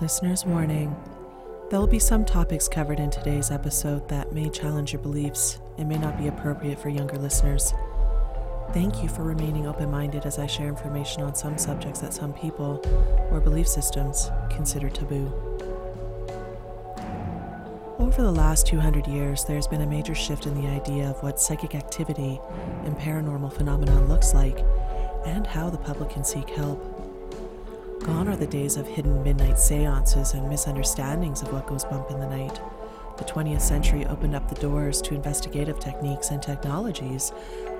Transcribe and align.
Listener's 0.00 0.46
warning 0.46 0.96
there 1.68 1.78
will 1.78 1.86
be 1.86 1.98
some 1.98 2.24
topics 2.24 2.68
covered 2.68 2.98
in 2.98 3.10
today's 3.10 3.50
episode 3.50 4.08
that 4.08 4.32
may 4.32 4.48
challenge 4.48 4.94
your 4.94 5.02
beliefs 5.02 5.60
and 5.76 5.90
may 5.90 5.98
not 5.98 6.16
be 6.16 6.28
appropriate 6.28 6.80
for 6.80 6.88
younger 6.88 7.18
listeners. 7.18 7.74
Thank 8.72 9.02
you 9.02 9.10
for 9.10 9.24
remaining 9.24 9.66
open 9.66 9.90
minded 9.90 10.24
as 10.24 10.38
I 10.38 10.46
share 10.46 10.68
information 10.68 11.22
on 11.22 11.34
some 11.34 11.58
subjects 11.58 12.00
that 12.00 12.14
some 12.14 12.32
people 12.32 12.80
or 13.30 13.40
belief 13.40 13.68
systems 13.68 14.30
consider 14.48 14.88
taboo. 14.88 15.30
Over 17.98 18.22
the 18.22 18.32
last 18.32 18.66
200 18.66 19.06
years, 19.06 19.44
there's 19.44 19.66
been 19.66 19.82
a 19.82 19.86
major 19.86 20.14
shift 20.14 20.46
in 20.46 20.54
the 20.54 20.68
idea 20.68 21.10
of 21.10 21.22
what 21.22 21.38
psychic 21.38 21.74
activity 21.74 22.40
and 22.84 22.96
paranormal 22.96 23.52
phenomenon 23.52 24.08
looks 24.08 24.32
like 24.32 24.64
and 25.26 25.46
how 25.46 25.68
the 25.68 25.78
public 25.78 26.08
can 26.08 26.24
seek 26.24 26.48
help. 26.48 26.99
Gone 28.10 28.26
are 28.26 28.36
the 28.36 28.44
days 28.44 28.76
of 28.76 28.88
hidden 28.88 29.22
midnight 29.22 29.56
seances 29.56 30.34
and 30.34 30.48
misunderstandings 30.48 31.42
of 31.42 31.52
what 31.52 31.68
goes 31.68 31.84
bump 31.84 32.10
in 32.10 32.18
the 32.18 32.26
night. 32.26 32.60
The 33.16 33.24
20th 33.24 33.60
century 33.60 34.04
opened 34.04 34.34
up 34.34 34.48
the 34.48 34.60
doors 34.60 35.00
to 35.02 35.14
investigative 35.14 35.78
techniques 35.78 36.30
and 36.30 36.42
technologies 36.42 37.32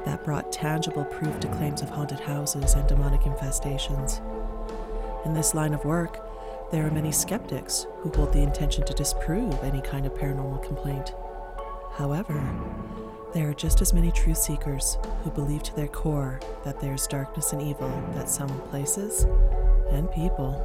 that 0.05 0.25
brought 0.25 0.53
tangible 0.53 1.05
proof 1.05 1.41
to 1.41 1.48
claims 1.48 1.83
of 1.83 1.91
haunted 1.91 2.20
houses 2.20 2.75
and 2.75 2.87
demonic 2.87 3.23
infestations. 3.23 4.20
In 5.27 5.34
this 5.34 5.53
line 5.53 5.75
of 5.75 5.84
work, 5.84 6.25
there 6.70 6.87
are 6.87 6.92
many 6.92 7.11
skeptics 7.11 7.89
who 7.97 8.11
hold 8.11 8.33
the 8.33 8.39
intention 8.39 8.87
to 8.87 8.95
disprove 8.95 9.59
any 9.65 9.83
kind 9.83 10.06
of 10.06 10.15
paranormal 10.15 10.62
complaint. 10.62 11.12
However, 11.95 12.41
there 13.34 13.48
are 13.48 13.55
just 13.55 13.83
as 13.83 13.92
many 13.92 14.12
truth 14.12 14.39
seekers 14.39 14.97
who 15.25 15.31
believe 15.33 15.65
to 15.65 15.75
their 15.75 15.89
core 15.89 16.39
that 16.62 16.81
there's 16.81 17.09
darkness 17.09 17.53
and 17.53 17.61
evil 17.61 17.91
that 18.15 18.28
some 18.28 18.61
places 18.69 19.27
and 19.90 20.10
people 20.12 20.60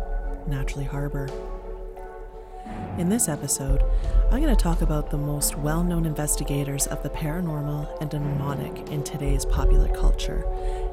naturally 0.48 0.86
harbor. 0.86 1.28
In 2.98 3.10
this 3.10 3.28
episode, 3.28 3.84
I'm 4.32 4.42
going 4.42 4.56
to 4.56 4.62
talk 4.62 4.82
about 4.82 5.12
the 5.12 5.18
most 5.18 5.58
well 5.58 5.84
known 5.84 6.06
investigators 6.06 6.88
of 6.88 7.04
the 7.04 7.10
paranormal 7.10 8.02
and 8.02 8.10
demonic 8.10 8.90
in 8.90 9.04
today's 9.04 9.46
popular 9.46 9.90
culture 9.90 10.46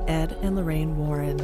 Ed 0.09 0.37
and 0.43 0.57
Lorraine 0.57 0.97
Warren. 0.97 1.39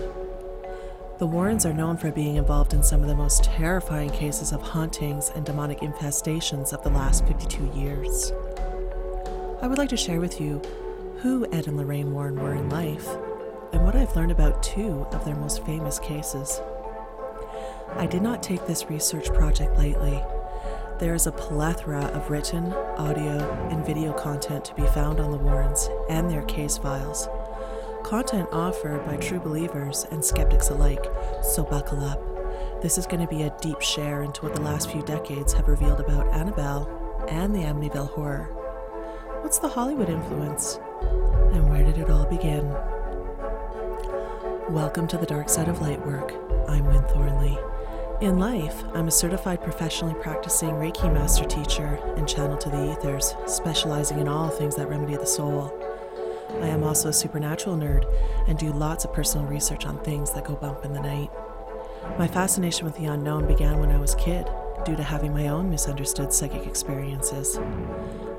The 1.18 1.26
Warrens 1.26 1.66
are 1.66 1.72
known 1.72 1.96
for 1.96 2.12
being 2.12 2.36
involved 2.36 2.74
in 2.74 2.82
some 2.82 3.02
of 3.02 3.08
the 3.08 3.14
most 3.14 3.44
terrifying 3.44 4.10
cases 4.10 4.52
of 4.52 4.62
hauntings 4.62 5.30
and 5.34 5.44
demonic 5.44 5.80
infestations 5.80 6.72
of 6.72 6.82
the 6.82 6.90
last 6.90 7.26
52 7.26 7.72
years. 7.74 8.32
I 9.60 9.66
would 9.66 9.78
like 9.78 9.88
to 9.88 9.96
share 9.96 10.20
with 10.20 10.40
you 10.40 10.62
who 11.18 11.46
Ed 11.52 11.66
and 11.66 11.76
Lorraine 11.76 12.12
Warren 12.12 12.40
were 12.40 12.54
in 12.54 12.68
life 12.68 13.08
and 13.72 13.84
what 13.84 13.96
I've 13.96 14.14
learned 14.14 14.30
about 14.30 14.62
two 14.62 15.06
of 15.12 15.24
their 15.24 15.34
most 15.34 15.64
famous 15.66 15.98
cases. 15.98 16.60
I 17.96 18.06
did 18.06 18.22
not 18.22 18.42
take 18.42 18.66
this 18.66 18.88
research 18.90 19.32
project 19.32 19.76
lightly. 19.76 20.22
There 20.98 21.14
is 21.14 21.26
a 21.26 21.32
plethora 21.32 22.04
of 22.06 22.30
written, 22.30 22.72
audio, 22.72 23.38
and 23.70 23.84
video 23.84 24.12
content 24.12 24.64
to 24.66 24.74
be 24.74 24.86
found 24.88 25.20
on 25.20 25.30
the 25.30 25.38
Warrens 25.38 25.88
and 26.08 26.30
their 26.30 26.42
case 26.42 26.76
files. 26.76 27.28
Content 28.04 28.48
offered 28.52 29.04
by 29.04 29.16
true 29.16 29.40
believers 29.40 30.06
and 30.10 30.24
skeptics 30.24 30.70
alike, 30.70 31.04
so 31.42 31.64
buckle 31.64 32.04
up. 32.04 32.20
This 32.82 32.98
is 32.98 33.06
going 33.06 33.26
to 33.26 33.34
be 33.34 33.42
a 33.42 33.56
deep 33.60 33.80
share 33.80 34.22
into 34.22 34.42
what 34.42 34.54
the 34.54 34.62
last 34.62 34.90
few 34.90 35.02
decades 35.02 35.52
have 35.54 35.68
revealed 35.68 36.00
about 36.00 36.32
Annabelle 36.32 36.88
and 37.28 37.54
the 37.54 37.60
Amityville 37.60 38.10
horror. 38.10 38.44
What's 39.42 39.58
the 39.58 39.68
Hollywood 39.68 40.08
influence? 40.08 40.78
And 41.52 41.68
where 41.70 41.84
did 41.84 41.98
it 41.98 42.10
all 42.10 42.26
begin? 42.26 42.68
Welcome 44.72 45.06
to 45.08 45.16
the 45.16 45.26
dark 45.26 45.48
side 45.48 45.68
of 45.68 45.80
light 45.80 46.04
work. 46.04 46.34
I'm 46.68 46.84
Wynn 46.86 47.02
Thornley. 47.04 47.58
In 48.20 48.40
life, 48.40 48.82
I'm 48.94 49.06
a 49.06 49.12
certified 49.12 49.62
professionally 49.62 50.14
practicing 50.20 50.70
Reiki 50.70 51.12
master 51.14 51.44
teacher 51.44 52.00
and 52.16 52.28
channel 52.28 52.56
to 52.56 52.68
the 52.68 52.90
ethers, 52.90 53.36
specializing 53.46 54.18
in 54.18 54.26
all 54.26 54.48
things 54.48 54.74
that 54.74 54.88
remedy 54.88 55.14
the 55.14 55.24
soul. 55.24 55.72
I 56.60 56.66
am 56.66 56.82
also 56.82 57.10
a 57.10 57.12
supernatural 57.12 57.76
nerd 57.76 58.12
and 58.48 58.58
do 58.58 58.72
lots 58.72 59.04
of 59.04 59.12
personal 59.12 59.46
research 59.46 59.86
on 59.86 60.00
things 60.00 60.32
that 60.32 60.44
go 60.44 60.56
bump 60.56 60.84
in 60.84 60.94
the 60.94 61.00
night. 61.00 61.30
My 62.18 62.26
fascination 62.26 62.86
with 62.86 62.96
the 62.96 63.04
unknown 63.04 63.46
began 63.46 63.78
when 63.78 63.92
I 63.92 63.98
was 63.98 64.14
a 64.14 64.18
kid, 64.18 64.50
due 64.84 64.96
to 64.96 65.04
having 65.04 65.32
my 65.32 65.46
own 65.46 65.70
misunderstood 65.70 66.32
psychic 66.32 66.66
experiences. 66.66 67.56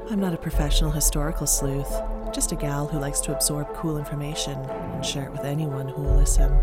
I'm 0.10 0.20
not 0.20 0.34
a 0.34 0.38
professional 0.38 0.92
historical 0.92 1.48
sleuth, 1.48 2.02
just 2.34 2.52
a 2.52 2.58
gal 2.58 2.88
who 2.88 3.00
likes 3.00 3.22
to 3.22 3.34
absorb 3.34 3.74
cool 3.76 3.98
information 3.98 4.60
and 4.60 5.06
share 5.06 5.28
it 5.28 5.32
with 5.32 5.46
anyone 5.46 5.88
who 5.88 6.02
will 6.02 6.18
listen. 6.18 6.60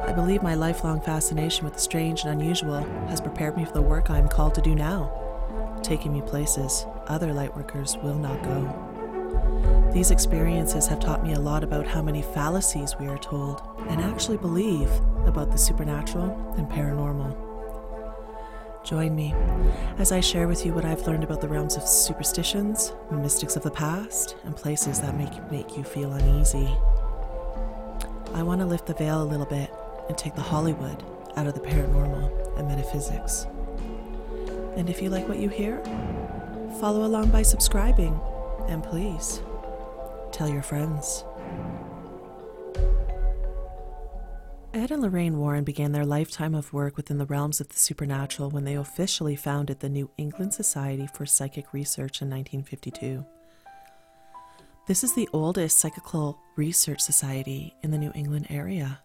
I 0.00 0.12
believe 0.12 0.42
my 0.42 0.54
lifelong 0.54 1.00
fascination 1.00 1.64
with 1.64 1.74
the 1.74 1.80
strange 1.80 2.22
and 2.22 2.30
unusual 2.30 2.82
has 3.08 3.20
prepared 3.20 3.56
me 3.56 3.64
for 3.64 3.72
the 3.72 3.82
work 3.82 4.10
I 4.10 4.18
am 4.18 4.28
called 4.28 4.54
to 4.56 4.60
do 4.60 4.74
now, 4.74 5.80
taking 5.82 6.12
me 6.12 6.20
places 6.20 6.86
other 7.06 7.28
lightworkers 7.28 8.00
will 8.02 8.18
not 8.18 8.42
go. 8.42 9.90
These 9.94 10.10
experiences 10.10 10.86
have 10.88 11.00
taught 11.00 11.24
me 11.24 11.32
a 11.32 11.40
lot 11.40 11.64
about 11.64 11.86
how 11.86 12.02
many 12.02 12.20
fallacies 12.20 12.94
we 13.00 13.06
are 13.06 13.18
told 13.18 13.62
and 13.88 14.00
actually 14.00 14.36
believe 14.36 14.90
about 15.24 15.50
the 15.50 15.58
supernatural 15.58 16.54
and 16.58 16.68
paranormal. 16.68 17.34
Join 18.84 19.16
me 19.16 19.34
as 19.98 20.12
I 20.12 20.20
share 20.20 20.46
with 20.46 20.64
you 20.66 20.74
what 20.74 20.84
I've 20.84 21.06
learned 21.06 21.24
about 21.24 21.40
the 21.40 21.48
realms 21.48 21.76
of 21.76 21.88
superstitions, 21.88 22.92
mystics 23.10 23.56
of 23.56 23.62
the 23.62 23.70
past, 23.70 24.36
and 24.44 24.54
places 24.54 25.00
that 25.00 25.16
make, 25.16 25.50
make 25.50 25.76
you 25.76 25.82
feel 25.82 26.12
uneasy. 26.12 26.68
I 28.34 28.42
want 28.42 28.60
to 28.60 28.66
lift 28.66 28.86
the 28.86 28.94
veil 28.94 29.22
a 29.22 29.24
little 29.24 29.46
bit 29.46 29.70
and 30.08 30.16
take 30.16 30.34
the 30.34 30.40
Hollywood 30.40 31.02
out 31.36 31.46
of 31.46 31.54
the 31.54 31.60
paranormal 31.60 32.58
and 32.58 32.68
metaphysics. 32.68 33.46
And 34.76 34.90
if 34.90 35.00
you 35.00 35.10
like 35.10 35.28
what 35.28 35.38
you 35.38 35.48
hear, 35.48 35.82
follow 36.80 37.04
along 37.04 37.30
by 37.30 37.42
subscribing, 37.42 38.18
and 38.68 38.82
please 38.82 39.40
tell 40.32 40.48
your 40.48 40.62
friends. 40.62 41.24
Ed 44.74 44.90
and 44.90 45.00
Lorraine 45.00 45.38
Warren 45.38 45.64
began 45.64 45.92
their 45.92 46.04
lifetime 46.04 46.54
of 46.54 46.72
work 46.74 46.98
within 46.98 47.16
the 47.16 47.24
realms 47.24 47.60
of 47.60 47.70
the 47.70 47.78
supernatural 47.78 48.50
when 48.50 48.64
they 48.64 48.74
officially 48.74 49.34
founded 49.34 49.80
the 49.80 49.88
New 49.88 50.10
England 50.18 50.52
Society 50.52 51.08
for 51.14 51.24
Psychic 51.24 51.72
Research 51.72 52.20
in 52.20 52.28
1952. 52.28 53.24
This 54.86 55.02
is 55.02 55.14
the 55.14 55.28
oldest 55.32 55.78
psychical 55.78 56.38
research 56.56 57.00
society 57.00 57.74
in 57.82 57.90
the 57.90 57.98
New 57.98 58.12
England 58.14 58.48
area. 58.50 59.00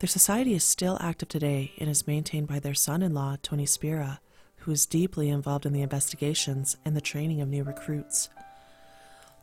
Their 0.00 0.08
society 0.08 0.54
is 0.54 0.62
still 0.62 0.96
active 1.00 1.28
today 1.28 1.72
and 1.78 1.90
is 1.90 2.06
maintained 2.06 2.46
by 2.46 2.60
their 2.60 2.74
son 2.74 3.02
in 3.02 3.14
law, 3.14 3.34
Tony 3.42 3.66
Spera, 3.66 4.20
who 4.58 4.70
is 4.70 4.86
deeply 4.86 5.28
involved 5.28 5.66
in 5.66 5.72
the 5.72 5.82
investigations 5.82 6.76
and 6.84 6.96
the 6.96 7.00
training 7.00 7.40
of 7.40 7.48
new 7.48 7.64
recruits. 7.64 8.28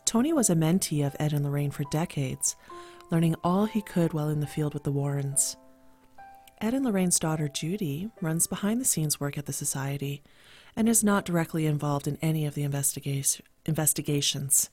Tony 0.05 0.31
was 0.31 0.49
a 0.49 0.55
mentee 0.55 1.05
of 1.05 1.15
Ed 1.19 1.33
and 1.33 1.43
Lorraine 1.43 1.71
for 1.71 1.83
decades, 1.91 2.55
learning 3.11 3.35
all 3.43 3.65
he 3.65 3.81
could 3.81 4.13
while 4.13 4.29
in 4.29 4.39
the 4.39 4.47
field 4.47 4.73
with 4.73 4.83
the 4.83 4.93
Warrens. 4.93 5.57
Ed 6.61 6.73
and 6.73 6.85
Lorraine's 6.85 7.19
daughter, 7.19 7.49
Judy, 7.49 8.09
runs 8.21 8.47
behind 8.47 8.79
the 8.79 8.85
scenes 8.85 9.19
work 9.19 9.37
at 9.37 9.47
the 9.47 9.53
Society 9.53 10.23
and 10.73 10.87
is 10.87 11.03
not 11.03 11.25
directly 11.25 11.65
involved 11.65 12.07
in 12.07 12.17
any 12.21 12.45
of 12.45 12.55
the 12.55 12.63
investiga- 12.63 13.41
investigations. 13.65 14.69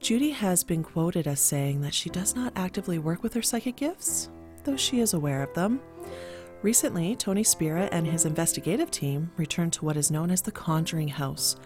Judy 0.00 0.30
has 0.30 0.64
been 0.64 0.82
quoted 0.82 1.28
as 1.28 1.38
saying 1.38 1.82
that 1.82 1.94
she 1.94 2.10
does 2.10 2.34
not 2.34 2.52
actively 2.56 2.98
work 2.98 3.22
with 3.22 3.34
her 3.34 3.42
psychic 3.42 3.76
gifts, 3.76 4.28
though 4.66 4.76
she 4.76 5.00
is 5.00 5.14
aware 5.14 5.42
of 5.42 5.54
them. 5.54 5.80
Recently, 6.62 7.16
Tony 7.16 7.44
Spera 7.44 7.88
and 7.92 8.06
his 8.06 8.24
investigative 8.24 8.90
team 8.90 9.30
returned 9.36 9.72
to 9.74 9.84
what 9.84 9.96
is 9.96 10.10
known 10.10 10.30
as 10.30 10.42
the 10.42 10.52
Conjuring 10.52 11.08
House, 11.08 11.56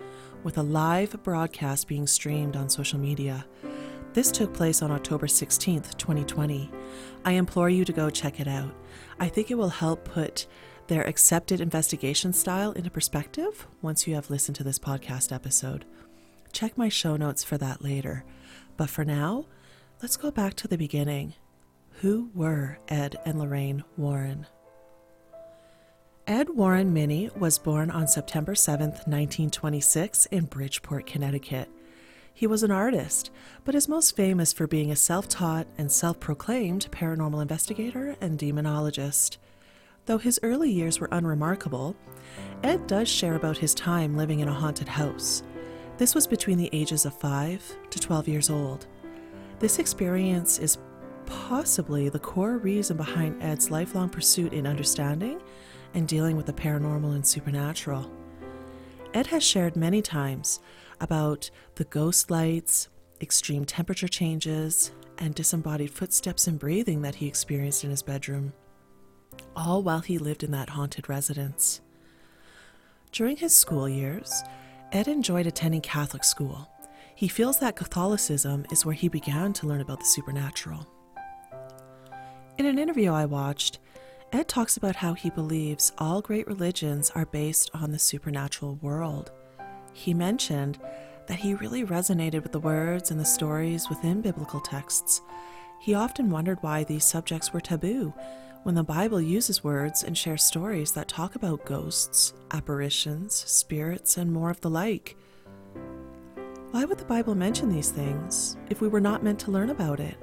with 0.44 0.58
a 0.58 0.62
live 0.62 1.20
broadcast 1.22 1.88
being 1.88 2.06
streamed 2.06 2.56
on 2.56 2.68
social 2.68 2.98
media. 2.98 3.46
This 4.12 4.30
took 4.30 4.52
place 4.52 4.82
on 4.82 4.90
October 4.90 5.26
16th, 5.26 5.96
2020. 5.96 6.70
I 7.24 7.32
implore 7.32 7.70
you 7.70 7.84
to 7.84 7.92
go 7.92 8.10
check 8.10 8.40
it 8.40 8.48
out. 8.48 8.74
I 9.18 9.28
think 9.28 9.50
it 9.50 9.56
will 9.56 9.68
help 9.68 10.04
put 10.04 10.46
their 10.88 11.06
accepted 11.06 11.60
investigation 11.60 12.32
style 12.32 12.72
into 12.72 12.90
perspective 12.90 13.66
once 13.80 14.06
you 14.06 14.14
have 14.16 14.30
listened 14.30 14.56
to 14.56 14.64
this 14.64 14.78
podcast 14.78 15.32
episode. 15.32 15.84
Check 16.52 16.76
my 16.76 16.88
show 16.88 17.16
notes 17.16 17.44
for 17.44 17.56
that 17.58 17.82
later. 17.82 18.24
But 18.76 18.90
for 18.90 19.04
now, 19.04 19.46
let's 20.02 20.16
go 20.16 20.30
back 20.30 20.54
to 20.54 20.68
the 20.68 20.76
beginning. 20.76 21.34
Who 22.00 22.30
were 22.34 22.78
Ed 22.88 23.16
and 23.26 23.38
Lorraine 23.38 23.84
Warren? 23.98 24.46
Ed 26.26 26.48
Warren 26.48 26.94
Miney 26.94 27.28
was 27.36 27.58
born 27.58 27.90
on 27.90 28.08
September 28.08 28.54
7, 28.54 28.86
1926, 28.86 30.24
in 30.26 30.46
Bridgeport, 30.46 31.04
Connecticut. 31.04 31.68
He 32.32 32.46
was 32.46 32.62
an 32.62 32.70
artist, 32.70 33.30
but 33.66 33.74
is 33.74 33.86
most 33.86 34.16
famous 34.16 34.50
for 34.50 34.66
being 34.66 34.90
a 34.90 34.96
self 34.96 35.28
taught 35.28 35.66
and 35.76 35.92
self 35.92 36.18
proclaimed 36.18 36.88
paranormal 36.90 37.42
investigator 37.42 38.16
and 38.18 38.38
demonologist. 38.38 39.36
Though 40.06 40.16
his 40.16 40.40
early 40.42 40.70
years 40.70 41.00
were 41.00 41.08
unremarkable, 41.12 41.94
Ed 42.62 42.86
does 42.86 43.10
share 43.10 43.34
about 43.34 43.58
his 43.58 43.74
time 43.74 44.16
living 44.16 44.40
in 44.40 44.48
a 44.48 44.54
haunted 44.54 44.88
house. 44.88 45.42
This 45.98 46.14
was 46.14 46.26
between 46.26 46.56
the 46.56 46.70
ages 46.72 47.04
of 47.04 47.12
5 47.20 47.76
to 47.90 48.00
12 48.00 48.26
years 48.26 48.48
old. 48.48 48.86
This 49.58 49.78
experience 49.78 50.58
is 50.58 50.78
possibly 51.30 52.08
the 52.08 52.18
core 52.18 52.58
reason 52.58 52.96
behind 52.96 53.42
Ed's 53.42 53.70
lifelong 53.70 54.08
pursuit 54.08 54.52
in 54.52 54.66
understanding 54.66 55.40
and 55.94 56.06
dealing 56.06 56.36
with 56.36 56.46
the 56.46 56.52
paranormal 56.52 57.14
and 57.14 57.26
supernatural. 57.26 58.10
Ed 59.14 59.26
has 59.28 59.42
shared 59.42 59.76
many 59.76 60.02
times 60.02 60.60
about 61.00 61.50
the 61.76 61.84
ghost 61.84 62.30
lights, 62.30 62.88
extreme 63.20 63.64
temperature 63.64 64.08
changes, 64.08 64.92
and 65.18 65.34
disembodied 65.34 65.90
footsteps 65.90 66.46
and 66.46 66.58
breathing 66.58 67.02
that 67.02 67.16
he 67.16 67.26
experienced 67.26 67.84
in 67.84 67.90
his 67.90 68.02
bedroom, 68.02 68.52
all 69.56 69.82
while 69.82 70.00
he 70.00 70.18
lived 70.18 70.42
in 70.42 70.50
that 70.50 70.70
haunted 70.70 71.08
residence. 71.08 71.80
During 73.12 73.36
his 73.36 73.54
school 73.54 73.88
years, 73.88 74.42
Ed 74.92 75.08
enjoyed 75.08 75.46
attending 75.46 75.80
Catholic 75.80 76.24
school. 76.24 76.68
He 77.14 77.28
feels 77.28 77.58
that 77.58 77.76
Catholicism 77.76 78.64
is 78.70 78.86
where 78.86 78.94
he 78.94 79.08
began 79.08 79.52
to 79.54 79.66
learn 79.66 79.80
about 79.80 80.00
the 80.00 80.06
supernatural. 80.06 80.86
In 82.60 82.66
an 82.66 82.78
interview 82.78 83.10
I 83.10 83.24
watched, 83.24 83.78
Ed 84.32 84.46
talks 84.46 84.76
about 84.76 84.96
how 84.96 85.14
he 85.14 85.30
believes 85.30 85.92
all 85.96 86.20
great 86.20 86.46
religions 86.46 87.10
are 87.14 87.24
based 87.24 87.70
on 87.72 87.90
the 87.90 87.98
supernatural 87.98 88.74
world. 88.82 89.32
He 89.94 90.12
mentioned 90.12 90.78
that 91.26 91.38
he 91.38 91.54
really 91.54 91.86
resonated 91.86 92.42
with 92.42 92.52
the 92.52 92.60
words 92.60 93.10
and 93.10 93.18
the 93.18 93.24
stories 93.24 93.88
within 93.88 94.20
biblical 94.20 94.60
texts. 94.60 95.22
He 95.80 95.94
often 95.94 96.28
wondered 96.28 96.58
why 96.60 96.84
these 96.84 97.02
subjects 97.06 97.50
were 97.50 97.62
taboo 97.62 98.12
when 98.64 98.74
the 98.74 98.84
Bible 98.84 99.22
uses 99.22 99.64
words 99.64 100.02
and 100.02 100.14
shares 100.14 100.44
stories 100.44 100.92
that 100.92 101.08
talk 101.08 101.36
about 101.36 101.64
ghosts, 101.64 102.34
apparitions, 102.50 103.32
spirits, 103.34 104.18
and 104.18 104.30
more 104.30 104.50
of 104.50 104.60
the 104.60 104.68
like. 104.68 105.16
Why 106.72 106.84
would 106.84 106.98
the 106.98 107.06
Bible 107.06 107.34
mention 107.34 107.70
these 107.70 107.90
things 107.90 108.58
if 108.68 108.82
we 108.82 108.88
were 108.88 109.00
not 109.00 109.24
meant 109.24 109.38
to 109.38 109.50
learn 109.50 109.70
about 109.70 109.98
it? 109.98 110.18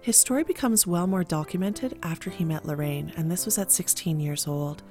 His 0.00 0.16
story 0.16 0.44
becomes 0.44 0.86
well 0.86 1.06
more 1.06 1.24
documented 1.24 1.98
after 2.02 2.30
he 2.30 2.44
met 2.44 2.64
Lorraine, 2.64 3.12
and 3.16 3.30
this 3.30 3.44
was 3.44 3.58
at 3.58 3.72
16 3.72 4.20
years 4.20 4.46
old. 4.46 4.82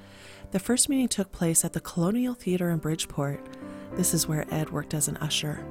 The 0.52 0.60
first 0.60 0.90
meeting 0.90 1.08
took 1.08 1.32
place 1.32 1.66
at 1.66 1.74
the 1.74 1.80
Colonial 1.80 2.34
Theatre 2.34 2.70
in 2.70 2.80
Bridgeport. 2.80 3.44
This 3.94 4.14
is 4.14 4.28
where 4.28 4.46
Ed 4.54 4.70
worked 4.70 4.94
as 4.94 5.08
an 5.08 5.18
usher. 5.18 5.66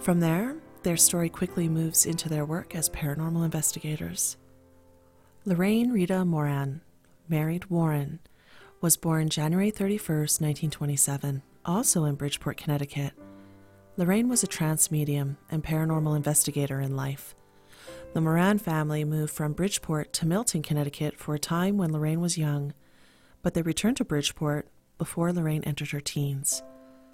From 0.00 0.20
there, 0.20 0.56
their 0.84 0.96
story 0.96 1.28
quickly 1.28 1.68
moves 1.68 2.06
into 2.06 2.28
their 2.28 2.44
work 2.44 2.74
as 2.74 2.88
paranormal 2.88 3.44
investigators. 3.44 4.36
Lorraine 5.44 5.90
Rita 5.90 6.24
Moran, 6.24 6.80
married 7.28 7.66
Warren, 7.66 8.20
was 8.80 8.96
born 8.96 9.28
January 9.28 9.70
31, 9.70 10.18
1927, 10.18 11.42
also 11.64 12.04
in 12.04 12.14
Bridgeport, 12.14 12.56
Connecticut. 12.56 13.12
Lorraine 13.96 14.28
was 14.28 14.44
a 14.44 14.46
trance 14.46 14.90
medium 14.90 15.36
and 15.50 15.64
paranormal 15.64 16.16
investigator 16.16 16.80
in 16.80 16.94
life. 16.94 17.34
The 18.18 18.22
Moran 18.22 18.58
family 18.58 19.04
moved 19.04 19.32
from 19.32 19.52
Bridgeport 19.52 20.12
to 20.14 20.26
Milton, 20.26 20.60
Connecticut 20.60 21.16
for 21.16 21.36
a 21.36 21.38
time 21.38 21.76
when 21.76 21.92
Lorraine 21.92 22.20
was 22.20 22.36
young, 22.36 22.74
but 23.42 23.54
they 23.54 23.62
returned 23.62 23.96
to 23.98 24.04
Bridgeport 24.04 24.66
before 24.98 25.32
Lorraine 25.32 25.62
entered 25.62 25.90
her 25.90 26.00
teens. 26.00 26.64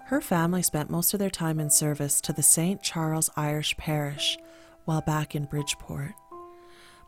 Her 0.05 0.19
family 0.19 0.63
spent 0.63 0.89
most 0.89 1.13
of 1.13 1.19
their 1.19 1.29
time 1.29 1.59
in 1.59 1.69
service 1.69 2.19
to 2.21 2.33
the 2.33 2.41
St. 2.41 2.81
Charles 2.81 3.29
Irish 3.35 3.77
Parish 3.77 4.39
while 4.85 5.01
back 5.01 5.35
in 5.35 5.45
Bridgeport. 5.45 6.15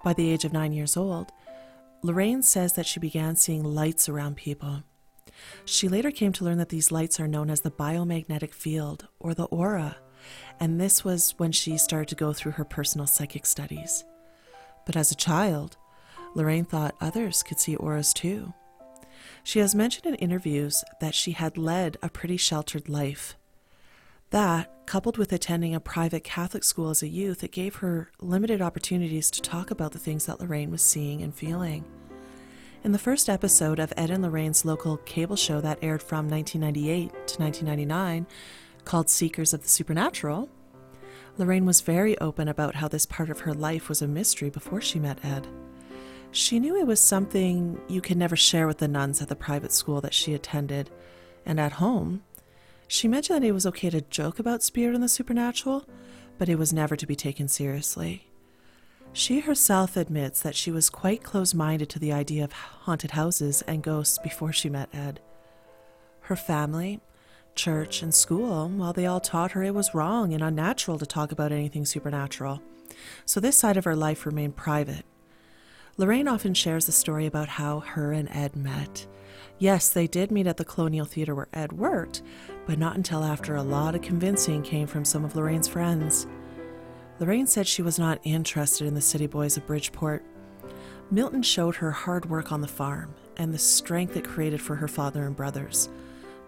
By 0.04 0.14
the 0.14 0.30
age 0.30 0.46
of 0.46 0.54
nine 0.54 0.74
years 0.74 0.96
old, 0.96 1.32
Lorraine 2.04 2.44
says 2.44 2.74
that 2.74 2.86
she 2.86 3.00
began 3.00 3.36
seeing 3.36 3.64
lights 3.64 4.08
around 4.08 4.38
people. 4.38 4.84
She 5.66 5.90
later 5.90 6.12
came 6.12 6.34
to 6.34 6.46
learn 6.46 6.60
that 6.60 6.70
these 6.70 6.92
lights 6.92 7.20
are 7.20 7.28
known 7.28 7.50
as 7.50 7.62
the 7.62 7.72
biomagnetic 7.72 8.54
field 8.54 9.08
or 9.20 9.34
the 9.34 9.46
aura 9.46 9.96
and 10.60 10.80
this 10.80 11.04
was 11.04 11.34
when 11.38 11.52
she 11.52 11.78
started 11.78 12.08
to 12.10 12.16
go 12.16 12.34
through 12.34 12.54
her 12.54 12.66
personal 12.66 13.08
psychic 13.08 13.46
studies. 13.46 14.04
But 14.86 14.96
as 14.96 15.12
a 15.12 15.16
child, 15.16 15.78
Lorraine 16.34 16.66
thought 16.66 16.96
others 17.02 17.44
could 17.44 17.60
see 17.60 17.76
auras 17.76 18.14
too. 18.14 18.54
She 19.44 19.60
has 19.60 19.76
mentioned 19.76 20.06
in 20.06 20.16
interviews 20.16 20.84
that 21.02 21.16
she 21.16 21.32
had 21.32 21.58
led 21.58 21.98
a 22.02 22.10
pretty 22.10 22.38
sheltered 22.38 22.90
life. 22.90 23.36
That, 24.32 24.86
coupled 24.86 25.18
with 25.18 25.32
attending 25.32 25.74
a 25.74 25.80
private 25.80 26.24
Catholic 26.24 26.64
school 26.64 26.90
as 26.90 27.02
a 27.02 27.08
youth, 27.08 27.44
it 27.44 27.52
gave 27.52 27.76
her 27.78 28.12
limited 28.20 28.62
opportunities 28.62 29.32
to 29.32 29.42
talk 29.42 29.72
about 29.72 29.94
the 29.94 30.00
things 30.00 30.26
that 30.26 30.42
Lorraine 30.42 30.70
was 30.70 30.82
seeing 30.82 31.22
and 31.22 31.34
feeling. 31.34 31.86
In 32.84 32.92
the 32.92 33.00
first 33.00 33.30
episode 33.30 33.80
of 33.80 33.92
Ed 33.98 34.12
and 34.12 34.24
Lorraine's 34.24 34.66
local 34.66 34.98
cable 34.98 35.36
show 35.36 35.60
that 35.62 35.80
aired 35.82 36.04
from 36.04 36.30
1998 36.30 37.10
to 37.28 37.42
1999, 37.42 38.28
called 38.88 39.10
Seekers 39.10 39.54
of 39.54 39.64
the 39.64 39.68
Supernatural, 39.68 40.50
Lorraine 41.38 41.66
was 41.66 41.82
very 41.82 42.18
open 42.20 42.48
about 42.48 42.76
how 42.76 42.88
this 42.88 43.06
part 43.06 43.30
of 43.30 43.42
her 43.42 43.54
life 43.54 43.90
was 43.90 44.02
a 44.02 44.08
mystery 44.08 44.50
before 44.50 44.80
she 44.80 44.98
met 44.98 45.24
Ed. 45.26 45.46
She 46.32 46.58
knew 46.58 46.78
it 46.78 46.88
was 46.88 47.02
something 47.02 47.82
you 47.90 48.00
could 48.00 48.16
never 48.16 48.38
share 48.38 48.66
with 48.66 48.78
the 48.78 48.88
nuns 48.88 49.22
at 49.22 49.28
the 49.28 49.36
private 49.36 49.74
school 49.74 50.00
that 50.02 50.14
she 50.14 50.34
attended, 50.34 50.90
and 51.46 51.60
at 51.60 51.74
home, 51.74 52.24
she 52.88 53.10
mentioned 53.10 53.44
that 53.44 53.48
it 53.48 53.52
was 53.52 53.66
okay 53.66 53.90
to 53.90 54.00
joke 54.00 54.40
about 54.40 54.64
spirit 54.64 54.96
and 54.96 55.04
the 55.04 55.10
supernatural, 55.10 55.86
but 56.38 56.48
it 56.48 56.58
was 56.58 56.72
never 56.72 56.96
to 56.96 57.06
be 57.06 57.16
taken 57.16 57.50
seriously. 57.50 58.30
She 59.12 59.42
herself 59.42 59.98
admits 59.98 60.42
that 60.42 60.56
she 60.56 60.72
was 60.72 60.90
quite 60.90 61.24
close 61.24 61.54
minded 61.54 61.90
to 61.90 62.00
the 62.00 62.14
idea 62.14 62.46
of 62.46 62.54
haunted 62.54 63.12
houses 63.12 63.64
and 63.64 63.84
ghosts 63.84 64.18
before 64.20 64.54
she 64.54 64.70
met 64.70 64.96
Ed. 64.96 65.20
Her 66.22 66.38
family, 66.38 67.02
church, 67.58 68.02
and 68.02 68.14
school, 68.14 68.72
well, 68.74 68.94
they 68.94 69.06
all 69.06 69.20
taught 69.20 69.52
her 69.52 69.64
it 69.64 69.74
was 69.74 69.94
wrong 69.94 70.34
and 70.34 70.42
unnatural 70.42 70.98
to 71.00 71.06
talk 71.06 71.34
about 71.34 71.52
anything 71.52 71.86
supernatural. 71.86 72.62
So 73.26 73.40
this 73.40 73.58
side 73.58 73.76
of 73.76 73.84
her 73.84 73.96
life 73.96 74.26
remained 74.26 74.56
private. 74.56 75.04
Lorraine 75.98 76.28
often 76.28 76.54
shares 76.54 76.86
the 76.86 76.92
story 76.92 77.26
about 77.26 77.50
how 77.50 77.80
her 77.82 78.14
and 78.14 78.30
Ed 78.30 78.56
met. 78.56 79.08
Yes, 79.60 79.90
they 79.90 80.06
did 80.06 80.32
meet 80.32 80.46
at 80.46 80.58
the 80.58 80.66
Colonial 80.66 81.06
Theatre 81.06 81.34
where 81.34 81.48
Ed 81.52 81.74
worked, 81.74 82.22
but 82.68 82.78
not 82.78 82.96
until 82.96 83.24
after 83.24 83.56
a 83.56 83.64
lot 83.64 83.96
of 83.96 84.04
convincing 84.04 84.62
came 84.62 84.86
from 84.88 85.04
some 85.04 85.26
of 85.26 85.36
Lorraine's 85.36 85.68
friends. 85.68 86.28
Lorraine 87.20 87.48
said 87.48 87.66
she 87.66 87.82
was 87.82 87.98
not 87.98 88.22
interested 88.24 88.88
in 88.88 88.94
the 88.94 89.02
city 89.02 89.26
boys 89.26 89.58
of 89.58 89.66
Bridgeport. 89.66 90.24
Milton 91.10 91.42
showed 91.42 91.78
her 91.78 91.92
hard 91.92 92.30
work 92.30 92.52
on 92.52 92.62
the 92.62 92.68
farm 92.68 93.16
and 93.38 93.52
the 93.52 93.58
strength 93.58 94.16
it 94.16 94.28
created 94.28 94.62
for 94.62 94.76
her 94.76 94.88
father 94.88 95.26
and 95.26 95.36
brothers. 95.36 95.90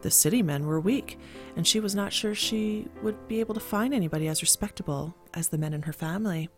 The 0.02 0.12
city 0.12 0.42
men 0.42 0.66
were 0.66 0.80
weak, 0.80 1.20
and 1.56 1.68
she 1.68 1.80
was 1.80 1.94
not 1.94 2.14
sure 2.14 2.34
she 2.34 2.88
would 3.02 3.28
be 3.28 3.40
able 3.40 3.54
to 3.54 3.60
find 3.60 3.94
anybody 3.94 4.28
as 4.28 4.42
respectable 4.42 5.16
as 5.34 5.50
the 5.50 5.58
men 5.58 5.74
in 5.74 5.82
her 5.84 5.94
family. 5.94 6.50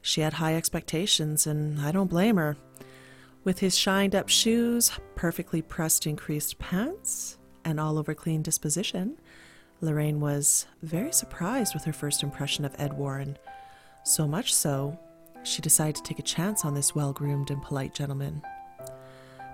She 0.00 0.22
had 0.22 0.34
high 0.34 0.56
expectations, 0.56 1.46
and 1.46 1.80
I 1.80 1.92
don't 1.92 2.10
blame 2.10 2.36
her. 2.36 2.56
With 3.44 3.58
his 3.58 3.76
shined 3.76 4.14
up 4.14 4.28
shoes, 4.28 4.92
perfectly 5.16 5.62
pressed 5.62 6.06
increased 6.06 6.58
pants, 6.58 7.38
and 7.64 7.78
all 7.78 7.98
over 7.98 8.14
clean 8.14 8.42
disposition, 8.42 9.18
Lorraine 9.80 10.20
was 10.20 10.66
very 10.82 11.12
surprised 11.12 11.74
with 11.74 11.84
her 11.84 11.92
first 11.92 12.22
impression 12.22 12.64
of 12.64 12.74
Ed 12.78 12.96
Warren. 12.96 13.36
So 14.04 14.26
much 14.26 14.54
so, 14.54 14.98
she 15.42 15.60
decided 15.60 15.96
to 15.96 16.02
take 16.02 16.20
a 16.20 16.22
chance 16.22 16.64
on 16.64 16.74
this 16.74 16.94
well 16.94 17.12
groomed 17.12 17.50
and 17.50 17.60
polite 17.60 17.94
gentleman. 17.94 18.42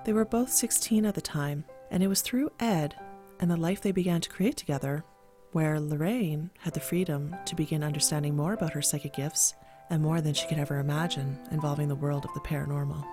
They 0.05 0.13
were 0.13 0.25
both 0.25 0.51
16 0.51 1.05
at 1.05 1.15
the 1.15 1.21
time, 1.21 1.65
and 1.91 2.03
it 2.03 2.09
was 2.09 2.21
through 2.21 2.53
Ed 2.61 2.95
and 3.41 3.51
the 3.51 3.57
life 3.57 3.81
they 3.81 3.93
began 3.93 4.21
to 4.21 4.29
create 4.29 4.57
together, 4.57 5.05
where 5.53 5.81
Lorraine 5.81 6.51
had 6.59 6.75
the 6.75 6.81
freedom 6.81 7.35
to 7.47 7.55
begin 7.55 7.83
understanding 7.83 8.37
more 8.37 8.53
about 8.53 8.73
her 8.73 8.83
psychic 8.83 9.15
gifts 9.15 9.55
and 9.91 10.03
more 10.03 10.21
than 10.21 10.35
she 10.35 10.47
could 10.47 10.59
ever 10.59 10.79
imagine 10.79 11.39
involving 11.51 11.89
the 11.89 11.95
world 11.95 12.25
of 12.25 12.35
the 12.35 12.41
paranormal. 12.41 13.05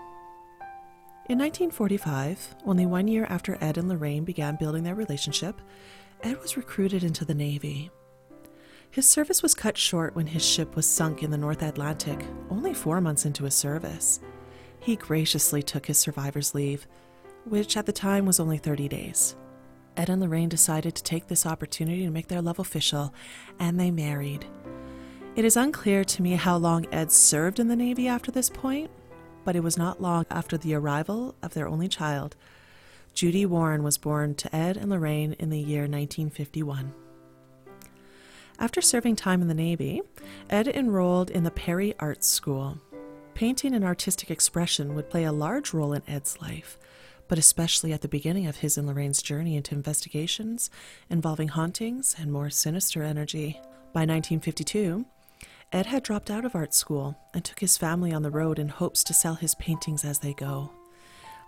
In 1.27 1.39
1945, 1.39 2.55
only 2.65 2.85
one 2.85 3.07
year 3.07 3.25
after 3.29 3.57
Ed 3.59 3.77
and 3.77 3.89
Lorraine 3.89 4.25
began 4.25 4.57
building 4.57 4.83
their 4.83 4.93
relationship, 4.93 5.59
Ed 6.21 6.39
was 6.41 6.57
recruited 6.57 7.03
into 7.03 7.25
the 7.25 7.33
Navy. 7.33 7.89
His 8.91 9.09
service 9.09 9.41
was 9.41 9.53
cut 9.53 9.77
short 9.77 10.15
when 10.15 10.27
his 10.27 10.45
ship 10.45 10.75
was 10.75 10.87
sunk 10.87 11.23
in 11.23 11.31
the 11.31 11.37
North 11.37 11.63
Atlantic, 11.63 12.23
only 12.49 12.73
four 12.73 13.01
months 13.01 13.25
into 13.25 13.43
his 13.43 13.55
service. 13.55 14.19
He 14.79 14.95
graciously 14.95 15.63
took 15.63 15.87
his 15.87 15.97
survivor's 15.97 16.53
leave, 16.53 16.87
which 17.45 17.75
at 17.75 17.85
the 17.85 17.91
time 17.91 18.25
was 18.25 18.39
only 18.39 18.57
30 18.57 18.87
days. 18.87 19.35
Ed 19.97 20.09
and 20.09 20.21
Lorraine 20.21 20.49
decided 20.49 20.95
to 20.95 21.03
take 21.03 21.27
this 21.27 21.45
opportunity 21.45 22.03
to 22.05 22.11
make 22.11 22.27
their 22.27 22.41
love 22.41 22.59
official, 22.59 23.13
and 23.59 23.79
they 23.79 23.91
married. 23.91 24.45
It 25.35 25.45
is 25.45 25.57
unclear 25.57 26.03
to 26.05 26.21
me 26.21 26.35
how 26.35 26.57
long 26.57 26.85
Ed 26.91 27.11
served 27.11 27.59
in 27.59 27.67
the 27.67 27.75
Navy 27.75 28.07
after 28.07 28.31
this 28.31 28.49
point, 28.49 28.89
but 29.43 29.55
it 29.55 29.63
was 29.63 29.77
not 29.77 30.01
long 30.01 30.25
after 30.31 30.57
the 30.57 30.73
arrival 30.73 31.35
of 31.41 31.53
their 31.53 31.67
only 31.67 31.87
child. 31.87 32.35
Judy 33.13 33.45
Warren 33.45 33.83
was 33.83 33.97
born 33.97 34.35
to 34.35 34.53
Ed 34.55 34.77
and 34.77 34.89
Lorraine 34.89 35.33
in 35.39 35.49
the 35.49 35.59
year 35.59 35.83
1951. 35.83 36.93
After 38.59 38.81
serving 38.81 39.17
time 39.17 39.41
in 39.41 39.47
the 39.47 39.53
Navy, 39.53 40.01
Ed 40.49 40.67
enrolled 40.67 41.29
in 41.29 41.43
the 41.43 41.51
Perry 41.51 41.93
Arts 41.99 42.27
School. 42.27 42.79
Painting 43.33 43.73
and 43.73 43.83
artistic 43.83 44.31
expression 44.31 44.95
would 44.95 45.09
play 45.09 45.25
a 45.25 45.31
large 45.33 45.73
role 45.73 45.91
in 45.91 46.01
Ed's 46.07 46.41
life 46.41 46.77
but 47.27 47.37
especially 47.37 47.93
at 47.93 48.01
the 48.01 48.07
beginning 48.07 48.47
of 48.47 48.57
his 48.57 48.77
and 48.77 48.87
Lorraine's 48.87 49.21
journey 49.21 49.55
into 49.55 49.75
investigations 49.75 50.69
involving 51.09 51.49
hauntings 51.49 52.15
and 52.19 52.31
more 52.31 52.49
sinister 52.49 53.03
energy. 53.03 53.59
By 53.93 54.01
1952, 54.01 55.05
Ed 55.71 55.85
had 55.87 56.03
dropped 56.03 56.29
out 56.29 56.45
of 56.45 56.55
art 56.55 56.73
school 56.73 57.17
and 57.33 57.43
took 57.43 57.59
his 57.59 57.77
family 57.77 58.13
on 58.13 58.21
the 58.21 58.31
road 58.31 58.59
in 58.59 58.69
hopes 58.69 59.03
to 59.05 59.13
sell 59.13 59.35
his 59.35 59.55
paintings 59.55 60.05
as 60.05 60.19
they 60.19 60.33
go. 60.33 60.71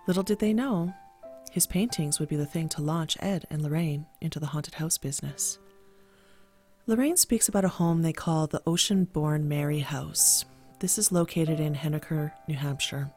Little 0.06 0.22
did 0.22 0.38
they 0.38 0.52
know, 0.52 0.94
His 1.50 1.66
paintings 1.66 2.20
would 2.20 2.28
be 2.28 2.36
the 2.36 2.46
thing 2.46 2.68
to 2.70 2.82
launch 2.82 3.16
Ed 3.20 3.46
and 3.50 3.62
Lorraine 3.62 4.06
into 4.20 4.38
the 4.38 4.46
haunted 4.46 4.74
house 4.74 4.98
business. 4.98 5.58
Lorraine 6.86 7.16
speaks 7.16 7.48
about 7.48 7.64
a 7.64 7.68
home 7.68 8.02
they 8.02 8.12
call 8.12 8.46
the 8.46 8.62
Ocean 8.66 9.04
Born 9.04 9.48
Mary 9.48 9.80
House. 9.80 10.44
This 10.80 10.98
is 10.98 11.12
located 11.12 11.60
in 11.60 11.74
Henniker, 11.74 12.32
New 12.46 12.56
Hampshire. 12.56 13.10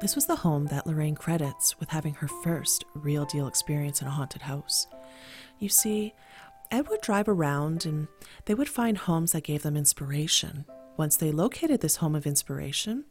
This 0.00 0.16
was 0.16 0.26
the 0.26 0.36
home 0.36 0.66
that 0.66 0.86
Lorraine 0.86 1.14
credits 1.14 1.78
with 1.78 1.88
having 1.88 2.14
her 2.14 2.28
first 2.28 2.84
real 2.94 3.24
deal 3.24 3.46
experience 3.46 4.02
in 4.02 4.08
a 4.08 4.10
haunted 4.10 4.42
house. 4.42 4.86
You 5.58 5.68
see, 5.68 6.14
Ed 6.70 6.88
would 6.88 7.00
drive 7.00 7.28
around 7.28 7.86
and 7.86 8.08
they 8.44 8.54
would 8.54 8.68
find 8.68 8.98
homes 8.98 9.32
that 9.32 9.44
gave 9.44 9.62
them 9.62 9.76
inspiration. 9.76 10.64
Once 10.96 11.16
they 11.16 11.30
located 11.30 11.80
this 11.80 11.96
home 11.96 12.14
of 12.14 12.26
inspiration, 12.26 13.04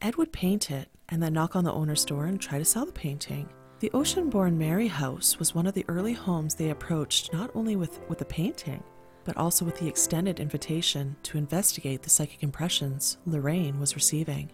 Ed 0.00 0.16
would 0.16 0.32
paint 0.32 0.70
it 0.70 0.88
and 1.08 1.22
then 1.22 1.32
knock 1.32 1.56
on 1.56 1.64
the 1.64 1.72
owner's 1.72 2.04
door 2.04 2.26
and 2.26 2.40
try 2.40 2.58
to 2.58 2.64
sell 2.64 2.86
the 2.86 2.92
painting. 2.92 3.48
The 3.80 3.90
Ocean 3.92 4.30
Born 4.30 4.56
Mary 4.56 4.88
House 4.88 5.38
was 5.38 5.54
one 5.54 5.66
of 5.66 5.74
the 5.74 5.84
early 5.88 6.12
homes 6.12 6.54
they 6.54 6.70
approached 6.70 7.32
not 7.32 7.50
only 7.54 7.76
with, 7.76 8.00
with 8.08 8.18
the 8.18 8.24
painting, 8.24 8.82
but 9.24 9.36
also 9.36 9.64
with 9.64 9.78
the 9.78 9.88
extended 9.88 10.38
invitation 10.38 11.16
to 11.24 11.38
investigate 11.38 12.02
the 12.02 12.10
psychic 12.10 12.42
impressions 12.42 13.18
Lorraine 13.26 13.80
was 13.80 13.94
receiving. 13.94 14.50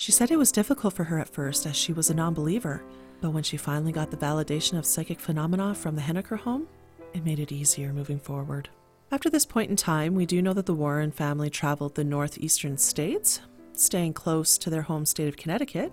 She 0.00 0.12
said 0.12 0.30
it 0.30 0.38
was 0.38 0.50
difficult 0.50 0.94
for 0.94 1.04
her 1.04 1.18
at 1.18 1.28
first 1.28 1.66
as 1.66 1.76
she 1.76 1.92
was 1.92 2.08
a 2.08 2.14
non 2.14 2.32
believer, 2.32 2.82
but 3.20 3.32
when 3.32 3.42
she 3.42 3.58
finally 3.58 3.92
got 3.92 4.10
the 4.10 4.16
validation 4.16 4.78
of 4.78 4.86
psychic 4.86 5.20
phenomena 5.20 5.74
from 5.74 5.94
the 5.94 6.00
Henniker 6.00 6.38
home, 6.38 6.66
it 7.12 7.22
made 7.22 7.38
it 7.38 7.52
easier 7.52 7.92
moving 7.92 8.18
forward. 8.18 8.70
After 9.12 9.28
this 9.28 9.44
point 9.44 9.68
in 9.68 9.76
time, 9.76 10.14
we 10.14 10.24
do 10.24 10.40
know 10.40 10.54
that 10.54 10.64
the 10.64 10.72
Warren 10.72 11.10
family 11.10 11.50
traveled 11.50 11.96
the 11.96 12.02
northeastern 12.02 12.78
states, 12.78 13.42
staying 13.74 14.14
close 14.14 14.56
to 14.56 14.70
their 14.70 14.80
home 14.80 15.04
state 15.04 15.28
of 15.28 15.36
Connecticut. 15.36 15.92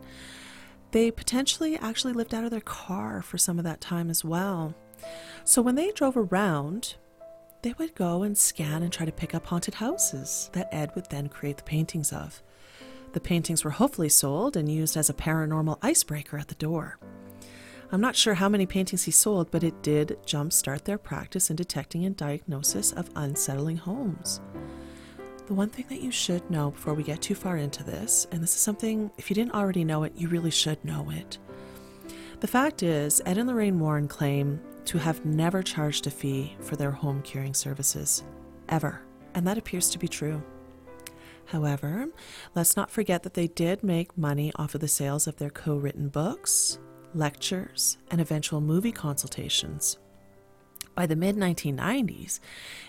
They 0.91 1.11
potentially 1.11 1.75
actually 1.75 2.13
lived 2.13 2.33
out 2.33 2.45
of 2.45 2.51
their 2.51 2.61
car 2.61 3.21
for 3.21 3.37
some 3.37 3.57
of 3.57 3.65
that 3.65 3.81
time 3.81 4.09
as 4.09 4.23
well. 4.23 4.73
So 5.43 5.61
when 5.61 5.75
they 5.75 5.91
drove 5.91 6.15
around, 6.15 6.95
they 7.61 7.73
would 7.77 7.93
go 7.93 8.23
and 8.23 8.37
scan 8.37 8.83
and 8.83 8.93
try 8.93 9.05
to 9.05 9.11
pick 9.11 9.35
up 9.35 9.47
haunted 9.47 9.73
houses 9.73 10.49
that 10.53 10.73
Ed 10.73 10.95
would 10.95 11.09
then 11.09 11.27
create 11.27 11.57
the 11.57 11.63
paintings 11.63 12.13
of. 12.13 12.41
The 13.13 13.19
paintings 13.19 13.63
were 13.63 13.71
hopefully 13.71 14.09
sold 14.09 14.55
and 14.55 14.71
used 14.71 14.97
as 14.97 15.09
a 15.09 15.13
paranormal 15.13 15.79
icebreaker 15.81 16.37
at 16.37 16.47
the 16.47 16.55
door. 16.55 16.99
I'm 17.91 18.01
not 18.01 18.17
sure 18.17 18.33
how 18.33 18.49
many 18.49 18.65
paintings 18.65 19.03
he 19.03 19.11
sold, 19.11 19.49
but 19.49 19.63
it 19.63 19.81
did 19.81 20.17
jumpstart 20.25 20.83
their 20.83 20.97
practice 20.97 21.49
in 21.49 21.55
detecting 21.55 22.03
and 22.03 22.17
diagnosis 22.17 22.91
of 22.91 23.09
unsettling 23.15 23.77
homes. 23.77 24.41
The 25.47 25.53
one 25.53 25.69
thing 25.69 25.85
that 25.87 26.01
you 26.01 26.11
should 26.11 26.51
know 26.51 26.71
before 26.71 26.93
we 26.93 27.03
get 27.03 27.21
too 27.21 27.35
far 27.35 27.55
into 27.55 27.85
this, 27.85 28.27
and 28.31 28.43
this 28.43 28.53
is 28.53 28.59
something, 28.59 29.09
if 29.17 29.29
you 29.29 29.35
didn't 29.35 29.53
already 29.53 29.85
know 29.85 30.03
it, 30.03 30.11
you 30.17 30.27
really 30.27 30.51
should 30.51 30.83
know 30.83 31.09
it. 31.09 31.37
The 32.41 32.47
fact 32.47 32.83
is, 32.83 33.21
Ed 33.25 33.37
and 33.37 33.47
Lorraine 33.47 33.79
Warren 33.79 34.09
claim 34.09 34.59
to 34.83 34.97
have 34.97 35.25
never 35.25 35.63
charged 35.63 36.05
a 36.07 36.11
fee 36.11 36.57
for 36.59 36.75
their 36.75 36.91
home 36.91 37.21
curing 37.21 37.53
services, 37.53 38.23
ever, 38.67 38.99
and 39.33 39.47
that 39.47 39.57
appears 39.57 39.89
to 39.91 39.97
be 39.97 40.09
true. 40.09 40.43
However, 41.47 42.09
let's 42.55 42.75
not 42.75 42.91
forget 42.91 43.23
that 43.23 43.33
they 43.33 43.47
did 43.47 43.83
make 43.83 44.17
money 44.17 44.51
off 44.55 44.75
of 44.75 44.81
the 44.81 44.87
sales 44.87 45.27
of 45.27 45.37
their 45.37 45.49
co 45.49 45.75
written 45.75 46.09
books, 46.09 46.79
lectures, 47.13 47.97
and 48.11 48.19
eventual 48.19 48.61
movie 48.61 48.91
consultations. 48.91 49.97
By 50.93 51.05
the 51.05 51.15
mid 51.15 51.37
1990s, 51.37 52.39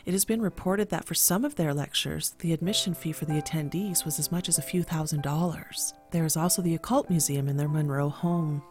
it 0.06 0.12
has 0.12 0.24
been 0.24 0.40
reported 0.40 0.88
that 0.88 1.04
for 1.04 1.14
some 1.14 1.44
of 1.44 1.56
their 1.56 1.74
lectures, 1.74 2.34
the 2.38 2.52
admission 2.52 2.94
fee 2.94 3.12
for 3.12 3.26
the 3.26 3.40
attendees 3.40 4.04
was 4.04 4.18
as 4.18 4.32
much 4.32 4.48
as 4.48 4.58
a 4.58 4.62
few 4.62 4.82
thousand 4.82 5.22
dollars. 5.22 5.92
There 6.10 6.24
is 6.24 6.36
also 6.36 6.62
the 6.62 6.74
Occult 6.74 7.10
Museum 7.10 7.48
in 7.48 7.58
their 7.58 7.68
Monroe 7.68 8.08
home. 8.08 8.62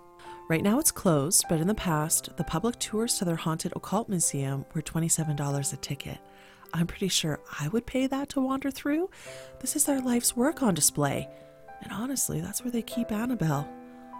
Right 0.49 0.63
now 0.63 0.79
it's 0.79 0.91
closed, 0.91 1.45
but 1.49 1.59
in 1.59 1.67
the 1.67 1.75
past, 1.75 2.35
the 2.37 2.43
public 2.43 2.79
tours 2.79 3.19
to 3.19 3.25
their 3.25 3.35
haunted 3.35 3.73
occult 3.75 4.09
museum 4.09 4.65
were 4.73 4.81
$27 4.81 5.73
a 5.73 5.77
ticket. 5.77 6.17
I'm 6.73 6.87
pretty 6.87 7.07
sure 7.07 7.39
I 7.59 7.67
would 7.69 7.85
pay 7.85 8.07
that 8.07 8.29
to 8.29 8.41
wander 8.41 8.71
through. 8.71 9.09
This 9.59 9.75
is 9.75 9.85
their 9.85 10.01
life's 10.01 10.35
work 10.35 10.61
on 10.61 10.73
display. 10.73 11.29
And 11.81 11.93
honestly, 11.93 12.41
that's 12.41 12.63
where 12.63 12.71
they 12.71 12.81
keep 12.81 13.11
Annabelle. 13.11 13.67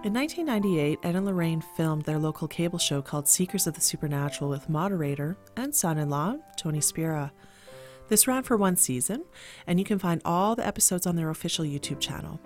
In 0.03 0.13
1998, 0.13 0.99
Ed 1.03 1.15
and 1.15 1.25
Lorraine 1.25 1.61
filmed 1.75 2.03
their 2.03 2.19
local 2.19 2.47
cable 2.47 2.77
show 2.77 3.01
called 3.01 3.27
Seekers 3.27 3.65
of 3.65 3.73
the 3.73 3.81
Supernatural 3.81 4.49
with 4.49 4.69
moderator 4.69 5.37
and 5.55 5.73
son 5.73 5.97
in 5.97 6.09
law, 6.09 6.35
Tony 6.55 6.81
Spera. 6.81 7.31
This 8.07 8.27
ran 8.27 8.43
for 8.43 8.55
one 8.55 8.75
season, 8.75 9.25
and 9.65 9.79
you 9.79 9.85
can 9.85 9.99
find 9.99 10.21
all 10.23 10.55
the 10.55 10.65
episodes 10.65 11.07
on 11.07 11.15
their 11.15 11.29
official 11.29 11.65
YouTube 11.65 11.99
channel. 11.99 12.39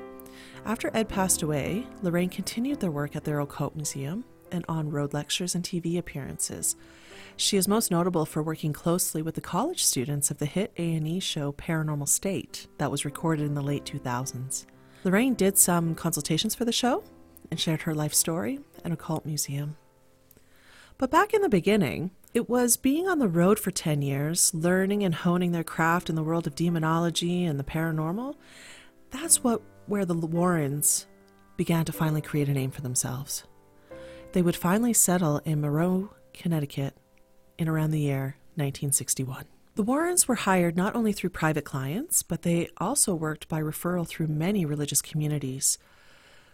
After 0.66 0.90
Ed 0.94 1.10
passed 1.10 1.42
away, 1.42 1.86
Lorraine 2.02 2.30
continued 2.30 2.80
their 2.80 2.90
work 2.90 3.16
at 3.16 3.26
their 3.26 3.40
occult 3.42 3.76
museum 3.76 4.24
and 4.52 4.64
on 4.68 4.90
road 4.90 5.14
lectures 5.14 5.54
and 5.54 5.64
TV 5.64 5.98
appearances. 5.98 6.76
She 7.38 7.58
is 7.58 7.68
most 7.68 7.92
notable 7.92 8.26
for 8.26 8.44
working 8.44 8.74
closely 8.74 9.22
with 9.22 9.36
the 9.36 9.42
college 9.42 9.84
students 9.84 10.32
of 10.32 10.38
the 10.38 10.46
hit 10.46 10.72
A&E 10.78 11.20
show 11.20 11.52
Paranormal 11.54 12.08
State 12.08 12.68
that 12.78 12.92
was 12.92 13.06
recorded 13.06 13.46
in 13.46 13.56
the 13.56 13.62
late 13.62 13.86
2000s. 13.86 14.66
Lorraine 15.04 15.34
did 15.34 15.58
some 15.58 15.96
consultations 15.96 16.54
for 16.54 16.66
the 16.66 16.72
show 16.72 17.04
and 17.50 17.60
shared 17.60 17.82
her 17.82 17.96
life 17.96 18.14
story 18.14 18.60
at 18.86 18.92
Occult 18.92 19.26
Museum. 19.26 19.76
But 20.98 21.10
back 21.10 21.34
in 21.34 21.42
the 21.42 21.50
beginning, 21.50 22.12
it 22.34 22.48
was 22.48 22.78
being 22.78 23.08
on 23.08 23.18
the 23.18 23.28
road 23.28 23.58
for 23.58 23.72
10 23.72 24.04
years, 24.04 24.54
learning 24.54 25.04
and 25.04 25.16
honing 25.16 25.52
their 25.52 25.64
craft 25.64 26.10
in 26.10 26.16
the 26.16 26.24
world 26.24 26.46
of 26.46 26.56
demonology 26.56 27.44
and 27.44 27.60
the 27.60 27.64
paranormal. 27.64 28.36
That's 29.10 29.44
what 29.44 29.62
where 29.88 30.06
the 30.06 30.14
Warrens 30.14 31.08
began 31.58 31.86
to 31.86 31.92
finally 31.92 32.22
create 32.22 32.48
a 32.48 32.54
name 32.54 32.72
for 32.72 32.82
themselves. 32.82 33.44
They 34.32 34.42
would 34.42 34.56
finally 34.56 34.94
settle 34.94 35.40
in 35.40 35.60
Monroe, 35.60 36.14
Connecticut 36.34 36.96
in 37.62 37.70
around 37.70 37.92
the 37.92 38.00
year 38.00 38.36
1961. 38.56 39.46
The 39.76 39.84
Warrens 39.84 40.28
were 40.28 40.36
hired 40.36 40.76
not 40.76 40.96
only 40.96 41.14
through 41.14 41.30
private 41.30 41.64
clients, 41.64 42.24
but 42.24 42.42
they 42.42 42.70
also 42.78 43.14
worked 43.14 43.48
by 43.48 43.62
referral 43.62 44.06
through 44.06 44.28
many 44.28 44.66
religious 44.66 45.02
communities. 45.02 45.78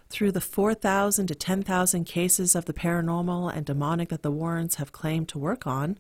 Through 0.10 0.34
the 0.34 0.42
4,000 0.42 1.28
to 1.28 1.36
10,000 1.36 2.04
cases 2.04 2.56
of 2.56 2.66
the 2.66 2.74
paranormal 2.74 3.52
and 3.56 3.66
demonic 3.66 4.10
that 4.10 4.22
the 4.22 4.32
Warrens 4.32 4.76
have 4.76 4.92
claimed 4.92 5.30
to 5.30 5.40
work 5.40 5.66
on, 5.66 5.98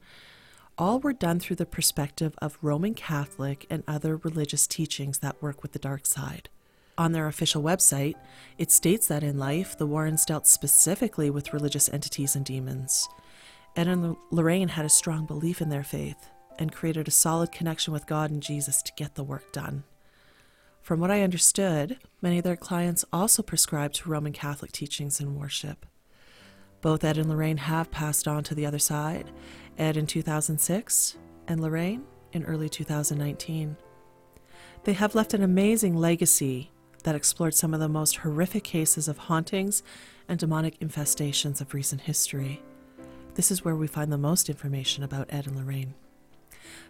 all 0.77 0.99
were 0.99 1.13
done 1.13 1.39
through 1.39 1.55
the 1.55 1.65
perspective 1.65 2.35
of 2.39 2.59
Roman 2.61 2.93
Catholic 2.93 3.65
and 3.69 3.83
other 3.87 4.17
religious 4.17 4.67
teachings 4.67 5.19
that 5.19 5.41
work 5.41 5.63
with 5.63 5.71
the 5.71 5.79
dark 5.79 6.05
side. 6.05 6.49
On 6.97 7.13
their 7.13 7.27
official 7.27 7.63
website, 7.63 8.15
it 8.57 8.71
states 8.71 9.07
that 9.07 9.23
in 9.23 9.39
life, 9.39 9.77
the 9.77 9.87
Warrens 9.87 10.25
dealt 10.25 10.47
specifically 10.47 11.29
with 11.29 11.53
religious 11.53 11.89
entities 11.89 12.35
and 12.35 12.45
demons. 12.45 13.07
Ed 13.77 13.87
and 13.87 14.17
Lorraine 14.31 14.69
had 14.69 14.85
a 14.85 14.89
strong 14.89 15.27
belief 15.27 15.61
in 15.61 15.69
their 15.69 15.83
faith 15.83 16.31
and 16.57 16.73
created 16.73 17.07
a 17.07 17.11
solid 17.11 17.51
connection 17.51 17.93
with 17.93 18.07
God 18.07 18.31
and 18.31 18.41
Jesus 18.41 18.81
to 18.81 18.91
get 18.97 19.13
the 19.13 19.23
work 19.23 19.53
done. 19.53 19.83
From 20.81 20.99
what 20.99 21.11
I 21.11 21.21
understood, 21.21 21.99
many 22.19 22.39
of 22.39 22.43
their 22.43 22.55
clients 22.55 23.05
also 23.13 23.43
prescribed 23.43 23.93
to 23.95 24.09
Roman 24.09 24.33
Catholic 24.33 24.71
teachings 24.71 25.19
and 25.19 25.39
worship. 25.39 25.85
Both 26.81 27.03
Ed 27.03 27.19
and 27.19 27.29
Lorraine 27.29 27.57
have 27.57 27.91
passed 27.91 28.27
on 28.27 28.43
to 28.45 28.55
the 28.55 28.65
other 28.65 28.79
side, 28.79 29.29
Ed 29.77 29.95
in 29.95 30.07
2006 30.07 31.17
and 31.47 31.61
Lorraine 31.61 32.03
in 32.33 32.45
early 32.45 32.69
2019. 32.69 33.77
They 34.85 34.93
have 34.93 35.13
left 35.13 35.35
an 35.35 35.43
amazing 35.43 35.95
legacy 35.95 36.71
that 37.03 37.13
explored 37.13 37.53
some 37.53 37.75
of 37.75 37.79
the 37.79 37.87
most 37.87 38.17
horrific 38.17 38.63
cases 38.63 39.07
of 39.07 39.19
hauntings 39.19 39.83
and 40.27 40.39
demonic 40.39 40.79
infestations 40.79 41.61
of 41.61 41.75
recent 41.75 42.01
history. 42.01 42.63
This 43.37 43.51
is 43.51 43.63
where 43.63 43.75
we 43.75 43.85
find 43.85 44.11
the 44.11 44.17
most 44.17 44.49
information 44.49 45.03
about 45.03 45.27
Ed 45.29 45.45
and 45.45 45.55
Lorraine. 45.55 45.93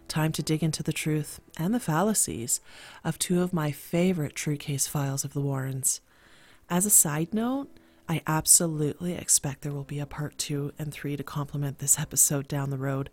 Time 0.08 0.32
to 0.32 0.42
dig 0.42 0.62
into 0.62 0.82
the 0.82 0.94
truth 0.94 1.40
and 1.58 1.74
the 1.74 1.78
fallacies 1.78 2.62
of 3.04 3.18
two 3.18 3.42
of 3.42 3.52
my 3.52 3.70
favorite 3.70 4.34
true 4.34 4.56
case 4.56 4.86
files 4.86 5.26
of 5.26 5.34
the 5.34 5.42
Warrens. 5.42 6.00
As 6.70 6.86
a 6.86 6.90
side 6.90 7.34
note, 7.34 7.68
I 8.08 8.22
absolutely 8.26 9.12
expect 9.12 9.60
there 9.60 9.74
will 9.74 9.84
be 9.84 9.98
a 9.98 10.06
part 10.06 10.38
two 10.38 10.72
and 10.78 10.90
three 10.90 11.18
to 11.18 11.22
complement 11.22 11.80
this 11.80 11.98
episode 11.98 12.48
down 12.48 12.70
the 12.70 12.78
road. 12.78 13.10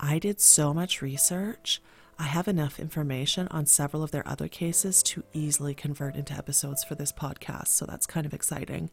I 0.00 0.18
did 0.18 0.40
so 0.40 0.72
much 0.72 1.02
research. 1.02 1.82
I 2.18 2.22
have 2.22 2.48
enough 2.48 2.80
information 2.80 3.46
on 3.48 3.66
several 3.66 4.02
of 4.02 4.10
their 4.10 4.26
other 4.26 4.48
cases 4.48 5.02
to 5.02 5.22
easily 5.34 5.74
convert 5.74 6.16
into 6.16 6.32
episodes 6.32 6.82
for 6.82 6.94
this 6.94 7.12
podcast, 7.12 7.68
so 7.68 7.84
that's 7.84 8.06
kind 8.06 8.24
of 8.24 8.32
exciting. 8.32 8.88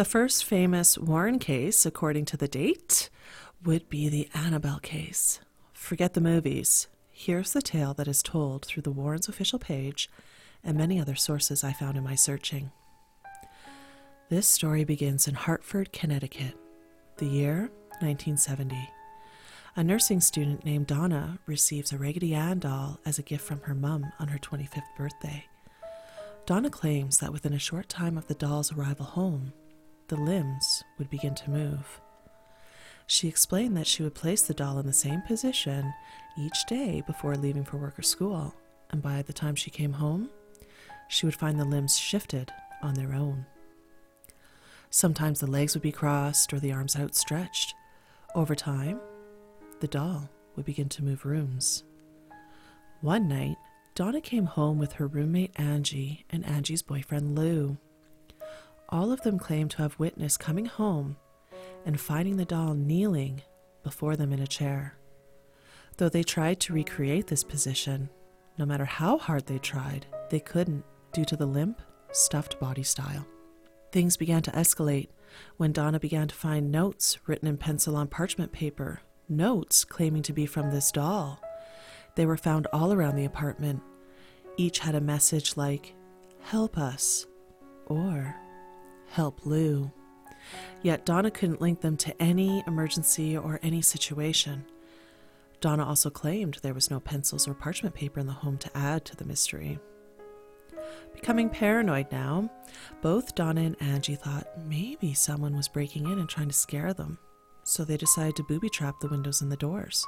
The 0.00 0.06
first 0.06 0.46
famous 0.46 0.96
Warren 0.96 1.38
case, 1.38 1.84
according 1.84 2.24
to 2.24 2.38
the 2.38 2.48
date, 2.48 3.10
would 3.62 3.90
be 3.90 4.08
the 4.08 4.30
Annabelle 4.32 4.78
case. 4.78 5.40
Forget 5.74 6.14
the 6.14 6.22
movies. 6.22 6.88
Here's 7.10 7.52
the 7.52 7.60
tale 7.60 7.92
that 7.92 8.08
is 8.08 8.22
told 8.22 8.64
through 8.64 8.84
the 8.84 8.90
Warrens' 8.90 9.28
official 9.28 9.58
page 9.58 10.08
and 10.64 10.78
many 10.78 10.98
other 10.98 11.16
sources 11.16 11.62
I 11.62 11.74
found 11.74 11.98
in 11.98 12.02
my 12.02 12.14
searching. 12.14 12.72
This 14.30 14.46
story 14.46 14.84
begins 14.84 15.28
in 15.28 15.34
Hartford, 15.34 15.92
Connecticut, 15.92 16.54
the 17.18 17.26
year 17.26 17.70
1970. 18.00 18.88
A 19.76 19.84
nursing 19.84 20.22
student 20.22 20.64
named 20.64 20.86
Donna 20.86 21.40
receives 21.44 21.92
a 21.92 21.98
Raggedy 21.98 22.34
Ann 22.34 22.60
doll 22.60 23.00
as 23.04 23.18
a 23.18 23.22
gift 23.22 23.44
from 23.44 23.60
her 23.64 23.74
mum 23.74 24.10
on 24.18 24.28
her 24.28 24.38
25th 24.38 24.96
birthday. 24.96 25.44
Donna 26.46 26.70
claims 26.70 27.18
that 27.18 27.34
within 27.34 27.52
a 27.52 27.58
short 27.58 27.90
time 27.90 28.16
of 28.16 28.28
the 28.28 28.34
doll's 28.34 28.72
arrival 28.72 29.04
home, 29.04 29.52
the 30.10 30.16
limbs 30.16 30.82
would 30.98 31.08
begin 31.08 31.34
to 31.36 31.50
move. 31.50 32.00
She 33.06 33.28
explained 33.28 33.76
that 33.76 33.86
she 33.86 34.02
would 34.02 34.14
place 34.14 34.42
the 34.42 34.54
doll 34.54 34.78
in 34.78 34.86
the 34.86 34.92
same 34.92 35.22
position 35.22 35.94
each 36.36 36.66
day 36.66 37.02
before 37.06 37.36
leaving 37.36 37.64
for 37.64 37.76
work 37.76 37.98
or 37.98 38.02
school, 38.02 38.54
and 38.90 39.00
by 39.00 39.22
the 39.22 39.32
time 39.32 39.54
she 39.54 39.70
came 39.70 39.94
home, 39.94 40.28
she 41.08 41.26
would 41.26 41.34
find 41.34 41.58
the 41.58 41.64
limbs 41.64 41.96
shifted 41.96 42.52
on 42.82 42.94
their 42.94 43.14
own. 43.14 43.46
Sometimes 44.90 45.38
the 45.38 45.46
legs 45.46 45.74
would 45.74 45.82
be 45.82 45.92
crossed 45.92 46.52
or 46.52 46.58
the 46.58 46.72
arms 46.72 46.96
outstretched. 46.96 47.74
Over 48.34 48.56
time, 48.56 49.00
the 49.78 49.88
doll 49.88 50.28
would 50.56 50.64
begin 50.66 50.88
to 50.90 51.04
move 51.04 51.24
rooms. 51.24 51.84
One 53.00 53.28
night, 53.28 53.56
Donna 53.94 54.20
came 54.20 54.46
home 54.46 54.78
with 54.78 54.94
her 54.94 55.06
roommate 55.06 55.52
Angie 55.56 56.24
and 56.30 56.44
Angie's 56.44 56.82
boyfriend 56.82 57.38
Lou. 57.38 57.78
All 58.90 59.12
of 59.12 59.22
them 59.22 59.38
claimed 59.38 59.70
to 59.72 59.82
have 59.82 59.98
witnessed 59.98 60.40
coming 60.40 60.66
home 60.66 61.16
and 61.86 62.00
finding 62.00 62.36
the 62.36 62.44
doll 62.44 62.74
kneeling 62.74 63.42
before 63.82 64.16
them 64.16 64.32
in 64.32 64.40
a 64.40 64.46
chair. 64.46 64.96
Though 65.96 66.08
they 66.08 66.22
tried 66.22 66.60
to 66.60 66.72
recreate 66.72 67.26
this 67.26 67.44
position, 67.44 68.10
no 68.58 68.66
matter 68.66 68.84
how 68.84 69.18
hard 69.18 69.46
they 69.46 69.58
tried, 69.58 70.06
they 70.30 70.40
couldn't 70.40 70.84
due 71.12 71.24
to 71.24 71.36
the 71.36 71.46
limp, 71.46 71.80
stuffed 72.10 72.58
body 72.58 72.82
style. 72.82 73.26
Things 73.92 74.16
began 74.16 74.42
to 74.42 74.50
escalate 74.52 75.08
when 75.56 75.72
Donna 75.72 76.00
began 76.00 76.28
to 76.28 76.34
find 76.34 76.70
notes 76.72 77.18
written 77.26 77.48
in 77.48 77.56
pencil 77.56 77.96
on 77.96 78.08
parchment 78.08 78.52
paper, 78.52 79.00
notes 79.28 79.84
claiming 79.84 80.22
to 80.22 80.32
be 80.32 80.46
from 80.46 80.70
this 80.70 80.90
doll. 80.90 81.40
They 82.16 82.26
were 82.26 82.36
found 82.36 82.66
all 82.72 82.92
around 82.92 83.16
the 83.16 83.24
apartment. 83.24 83.82
Each 84.56 84.80
had 84.80 84.94
a 84.94 85.00
message 85.00 85.56
like, 85.56 85.94
Help 86.40 86.78
us, 86.78 87.26
or 87.86 88.34
Help 89.10 89.44
Lou. 89.44 89.90
Yet 90.82 91.04
Donna 91.04 91.30
couldn't 91.30 91.60
link 91.60 91.80
them 91.80 91.96
to 91.98 92.22
any 92.22 92.62
emergency 92.66 93.36
or 93.36 93.58
any 93.62 93.82
situation. 93.82 94.64
Donna 95.60 95.84
also 95.84 96.10
claimed 96.10 96.58
there 96.62 96.74
was 96.74 96.90
no 96.90 97.00
pencils 97.00 97.46
or 97.46 97.54
parchment 97.54 97.94
paper 97.94 98.20
in 98.20 98.26
the 98.26 98.32
home 98.32 98.56
to 98.58 98.76
add 98.76 99.04
to 99.06 99.16
the 99.16 99.24
mystery. 99.24 99.78
Becoming 101.12 101.50
paranoid 101.50 102.10
now, 102.10 102.50
both 103.02 103.34
Donna 103.34 103.62
and 103.62 103.76
Angie 103.82 104.14
thought 104.14 104.46
maybe 104.66 105.12
someone 105.12 105.56
was 105.56 105.68
breaking 105.68 106.06
in 106.06 106.18
and 106.18 106.28
trying 106.28 106.48
to 106.48 106.54
scare 106.54 106.94
them, 106.94 107.18
so 107.64 107.84
they 107.84 107.96
decided 107.96 108.36
to 108.36 108.44
booby 108.44 108.70
trap 108.70 109.00
the 109.00 109.08
windows 109.08 109.42
and 109.42 109.52
the 109.52 109.56
doors. 109.56 110.06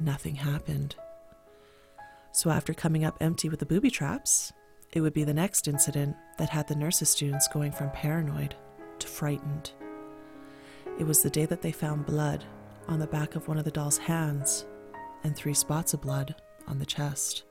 Nothing 0.00 0.34
happened. 0.34 0.96
So, 2.32 2.50
after 2.50 2.74
coming 2.74 3.04
up 3.04 3.16
empty 3.20 3.48
with 3.48 3.60
the 3.60 3.66
booby 3.66 3.90
traps, 3.90 4.52
it 4.92 5.00
would 5.00 5.14
be 5.14 5.24
the 5.24 5.32
next 5.32 5.68
incident 5.68 6.16
that 6.38 6.50
had 6.50 6.68
the 6.68 6.74
nurses' 6.74 7.10
students 7.10 7.48
going 7.48 7.72
from 7.72 7.90
paranoid 7.90 8.54
to 8.98 9.06
frightened. 9.06 9.72
It 10.98 11.06
was 11.06 11.22
the 11.22 11.30
day 11.30 11.46
that 11.46 11.62
they 11.62 11.72
found 11.72 12.06
blood 12.06 12.44
on 12.88 12.98
the 12.98 13.06
back 13.06 13.34
of 13.34 13.48
one 13.48 13.58
of 13.58 13.64
the 13.64 13.70
doll's 13.70 13.98
hands 13.98 14.66
and 15.22 15.34
three 15.34 15.54
spots 15.54 15.94
of 15.94 16.00
blood 16.00 16.34
on 16.68 16.78
the 16.78 16.86
chest. 16.86 17.44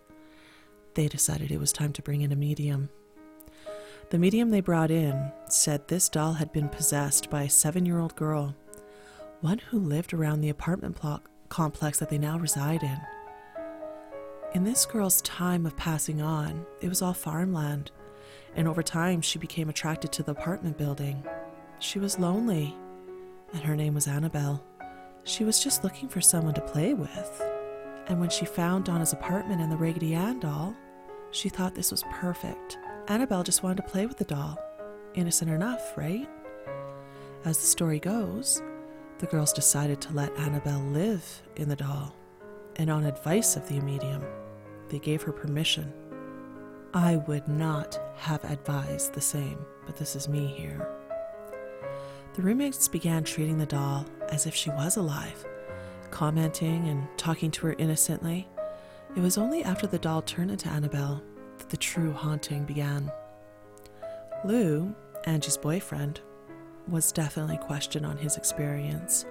They 0.93 1.07
decided 1.07 1.51
it 1.51 1.59
was 1.59 1.73
time 1.73 1.91
to 1.93 2.01
bring 2.01 2.21
in 2.21 2.31
a 2.31 2.35
medium. 2.35 2.89
The 4.11 4.19
medium 4.19 4.51
they 4.51 4.61
brought 4.61 4.91
in 4.91 5.31
said 5.49 5.87
this 5.87 6.07
doll 6.07 6.33
had 6.33 6.53
been 6.53 6.69
possessed 6.69 7.29
by 7.29 7.43
a 7.43 7.49
seven 7.49 7.85
year 7.85 7.99
old 7.99 8.15
girl, 8.15 8.55
one 9.41 9.57
who 9.57 9.79
lived 9.79 10.13
around 10.13 10.41
the 10.41 10.49
apartment 10.49 11.01
block 11.01 11.29
complex 11.49 11.99
that 11.99 12.09
they 12.09 12.17
now 12.17 12.37
reside 12.37 12.83
in. 12.83 12.99
In 14.53 14.63
this 14.63 14.85
girl's 14.85 15.21
time 15.23 15.65
of 15.65 15.75
passing 15.75 16.21
on, 16.21 16.65
it 16.79 16.89
was 16.89 17.01
all 17.01 17.13
farmland, 17.13 17.89
and 18.55 18.67
over 18.67 18.83
time 18.83 19.21
she 19.21 19.39
became 19.39 19.69
attracted 19.69 20.11
to 20.11 20.23
the 20.23 20.31
apartment 20.31 20.77
building. 20.77 21.23
She 21.79 21.99
was 21.99 22.19
lonely, 22.19 22.75
and 23.53 23.61
her 23.61 23.75
name 23.75 23.93
was 23.93 24.07
Annabelle. 24.07 24.63
She 25.23 25.43
was 25.43 25.63
just 25.63 25.83
looking 25.83 26.09
for 26.09 26.21
someone 26.21 26.53
to 26.53 26.61
play 26.61 26.93
with. 26.93 27.41
And 28.07 28.19
when 28.19 28.29
she 28.29 28.45
found 28.45 28.85
Donna's 28.85 29.13
apartment 29.13 29.61
and 29.61 29.71
the 29.71 29.77
Raggedy 29.77 30.13
Ann 30.13 30.39
doll, 30.39 30.75
she 31.31 31.49
thought 31.49 31.75
this 31.75 31.91
was 31.91 32.03
perfect. 32.11 32.77
Annabelle 33.07 33.43
just 33.43 33.63
wanted 33.63 33.77
to 33.77 33.89
play 33.89 34.05
with 34.05 34.17
the 34.17 34.25
doll. 34.25 34.57
Innocent 35.13 35.49
enough, 35.49 35.97
right? 35.97 36.27
As 37.45 37.57
the 37.57 37.65
story 37.65 37.99
goes, 37.99 38.61
the 39.19 39.27
girls 39.27 39.53
decided 39.53 40.01
to 40.01 40.13
let 40.13 40.37
Annabelle 40.37 40.83
live 40.91 41.41
in 41.55 41.69
the 41.69 41.75
doll, 41.75 42.15
and 42.75 42.89
on 42.89 43.05
advice 43.05 43.55
of 43.55 43.67
the 43.67 43.79
medium, 43.81 44.23
they 44.89 44.99
gave 44.99 45.21
her 45.21 45.31
permission. 45.31 45.91
I 46.95 47.15
would 47.15 47.47
not 47.47 47.99
have 48.17 48.43
advised 48.43 49.13
the 49.13 49.21
same, 49.21 49.57
but 49.87 49.95
this 49.95 50.15
is 50.15 50.29
me 50.29 50.45
here. 50.45 50.87
The 52.35 52.43
roommates 52.43 52.87
began 52.87 53.23
treating 53.23 53.57
the 53.57 53.65
doll 53.65 54.05
as 54.29 54.45
if 54.45 54.53
she 54.53 54.69
was 54.69 54.97
alive, 54.97 55.43
commenting 56.11 56.87
and 56.87 57.07
talking 57.17 57.49
to 57.51 57.67
her 57.67 57.75
innocently. 57.79 58.47
It 59.15 59.21
was 59.21 59.39
only 59.39 59.63
after 59.63 59.87
the 59.87 59.97
doll 59.97 60.21
turned 60.21 60.51
into 60.51 60.69
Annabelle 60.69 61.23
that 61.57 61.69
the 61.69 61.77
true 61.77 62.11
haunting 62.11 62.63
began. 62.63 63.11
Lou, 64.45 64.93
Angie's 65.25 65.57
boyfriend, 65.57 66.21
was 66.87 67.11
definitely 67.11 67.57
questioned 67.57 68.05
on 68.05 68.17
his 68.17 68.37
experience. 68.37 69.25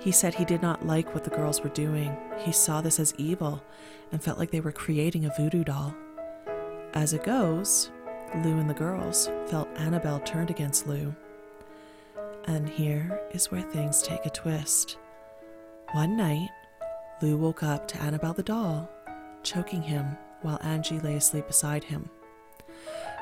He 0.00 0.12
said 0.12 0.34
he 0.34 0.44
did 0.44 0.60
not 0.60 0.86
like 0.86 1.14
what 1.14 1.24
the 1.24 1.30
girls 1.30 1.62
were 1.62 1.70
doing. 1.70 2.14
He 2.40 2.52
saw 2.52 2.82
this 2.82 3.00
as 3.00 3.14
evil 3.16 3.62
and 4.12 4.22
felt 4.22 4.38
like 4.38 4.50
they 4.50 4.60
were 4.60 4.72
creating 4.72 5.24
a 5.24 5.32
voodoo 5.34 5.64
doll. 5.64 5.94
As 6.94 7.12
it 7.12 7.24
goes, 7.24 7.90
Lou 8.36 8.56
and 8.58 8.70
the 8.70 8.74
girls 8.74 9.28
felt 9.48 9.68
Annabelle 9.76 10.20
turned 10.20 10.50
against 10.50 10.86
Lou. 10.86 11.14
And 12.44 12.68
here 12.68 13.20
is 13.32 13.50
where 13.50 13.62
things 13.62 14.00
take 14.00 14.24
a 14.26 14.30
twist. 14.30 14.98
One 15.92 16.16
night, 16.16 16.50
Lou 17.20 17.36
woke 17.36 17.64
up 17.64 17.88
to 17.88 18.00
Annabelle 18.00 18.32
the 18.32 18.44
doll, 18.44 18.88
choking 19.42 19.82
him 19.82 20.16
while 20.42 20.60
Angie 20.62 21.00
lay 21.00 21.16
asleep 21.16 21.48
beside 21.48 21.82
him. 21.82 22.08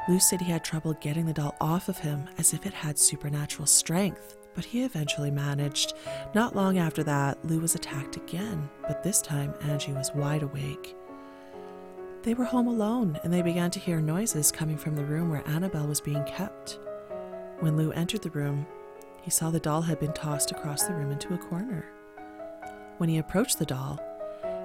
Lou 0.06 0.18
said 0.18 0.42
he 0.42 0.50
had 0.50 0.64
trouble 0.64 0.92
getting 0.94 1.24
the 1.24 1.32
doll 1.32 1.54
off 1.58 1.88
of 1.88 1.98
him 1.98 2.28
as 2.36 2.52
if 2.52 2.66
it 2.66 2.74
had 2.74 2.98
supernatural 2.98 3.66
strength, 3.66 4.36
but 4.54 4.66
he 4.66 4.84
eventually 4.84 5.30
managed. 5.30 5.94
Not 6.34 6.54
long 6.54 6.76
after 6.76 7.02
that, 7.04 7.42
Lou 7.44 7.60
was 7.60 7.74
attacked 7.74 8.16
again, 8.16 8.68
but 8.86 9.02
this 9.02 9.22
time 9.22 9.54
Angie 9.62 9.92
was 9.92 10.12
wide 10.14 10.42
awake. 10.42 10.94
They 12.22 12.34
were 12.34 12.44
home 12.44 12.68
alone 12.68 13.18
and 13.24 13.32
they 13.32 13.42
began 13.42 13.72
to 13.72 13.80
hear 13.80 14.00
noises 14.00 14.52
coming 14.52 14.76
from 14.76 14.94
the 14.94 15.04
room 15.04 15.28
where 15.28 15.46
Annabelle 15.48 15.88
was 15.88 16.00
being 16.00 16.22
kept. 16.24 16.78
When 17.58 17.76
Lou 17.76 17.90
entered 17.92 18.22
the 18.22 18.30
room, 18.30 18.64
he 19.22 19.30
saw 19.30 19.50
the 19.50 19.58
doll 19.58 19.82
had 19.82 19.98
been 19.98 20.12
tossed 20.12 20.52
across 20.52 20.84
the 20.84 20.94
room 20.94 21.10
into 21.10 21.34
a 21.34 21.38
corner. 21.38 21.84
When 22.98 23.08
he 23.08 23.18
approached 23.18 23.58
the 23.58 23.66
doll, 23.66 23.98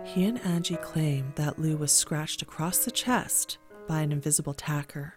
he 0.04 0.26
and 0.26 0.40
Angie 0.46 0.78
claimed 0.78 1.34
that 1.36 1.58
Lou 1.58 1.78
was 1.78 1.92
scratched 1.92 2.44
across 2.44 2.86
the 2.86 2.92
chest 2.92 3.58
by 3.88 4.02
an 4.02 4.12
invisible 4.12 4.54
tacker. 4.54 5.16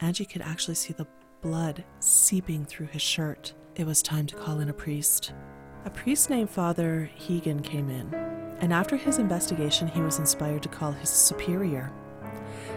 Angie 0.00 0.24
could 0.24 0.42
actually 0.42 0.74
see 0.74 0.94
the 0.94 1.06
blood 1.42 1.84
seeping 2.00 2.64
through 2.64 2.86
his 2.88 3.02
shirt. 3.02 3.54
It 3.76 3.86
was 3.86 4.02
time 4.02 4.26
to 4.26 4.36
call 4.36 4.58
in 4.58 4.68
a 4.68 4.72
priest. 4.74 5.32
A 5.82 5.90
priest 5.90 6.28
named 6.28 6.50
Father 6.50 7.10
Hegan 7.16 7.62
came 7.62 7.88
in, 7.88 8.12
and 8.60 8.70
after 8.70 8.96
his 8.96 9.18
investigation, 9.18 9.88
he 9.88 10.02
was 10.02 10.18
inspired 10.18 10.62
to 10.64 10.68
call 10.68 10.92
his 10.92 11.08
superior. 11.08 11.90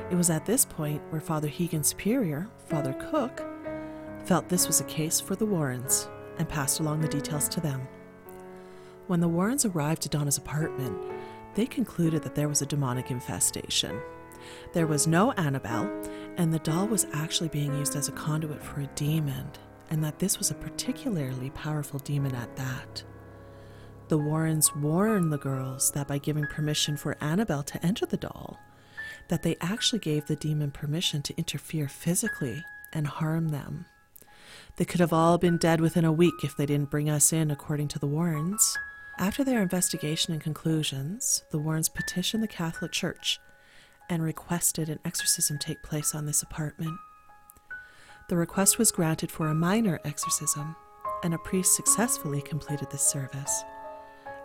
It 0.09 0.15
was 0.15 0.29
at 0.29 0.45
this 0.45 0.63
point 0.63 1.01
where 1.09 1.19
Father 1.19 1.49
Hegan's 1.49 1.89
superior, 1.89 2.47
Father 2.67 2.93
Cook, 2.93 3.43
felt 4.23 4.47
this 4.47 4.67
was 4.67 4.79
a 4.79 4.85
case 4.85 5.19
for 5.19 5.35
the 5.35 5.45
Warrens 5.45 6.07
and 6.37 6.47
passed 6.47 6.79
along 6.79 7.01
the 7.01 7.09
details 7.09 7.49
to 7.49 7.59
them. 7.59 7.81
When 9.07 9.19
the 9.19 9.27
Warrens 9.27 9.65
arrived 9.65 10.05
at 10.05 10.13
Donna's 10.13 10.37
apartment, 10.37 10.97
they 11.55 11.65
concluded 11.65 12.23
that 12.23 12.35
there 12.35 12.47
was 12.47 12.61
a 12.61 12.65
demonic 12.65 13.11
infestation. 13.11 13.99
There 14.71 14.87
was 14.87 15.07
no 15.07 15.33
Annabelle, 15.33 15.91
and 16.37 16.53
the 16.53 16.59
doll 16.59 16.87
was 16.87 17.05
actually 17.11 17.49
being 17.49 17.77
used 17.77 17.97
as 17.97 18.07
a 18.07 18.13
conduit 18.13 18.63
for 18.63 18.79
a 18.79 18.87
demon, 18.95 19.49
and 19.93 20.03
that 20.03 20.17
this 20.17 20.39
was 20.39 20.49
a 20.49 20.55
particularly 20.55 21.51
powerful 21.51 21.99
demon 21.99 22.33
at 22.33 22.55
that. 22.55 23.03
The 24.07 24.17
Warrens 24.17 24.75
warned 24.75 25.31
the 25.31 25.37
girls 25.37 25.91
that 25.91 26.07
by 26.07 26.17
giving 26.17 26.47
permission 26.47 26.97
for 26.97 27.15
Annabelle 27.21 27.61
to 27.61 27.85
enter 27.85 28.07
the 28.07 28.17
doll, 28.17 28.59
that 29.27 29.43
they 29.43 29.55
actually 29.61 29.99
gave 29.99 30.25
the 30.25 30.35
demon 30.35 30.71
permission 30.71 31.21
to 31.21 31.37
interfere 31.37 31.87
physically 31.87 32.63
and 32.91 33.05
harm 33.05 33.49
them. 33.49 33.85
They 34.77 34.85
could 34.85 34.99
have 34.99 35.13
all 35.13 35.37
been 35.37 35.57
dead 35.57 35.79
within 35.79 36.05
a 36.05 36.11
week 36.11 36.43
if 36.43 36.57
they 36.57 36.65
didn't 36.65 36.89
bring 36.89 37.07
us 37.07 37.31
in, 37.31 37.51
according 37.51 37.89
to 37.89 37.99
the 37.99 38.07
Warrens. 38.07 38.75
After 39.19 39.43
their 39.43 39.61
investigation 39.61 40.33
and 40.33 40.41
conclusions, 40.41 41.43
the 41.51 41.59
Warrens 41.59 41.87
petitioned 41.87 42.41
the 42.41 42.47
Catholic 42.47 42.91
Church 42.91 43.39
and 44.09 44.23
requested 44.23 44.89
an 44.89 44.99
exorcism 45.05 45.59
take 45.59 45.83
place 45.83 46.15
on 46.15 46.25
this 46.25 46.41
apartment. 46.41 46.97
The 48.29 48.37
request 48.37 48.77
was 48.77 48.91
granted 48.91 49.31
for 49.31 49.49
a 49.49 49.53
minor 49.53 49.99
exorcism, 50.05 50.75
and 51.23 51.33
a 51.33 51.37
priest 51.37 51.75
successfully 51.75 52.41
completed 52.41 52.89
this 52.89 53.03
service. 53.03 53.63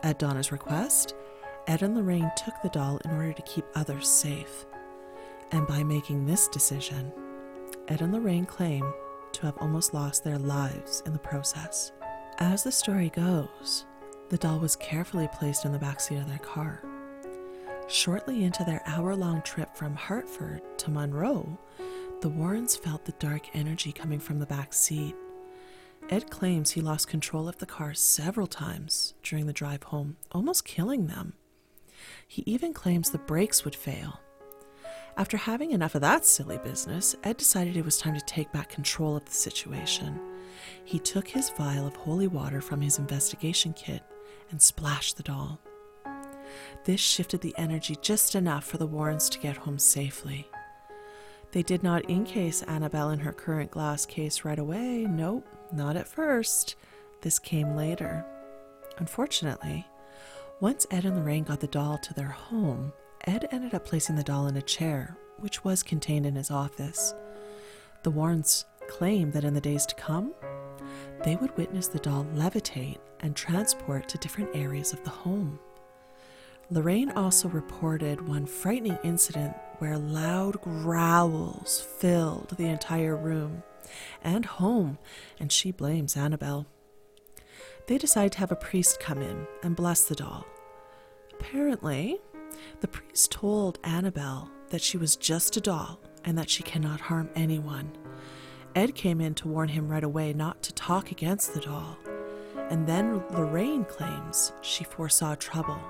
At 0.03 0.19
Donna's 0.19 0.53
request, 0.53 1.15
Ed 1.69 1.83
and 1.83 1.97
Lorraine 1.97 2.31
took 2.37 2.55
the 2.63 2.71
doll 2.71 2.99
in 3.05 3.11
order 3.13 3.33
to 3.33 3.43
keep 3.43 3.65
others 3.75 4.09
safe. 4.09 4.67
And 5.53 5.67
by 5.67 5.85
making 5.85 6.27
this 6.27 6.49
decision, 6.49 7.13
Ed 7.89 8.03
and 8.03 8.13
Lorraine 8.13 8.47
claim 8.47 8.93
to 9.33 9.43
have 9.43 9.59
almost 9.59 9.95
lost 9.95 10.25
their 10.25 10.39
lives 10.39 11.03
in 11.07 11.13
the 11.13 11.19
process. 11.19 11.93
As 12.39 12.65
the 12.65 12.73
story 12.73 13.11
goes, 13.11 13.85
the 14.29 14.39
doll 14.39 14.59
was 14.59 14.77
carefully 14.77 15.29
placed 15.33 15.65
in 15.65 15.73
the 15.73 15.79
backseat 15.79 16.21
of 16.21 16.29
their 16.29 16.39
car. 16.39 16.83
Shortly 17.89 18.45
into 18.45 18.65
their 18.65 18.83
hour 18.87 19.15
long 19.15 19.41
trip 19.43 19.75
from 19.77 19.95
Hartford 19.95 20.63
to 20.79 20.91
Monroe, 20.91 21.59
the 22.21 22.29
Warrens 22.29 22.75
felt 22.75 23.05
the 23.05 23.13
dark 23.13 23.55
energy 23.55 23.93
coming 23.93 24.19
from 24.19 24.41
the 24.41 24.47
back 24.47 24.73
seat. 24.73 25.15
Ed 26.11 26.31
claims 26.31 26.73
he 26.73 26.81
lost 26.81 27.07
control 27.07 27.49
of 27.49 27.59
the 27.59 27.67
car 27.67 27.95
several 27.95 28.49
times 28.49 29.15
during 29.23 29.47
the 29.47 29.53
drive 29.53 29.85
home, 29.85 30.17
almost 30.33 30.65
killing 30.65 31.07
them. 31.07 31.35
He 32.27 32.43
even 32.45 32.73
claims 32.73 33.11
the 33.11 33.19
brakes 33.19 33.65
would 33.65 33.77
fail. 33.77 34.21
After 35.17 35.37
having 35.37 35.71
enough 35.71 35.95
of 35.95 36.01
that 36.01 36.25
silly 36.25 36.59
business, 36.59 37.15
Ed 37.23 37.37
decided 37.37 37.77
it 37.77 37.85
was 37.85 37.99
time 37.99 38.15
to 38.15 38.21
take 38.21 38.51
back 38.53 38.69
control 38.69 39.17
of 39.17 39.25
the 39.25 39.33
situation. 39.33 40.19
He 40.85 40.99
took 40.99 41.29
his 41.29 41.51
vial 41.51 41.87
of 41.87 41.95
holy 41.97 42.27
water 42.27 42.61
from 42.61 42.81
his 42.81 42.99
investigation 42.99 43.73
kit 43.75 44.03
and 44.51 44.61
splashed 44.61 45.17
the 45.17 45.23
doll. 45.23 45.61
This 46.85 47.01
shifted 47.01 47.43
the 47.43 47.55
energy 47.59 47.97
just 48.01 48.35
enough 48.35 48.65
for 48.65 48.79
the 48.79 48.87
Warrens 48.87 49.29
to 49.31 49.39
get 49.39 49.57
home 49.57 49.79
safely. 49.79 50.49
They 51.53 51.63
did 51.63 51.83
not 51.83 52.09
encase 52.11 52.63
Annabelle 52.63 53.11
in 53.11 53.21
her 53.21 53.33
current 53.33 53.71
glass 53.71 54.05
case 54.05 54.45
right 54.45 54.59
away. 54.59 55.07
Nope, 55.09 55.47
not 55.73 55.97
at 55.97 56.07
first. 56.07 56.77
This 57.23 57.39
came 57.39 57.75
later. 57.75 58.25
Unfortunately, 58.99 59.87
once 60.61 60.87
Ed 60.91 61.05
and 61.05 61.17
Lorraine 61.17 61.45
got 61.45 61.61
the 61.61 61.67
doll 61.67 61.99
to 61.99 62.15
their 62.15 62.29
home, 62.29 62.93
Ed 63.25 63.49
ended 63.51 63.75
up 63.75 63.85
placing 63.85 64.17
the 64.17 64.23
doll 64.23 64.47
in 64.47 64.57
a 64.57 64.63
chair, 64.63 65.17
which 65.39 65.65
was 65.65 65.83
contained 65.83 66.27
in 66.27 66.35
his 66.35 66.51
office. 66.51 67.15
The 68.03 68.11
Warrens 68.11 68.65
claimed 68.89 69.33
that 69.33 69.45
in 69.45 69.55
the 69.55 69.61
days 69.61 69.87
to 69.87 69.95
come, 69.95 70.35
they 71.25 71.37
would 71.37 71.57
witness 71.57 71.89
the 71.89 71.99
doll 71.99 72.27
levitate 72.35 72.99
and 73.21 73.35
transport 73.35 74.09
to 74.09 74.19
different 74.19 74.55
areas 74.55 74.93
of 74.93 75.03
the 75.05 75.11
home. 75.11 75.59
Lorraine 76.71 77.11
also 77.13 77.49
reported 77.49 78.29
one 78.29 78.45
frightening 78.45 78.99
incident 79.03 79.57
where 79.79 79.97
loud 79.97 80.61
growls 80.61 81.81
filled 81.99 82.51
the 82.59 82.67
entire 82.67 83.17
room 83.17 83.63
and 84.23 84.45
home, 84.45 84.99
and 85.41 85.51
she 85.51 85.71
blames 85.73 86.15
Annabelle. 86.15 86.67
They 87.87 87.97
decide 87.97 88.33
to 88.33 88.39
have 88.41 88.53
a 88.53 88.57
priest 88.57 89.01
come 89.01 89.23
in 89.23 89.47
and 89.63 89.75
bless 89.75 90.05
the 90.05 90.15
doll. 90.15 90.45
Apparently, 91.33 92.19
the 92.81 92.89
priest 92.89 93.33
told 93.33 93.79
Annabelle 93.83 94.51
that 94.69 94.83
she 94.83 94.99
was 94.99 95.17
just 95.17 95.57
a 95.57 95.63
doll 95.63 95.99
and 96.25 96.37
that 96.37 96.51
she 96.51 96.63
cannot 96.63 97.01
harm 97.01 97.31
anyone. 97.35 97.91
Ed 98.75 98.95
came 98.95 99.23
in 99.23 99.35
to 99.37 99.49
warn 99.49 99.71
him 99.71 99.89
right 99.89 100.05
away 100.05 100.35
not 100.35 100.63
to 100.65 100.75
talk 100.75 101.13
against 101.13 101.55
the 101.55 101.61
doll. 101.61 101.97
And 102.69 102.87
then 102.87 103.23
Lorraine 103.31 103.87
claims 103.87 104.53
she 104.61 104.85
foresaw 104.85 105.35
trouble, 105.37 105.81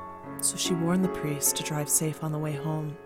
so 0.40 0.57
she 0.57 0.74
warned 0.74 1.05
the 1.05 1.09
priest 1.09 1.57
to 1.57 1.62
drive 1.62 1.88
safe 1.88 2.22
on 2.22 2.33
the 2.33 2.38
way 2.38 2.53
home. 2.53 2.96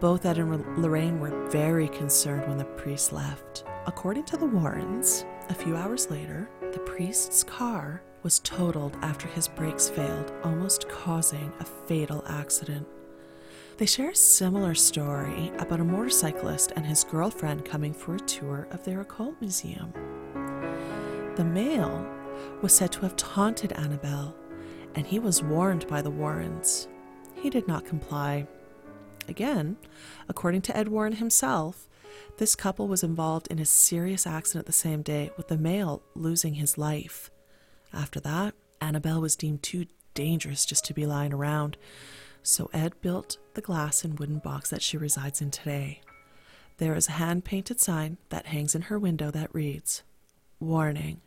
Both 0.00 0.26
Ed 0.26 0.38
and 0.38 0.78
Lorraine 0.78 1.20
were 1.20 1.48
very 1.48 1.88
concerned 1.88 2.46
when 2.46 2.58
the 2.58 2.64
priest 2.64 3.12
left. 3.12 3.64
According 3.86 4.24
to 4.24 4.36
the 4.36 4.46
Warrens, 4.46 5.24
a 5.48 5.54
few 5.54 5.76
hours 5.76 6.10
later, 6.10 6.50
the 6.72 6.78
priest's 6.80 7.42
car 7.42 8.02
was 8.22 8.40
totaled 8.40 8.96
after 9.02 9.28
his 9.28 9.48
brakes 9.48 9.88
failed, 9.88 10.32
almost 10.42 10.88
causing 10.88 11.52
a 11.60 11.64
fatal 11.64 12.24
accident. 12.28 12.86
They 13.78 13.86
share 13.86 14.10
a 14.10 14.16
similar 14.16 14.74
story 14.74 15.52
about 15.58 15.80
a 15.80 15.84
motorcyclist 15.84 16.72
and 16.76 16.84
his 16.84 17.04
girlfriend 17.04 17.64
coming 17.64 17.92
for 17.92 18.16
a 18.16 18.20
tour 18.20 18.66
of 18.70 18.84
their 18.84 19.02
occult 19.02 19.36
museum. 19.40 19.92
The 21.36 21.44
male 21.44 22.06
was 22.62 22.74
said 22.74 22.90
to 22.92 23.00
have 23.00 23.16
taunted 23.16 23.72
Annabelle, 23.72 24.34
and 24.96 25.06
he 25.06 25.18
was 25.18 25.42
warned 25.42 25.86
by 25.86 26.00
the 26.02 26.10
Warrens. 26.10 26.88
He 27.34 27.50
did 27.50 27.68
not 27.68 27.84
comply. 27.84 28.46
Again, 29.28 29.76
according 30.28 30.62
to 30.62 30.76
Ed 30.76 30.88
Warren 30.88 31.12
himself, 31.12 31.86
this 32.38 32.56
couple 32.56 32.88
was 32.88 33.02
involved 33.02 33.46
in 33.48 33.58
a 33.58 33.66
serious 33.66 34.26
accident 34.26 34.66
the 34.66 34.72
same 34.72 35.02
day, 35.02 35.30
with 35.36 35.48
the 35.48 35.58
male 35.58 36.02
losing 36.14 36.54
his 36.54 36.78
life. 36.78 37.30
After 37.92 38.20
that, 38.20 38.54
Annabelle 38.80 39.20
was 39.20 39.36
deemed 39.36 39.62
too 39.62 39.86
dangerous 40.14 40.64
just 40.64 40.84
to 40.86 40.94
be 40.94 41.04
lying 41.04 41.32
around, 41.32 41.76
so 42.42 42.70
Ed 42.72 42.94
built 43.02 43.36
the 43.54 43.60
glass 43.60 44.02
and 44.02 44.18
wooden 44.18 44.38
box 44.38 44.70
that 44.70 44.82
she 44.82 44.96
resides 44.96 45.42
in 45.42 45.50
today. 45.50 46.00
There 46.78 46.94
is 46.94 47.08
a 47.08 47.12
hand 47.12 47.44
painted 47.44 47.80
sign 47.80 48.16
that 48.30 48.46
hangs 48.46 48.74
in 48.74 48.82
her 48.82 48.98
window 48.98 49.30
that 49.30 49.54
reads 49.54 50.02
Warning, 50.58 51.20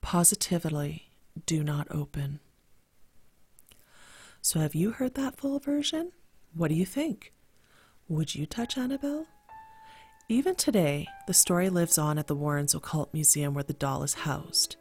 positively 0.00 1.10
do 1.46 1.62
not 1.62 1.86
open. 1.90 2.40
So, 4.48 4.60
have 4.60 4.74
you 4.74 4.92
heard 4.92 5.14
that 5.16 5.36
full 5.36 5.58
version? 5.58 6.10
What 6.54 6.68
do 6.68 6.74
you 6.74 6.86
think? 6.86 7.34
Would 8.08 8.34
you 8.34 8.46
touch 8.46 8.78
Annabelle? 8.78 9.26
Even 10.30 10.54
today, 10.54 11.06
the 11.26 11.34
story 11.34 11.68
lives 11.68 11.98
on 11.98 12.16
at 12.16 12.28
the 12.28 12.34
Warrens 12.34 12.74
Occult 12.74 13.12
Museum 13.12 13.52
where 13.52 13.62
the 13.62 13.74
doll 13.74 14.02
is 14.04 14.14
housed. 14.14 14.76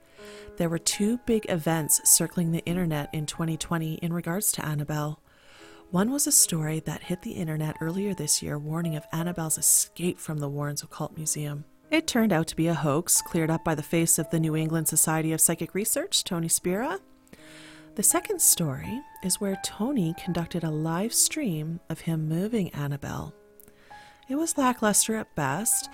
There 0.55 0.69
were 0.69 0.77
two 0.77 1.17
big 1.25 1.45
events 1.49 1.99
circling 2.09 2.53
the 2.53 2.63
internet 2.65 3.09
in 3.11 3.25
2020 3.25 3.95
in 3.95 4.13
regards 4.13 4.53
to 4.53 4.65
Annabelle. 4.65 5.19
One 5.91 6.11
was 6.11 6.27
a 6.27 6.31
story 6.31 6.79
that 6.85 7.03
hit 7.03 7.23
the 7.23 7.31
internet 7.31 7.75
earlier 7.81 8.13
this 8.13 8.41
year 8.41 8.57
warning 8.57 8.95
of 8.95 9.05
Annabelle's 9.11 9.57
escape 9.57 10.17
from 10.17 10.37
the 10.37 10.47
Warrens 10.47 10.81
Occult 10.81 11.17
Museum. 11.17 11.65
It 11.91 12.07
turned 12.07 12.31
out 12.31 12.47
to 12.47 12.55
be 12.55 12.67
a 12.67 12.73
hoax 12.73 13.21
cleared 13.21 13.51
up 13.51 13.65
by 13.65 13.75
the 13.75 13.83
face 13.83 14.17
of 14.17 14.29
the 14.29 14.39
New 14.39 14.55
England 14.55 14.87
Society 14.87 15.33
of 15.33 15.41
Psychic 15.41 15.75
Research, 15.75 16.23
Tony 16.23 16.47
Spera. 16.47 17.01
the 17.95 18.03
second 18.03 18.39
story 18.39 19.01
is 19.23 19.41
where 19.41 19.59
Tony 19.63 20.13
conducted 20.23 20.63
a 20.63 20.69
live 20.69 21.13
stream 21.13 21.79
of 21.89 22.01
him 22.01 22.27
moving 22.27 22.69
Annabelle. 22.69 23.33
It 24.29 24.35
was 24.35 24.57
lackluster 24.57 25.15
at 25.15 25.35
best, 25.35 25.89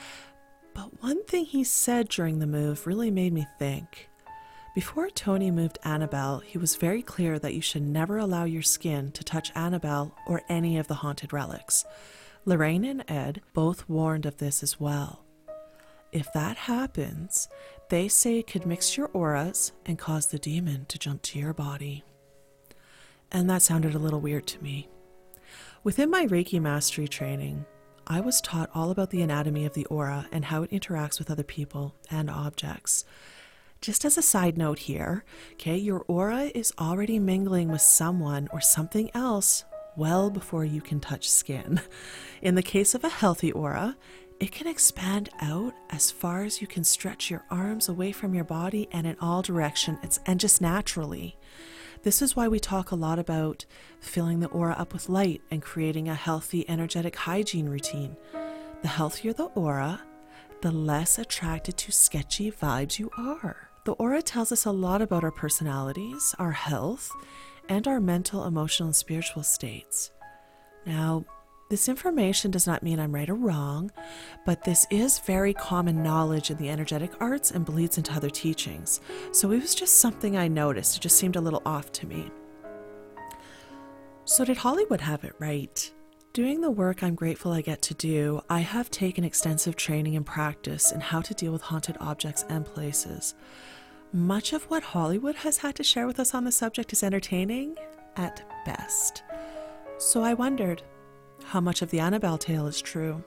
but 0.74 1.02
one 1.02 1.24
thing 1.26 1.46
he 1.46 1.64
said 1.64 2.10
during 2.10 2.40
the 2.40 2.48
move 2.48 2.88
really 2.88 3.12
made 3.12 3.34
me 3.34 3.46
think. 3.60 4.10
Before 4.76 5.10
Tony 5.10 5.52
moved 5.52 5.78
Annabelle, 5.84 6.40
he 6.40 6.58
was 6.58 6.76
very 6.76 7.04
clear 7.04 7.38
that 7.38 7.54
you 7.54 7.62
should 7.62 7.84
never 7.84 8.18
allow 8.18 8.46
your 8.46 8.64
skin 8.64 9.12
to 9.12 9.24
touch 9.24 9.52
Annabelle 9.54 10.16
or 10.26 10.42
any 10.50 10.80
of 10.80 10.88
the 10.88 10.96
haunted 10.96 11.32
relics. 11.32 11.86
Lorraine 12.46 12.84
and 12.84 13.04
Ed 13.08 13.42
both 13.54 13.88
warned 13.88 14.26
of 14.26 14.38
this 14.38 14.64
as 14.64 14.80
well. 14.80 15.24
If 16.12 16.34
that 16.34 16.58
happens, 16.58 17.48
they 17.90 18.08
say 18.08 18.40
it 18.40 18.48
could 18.48 18.66
mix 18.66 18.98
your 18.98 19.08
auras 19.14 19.72
and 19.86 19.98
cause 19.98 20.28
the 20.28 20.40
demon 20.40 20.86
to 20.88 20.98
jump 20.98 21.22
to 21.24 21.40
your 21.40 21.54
body. 21.54 22.04
And 23.34 23.50
that 23.50 23.64
sounded 23.64 23.96
a 23.96 24.00
little 24.00 24.22
weird 24.22 24.46
to 24.48 24.64
me. 24.64 24.88
Within 25.84 26.10
my 26.10 26.28
Reiki 26.28 26.62
Mastery 26.62 27.08
training, 27.08 27.66
I 28.06 28.22
was 28.22 28.40
taught 28.40 28.70
all 28.76 28.92
about 28.92 29.10
the 29.10 29.22
anatomy 29.22 29.66
of 29.66 29.74
the 29.74 29.86
aura 29.86 30.28
and 30.32 30.46
how 30.46 30.64
it 30.64 30.72
interacts 30.72 31.18
with 31.18 31.32
other 31.32 31.44
people 31.44 31.96
and 32.12 32.30
objects. 32.30 33.06
Just 33.82 34.06
as 34.06 34.18
a 34.18 34.22
side 34.22 34.58
note 34.58 34.80
here, 34.80 35.26
okay, 35.54 35.76
your 35.76 36.06
aura 36.08 36.52
is 36.54 36.72
already 36.80 37.20
mingling 37.20 37.70
with 37.70 37.82
someone 37.82 38.48
or 38.54 38.62
something 38.62 39.10
else 39.14 39.66
well 39.98 40.30
before 40.30 40.64
you 40.64 40.80
can 40.82 41.00
touch 41.00 41.30
skin. 41.30 41.82
In 42.42 42.56
the 42.56 42.64
case 42.64 42.94
of 42.94 43.04
a 43.04 43.10
healthy 43.10 43.52
aura, 43.52 43.98
it 44.40 44.52
can 44.52 44.68
expand 44.68 45.30
out 45.42 45.74
as 45.90 46.12
far 46.12 46.44
as 46.44 46.62
you 46.62 46.68
can 46.68 46.84
stretch 46.84 47.32
your 47.32 47.44
arms 47.50 47.90
away 47.90 48.12
from 48.12 48.34
your 48.34 48.44
body 48.44 48.88
and 48.92 49.08
in 49.08 49.16
all 49.22 49.42
directions 49.42 50.20
and 50.26 50.40
just 50.40 50.62
naturally. 50.62 51.38
This 52.04 52.22
is 52.22 52.36
why 52.36 52.50
we 52.50 52.60
talk 52.60 52.92
a 52.92 52.96
lot 52.96 53.18
about 53.18 53.66
filling 54.02 54.42
the 54.42 54.50
aura 54.50 54.74
up 54.74 54.92
with 54.92 55.08
light 55.08 55.42
and 55.50 55.62
creating 55.62 56.10
a 56.10 56.16
healthy 56.16 56.70
energetic 56.70 57.16
hygiene 57.16 57.70
routine. 57.70 58.18
The 58.82 58.90
healthier 58.90 59.32
the 59.32 59.46
aura, 59.46 60.02
the 60.60 60.72
less 60.74 61.18
attracted 61.18 61.78
to 61.78 61.94
sketchy 61.94 62.52
vibes 62.52 63.00
you 63.00 63.10
are. 63.18 63.70
The 63.86 63.94
aura 63.94 64.22
tells 64.22 64.52
us 64.52 64.66
a 64.66 64.72
lot 64.72 65.02
about 65.02 65.24
our 65.24 65.32
personalities, 65.32 66.36
our 66.40 66.52
health, 66.52 67.10
and 67.70 67.88
our 67.88 68.02
mental, 68.02 68.44
emotional, 68.44 68.88
and 68.88 68.96
spiritual 68.96 69.44
states. 69.44 70.12
Now, 70.86 71.24
this 71.74 71.90
information 71.90 72.52
does 72.52 72.68
not 72.68 72.84
mean 72.84 73.00
I'm 73.00 73.16
right 73.16 73.28
or 73.28 73.34
wrong, 73.34 73.90
but 74.46 74.64
this 74.64 74.86
is 74.92 75.18
very 75.18 75.56
common 75.56 76.04
knowledge 76.04 76.52
in 76.52 76.58
the 76.58 76.70
energetic 76.70 77.12
arts 77.20 77.50
and 77.50 77.66
bleeds 77.66 77.98
into 77.98 78.14
other 78.14 78.30
teachings. 78.30 79.02
So 79.32 79.50
it 79.50 79.60
was 79.60 79.74
just 79.74 79.98
something 79.98 80.38
I 80.38 80.48
noticed. 80.48 80.98
It 80.98 81.00
just 81.00 81.18
seemed 81.18 81.36
a 81.36 81.42
little 81.42 81.64
off 81.66 81.92
to 81.94 82.06
me. 82.06 82.30
So, 84.24 84.46
did 84.46 84.58
Hollywood 84.58 85.02
have 85.02 85.24
it 85.24 85.34
right? 85.40 85.92
Doing 86.32 86.62
the 86.62 86.70
work 86.70 87.02
I'm 87.02 87.16
grateful 87.16 87.52
I 87.52 87.62
get 87.62 87.82
to 87.82 87.96
do, 87.96 88.42
I 88.52 88.60
have 88.60 88.92
taken 88.92 89.24
extensive 89.24 89.76
training 89.76 90.16
and 90.16 90.24
practice 90.24 90.92
in 90.92 91.02
how 91.02 91.22
to 91.22 91.34
deal 91.34 91.52
with 91.52 91.64
haunted 91.64 91.98
objects 92.00 92.46
and 92.50 92.68
places. 92.68 93.34
Much 94.14 94.54
of 94.54 94.62
what 94.66 94.84
Hollywood 94.84 95.38
has 95.38 95.58
had 95.58 95.74
to 95.78 95.84
share 95.84 96.06
with 96.06 96.20
us 96.20 96.36
on 96.36 96.44
the 96.44 96.52
subject 96.52 96.94
is 96.94 97.02
entertaining 97.02 97.76
at 98.16 98.48
best. 98.64 99.24
So 99.98 100.22
I 100.22 100.36
wondered 100.36 100.84
how 101.44 101.60
much 101.60 101.82
of 101.82 101.90
the 101.90 102.00
Annabelle 102.00 102.38
tale 102.38 102.68
is 102.68 102.82
true. 102.82 103.24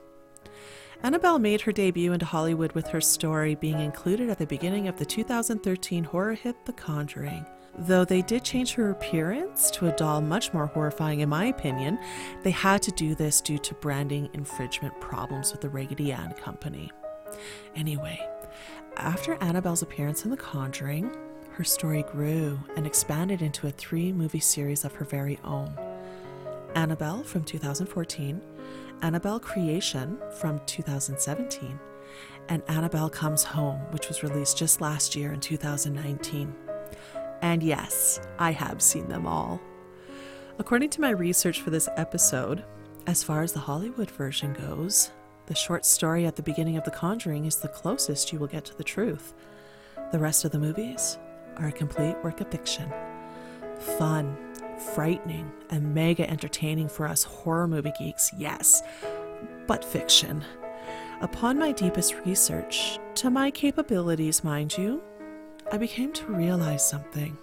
Annabelle 1.02 1.38
made 1.38 1.60
her 1.60 1.72
debut 1.72 2.12
into 2.12 2.26
Hollywood 2.26 2.72
with 2.72 2.88
her 2.88 3.00
story 3.00 3.54
being 3.54 3.78
included 3.80 4.30
at 4.30 4.38
the 4.38 4.46
beginning 4.46 4.88
of 4.88 4.98
the 4.98 5.04
2013 5.04 6.04
horror 6.04 6.34
hit 6.34 6.56
The 6.64 6.72
Conjuring. 6.72 7.44
Though 7.78 8.06
they 8.06 8.22
did 8.22 8.42
change 8.42 8.72
her 8.72 8.90
appearance 8.90 9.70
to 9.72 9.88
a 9.88 9.96
doll 9.96 10.22
much 10.22 10.54
more 10.54 10.66
horrifying, 10.66 11.20
in 11.20 11.28
my 11.28 11.46
opinion, 11.46 11.98
they 12.42 12.50
had 12.50 12.80
to 12.82 12.90
do 12.92 13.14
this 13.14 13.42
due 13.42 13.58
to 13.58 13.74
branding 13.74 14.30
infringement 14.32 14.98
problems 14.98 15.52
with 15.52 15.60
the 15.60 15.68
Raggedy 15.68 16.10
Ann 16.10 16.32
Company. 16.32 16.90
Anyway, 17.74 18.18
after 18.96 19.34
Annabelle's 19.42 19.82
appearance 19.82 20.24
in 20.24 20.30
The 20.30 20.38
Conjuring, 20.38 21.14
her 21.50 21.64
story 21.64 22.02
grew 22.04 22.58
and 22.76 22.86
expanded 22.86 23.42
into 23.42 23.66
a 23.66 23.70
three 23.70 24.12
movie 24.12 24.40
series 24.40 24.84
of 24.84 24.94
her 24.94 25.04
very 25.04 25.38
own 25.44 25.74
Annabelle 26.76 27.24
from 27.24 27.42
2014, 27.42 28.40
Annabelle 29.00 29.40
Creation 29.40 30.20
from 30.38 30.60
2017, 30.66 31.80
and 32.50 32.62
Annabelle 32.68 33.08
Comes 33.08 33.42
Home, 33.42 33.80
which 33.90 34.08
was 34.08 34.22
released 34.22 34.58
just 34.58 34.82
last 34.82 35.16
year 35.16 35.32
in 35.32 35.40
2019. 35.40 36.54
And 37.40 37.62
yes, 37.62 38.20
I 38.38 38.52
have 38.52 38.82
seen 38.82 39.08
them 39.08 39.26
all. 39.26 39.58
According 40.58 40.90
to 40.90 41.00
my 41.00 41.10
research 41.10 41.62
for 41.62 41.70
this 41.70 41.88
episode, 41.96 42.62
as 43.06 43.22
far 43.22 43.42
as 43.42 43.52
the 43.52 43.58
Hollywood 43.58 44.10
version 44.10 44.52
goes, 44.52 45.10
the 45.46 45.54
short 45.54 45.86
story 45.86 46.26
at 46.26 46.36
the 46.36 46.42
beginning 46.42 46.76
of 46.76 46.84
The 46.84 46.90
Conjuring 46.90 47.46
is 47.46 47.56
the 47.56 47.68
closest 47.68 48.32
you 48.32 48.38
will 48.38 48.48
get 48.48 48.66
to 48.66 48.76
the 48.76 48.84
truth. 48.84 49.32
The 50.12 50.18
rest 50.18 50.44
of 50.44 50.50
the 50.50 50.58
movies 50.58 51.16
are 51.56 51.68
a 51.68 51.72
complete 51.72 52.16
work 52.22 52.40
of 52.42 52.50
fiction. 52.50 52.92
Fun, 53.98 54.36
frightening, 54.78 55.50
and 55.70 55.94
mega 55.94 56.28
entertaining 56.28 56.88
for 56.88 57.06
us 57.06 57.22
horror 57.22 57.68
movie 57.68 57.92
geeks, 57.98 58.32
yes, 58.36 58.82
but 59.66 59.84
fiction. 59.84 60.44
Upon 61.20 61.58
my 61.58 61.72
deepest 61.72 62.14
research, 62.26 62.98
to 63.16 63.30
my 63.30 63.50
capabilities, 63.50 64.44
mind 64.44 64.76
you, 64.76 65.02
I 65.72 65.78
became 65.78 66.12
to 66.12 66.26
realize 66.26 66.88
something. 66.88 67.36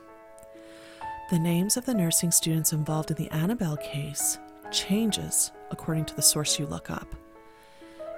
The 1.32 1.40
names 1.40 1.78
of 1.78 1.86
the 1.86 1.94
nursing 1.94 2.32
students 2.32 2.74
involved 2.74 3.10
in 3.10 3.18
the 3.18 3.32
Annabelle 3.32 3.78
case 3.78 4.38
changes 4.72 5.52
according 5.72 6.06
to 6.06 6.16
the 6.16 6.22
source 6.22 6.60
you 6.60 6.66
look 6.68 6.92
up. 6.92 7.16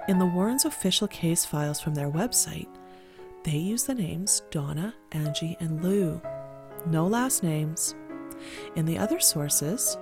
In 0.08 0.18
the 0.18 0.26
Warrens' 0.26 0.64
official 0.64 1.08
case 1.08 1.44
files 1.44 1.80
from 1.80 1.94
their 1.94 2.10
website, 2.10 2.68
they 3.44 3.56
use 3.56 3.84
the 3.84 3.94
names 3.94 4.42
Donna, 4.50 4.94
Angie, 5.12 5.56
and 5.60 5.82
Lou. 5.82 6.20
No 6.86 7.06
last 7.06 7.42
names. 7.42 7.94
In 8.74 8.86
the 8.86 8.98
other 8.98 9.20
sources, 9.20 9.96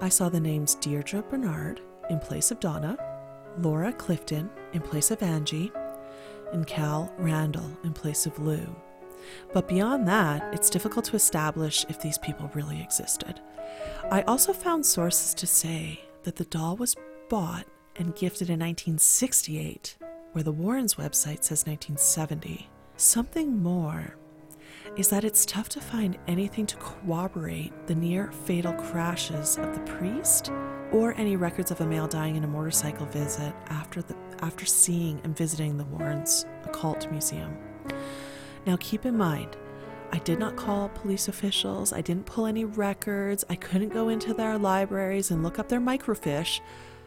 I 0.00 0.08
saw 0.08 0.28
the 0.28 0.40
names 0.40 0.76
Deirdre 0.76 1.22
Bernard 1.22 1.80
in 2.10 2.20
place 2.20 2.50
of 2.50 2.60
Donna, 2.60 2.96
Laura 3.58 3.92
Clifton 3.92 4.50
in 4.72 4.80
place 4.80 5.10
of 5.10 5.22
Angie, 5.22 5.72
and 6.52 6.66
Cal 6.66 7.12
Randall 7.18 7.76
in 7.84 7.92
place 7.92 8.26
of 8.26 8.38
Lou. 8.38 8.74
But 9.52 9.68
beyond 9.68 10.06
that, 10.08 10.54
it's 10.54 10.70
difficult 10.70 11.04
to 11.06 11.16
establish 11.16 11.84
if 11.88 12.00
these 12.00 12.18
people 12.18 12.50
really 12.54 12.80
existed. 12.80 13.40
I 14.10 14.22
also 14.22 14.52
found 14.52 14.86
sources 14.86 15.34
to 15.34 15.46
say 15.46 16.00
that 16.22 16.36
the 16.36 16.44
doll 16.44 16.76
was 16.76 16.96
bought 17.28 17.66
and 17.96 18.14
gifted 18.14 18.48
in 18.48 18.60
1968, 18.60 19.96
where 20.32 20.44
the 20.44 20.52
Warrens 20.52 20.94
website 20.94 21.44
says 21.44 21.66
1970. 21.66 22.68
Something 22.96 23.62
more 23.62 24.16
is 24.96 25.08
that 25.08 25.24
it's 25.24 25.46
tough 25.46 25.68
to 25.70 25.80
find 25.80 26.18
anything 26.26 26.66
to 26.66 26.76
corroborate 26.76 27.72
the 27.86 27.94
near 27.94 28.32
fatal 28.32 28.72
crashes 28.72 29.56
of 29.58 29.74
the 29.74 29.80
priest 29.92 30.50
or 30.92 31.14
any 31.14 31.36
records 31.36 31.70
of 31.70 31.80
a 31.80 31.86
male 31.86 32.08
dying 32.08 32.36
in 32.36 32.44
a 32.44 32.48
motorcycle 32.48 33.06
visit 33.06 33.52
after 33.66 34.02
the 34.02 34.16
after 34.40 34.64
seeing 34.64 35.20
and 35.24 35.36
visiting 35.36 35.76
the 35.76 35.84
Warrens 35.84 36.46
Occult 36.64 37.10
Museum. 37.10 37.56
Now, 38.66 38.76
keep 38.78 39.04
in 39.04 39.16
mind, 39.16 39.56
I 40.12 40.18
did 40.18 40.38
not 40.38 40.56
call 40.56 40.88
police 40.90 41.28
officials, 41.28 41.92
I 41.92 42.00
didn't 42.00 42.26
pull 42.26 42.46
any 42.46 42.64
records, 42.64 43.44
I 43.50 43.56
couldn't 43.56 43.90
go 43.90 44.08
into 44.08 44.32
their 44.32 44.56
libraries 44.56 45.30
and 45.30 45.42
look 45.42 45.58
up 45.58 45.68
their 45.68 45.80
microfiche, 45.80 46.60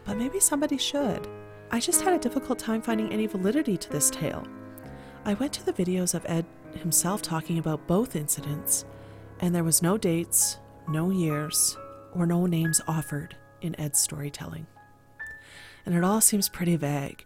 but 0.05 0.17
maybe 0.17 0.39
somebody 0.39 0.77
should. 0.77 1.27
I 1.71 1.79
just 1.79 2.01
had 2.01 2.13
a 2.13 2.19
difficult 2.19 2.59
time 2.59 2.81
finding 2.81 3.11
any 3.11 3.27
validity 3.27 3.77
to 3.77 3.89
this 3.89 4.09
tale. 4.09 4.45
I 5.23 5.35
went 5.35 5.53
to 5.53 5.65
the 5.65 5.73
videos 5.73 6.13
of 6.13 6.25
Ed 6.27 6.45
himself 6.75 7.21
talking 7.21 7.57
about 7.57 7.87
both 7.87 8.15
incidents, 8.15 8.85
and 9.39 9.53
there 9.53 9.63
was 9.63 9.81
no 9.81 9.97
dates, 9.97 10.57
no 10.87 11.09
years, 11.09 11.77
or 12.13 12.25
no 12.25 12.45
names 12.45 12.81
offered 12.87 13.35
in 13.61 13.79
Ed's 13.79 13.99
storytelling. 13.99 14.67
And 15.85 15.95
it 15.95 16.03
all 16.03 16.21
seems 16.21 16.49
pretty 16.49 16.75
vague, 16.75 17.23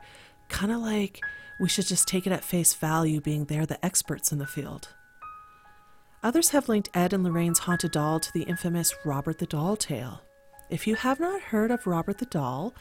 kind 0.49 0.71
of 0.71 0.79
like 0.81 1.19
we 1.59 1.69
should 1.69 1.87
just 1.87 2.07
take 2.07 2.27
it 2.27 2.33
at 2.33 2.43
face 2.43 2.73
value, 2.73 3.21
being 3.21 3.45
they're 3.45 3.65
the 3.65 3.83
experts 3.85 4.31
in 4.31 4.37
the 4.37 4.45
field. 4.47 4.89
Others 6.23 6.49
have 6.49 6.67
linked 6.67 6.89
Ed 6.93 7.13
and 7.13 7.23
Lorraine's 7.23 7.59
haunted 7.59 7.91
doll 7.91 8.19
to 8.19 8.33
the 8.33 8.43
infamous 8.43 8.95
Robert 9.05 9.37
the 9.37 9.45
Doll 9.45 9.75
tale. 9.75 10.21
If 10.69 10.87
you 10.87 10.95
have 10.95 11.19
not 11.19 11.41
heard 11.41 11.69
of 11.69 11.85
Robert 11.85 12.17
the 12.17 12.25
Doll, 12.25 12.73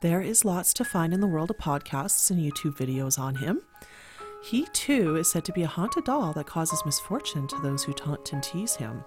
there 0.00 0.20
is 0.20 0.44
lots 0.44 0.72
to 0.74 0.84
find 0.84 1.12
in 1.12 1.20
the 1.20 1.26
world 1.26 1.50
of 1.50 1.58
podcasts 1.58 2.30
and 2.30 2.38
YouTube 2.38 2.76
videos 2.76 3.18
on 3.18 3.36
him. 3.36 3.62
He 4.44 4.66
too 4.74 5.16
is 5.16 5.30
said 5.30 5.42
to 5.46 5.54
be 5.54 5.62
a 5.62 5.66
haunted 5.66 6.04
doll 6.04 6.34
that 6.34 6.46
causes 6.46 6.84
misfortune 6.84 7.46
to 7.46 7.58
those 7.62 7.82
who 7.82 7.94
taunt 7.94 8.30
and 8.34 8.42
tease 8.42 8.76
him. 8.76 9.02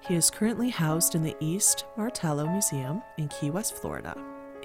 He 0.00 0.16
is 0.16 0.30
currently 0.30 0.68
housed 0.68 1.14
in 1.14 1.22
the 1.22 1.36
East 1.38 1.84
Martello 1.96 2.44
Museum 2.48 3.00
in 3.18 3.28
Key 3.28 3.50
West, 3.50 3.76
Florida. 3.76 4.16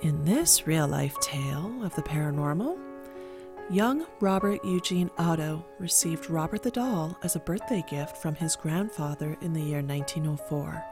In 0.02 0.26
this 0.26 0.66
real 0.66 0.88
life 0.88 1.20
tale 1.20 1.84
of 1.84 1.94
the 1.96 2.02
paranormal, 2.02 2.80
Young 3.70 4.08
Robert 4.20 4.66
Eugene 4.66 5.12
Otto 5.20 5.64
received 5.78 6.28
Robert 6.28 6.64
the 6.64 6.72
Doll 6.72 7.16
as 7.22 7.36
a 7.36 7.40
birthday 7.40 7.84
gift 7.88 8.18
from 8.18 8.34
his 8.34 8.56
grandfather 8.56 9.38
in 9.42 9.54
the 9.54 9.62
year 9.62 9.84
1904. 9.84 10.84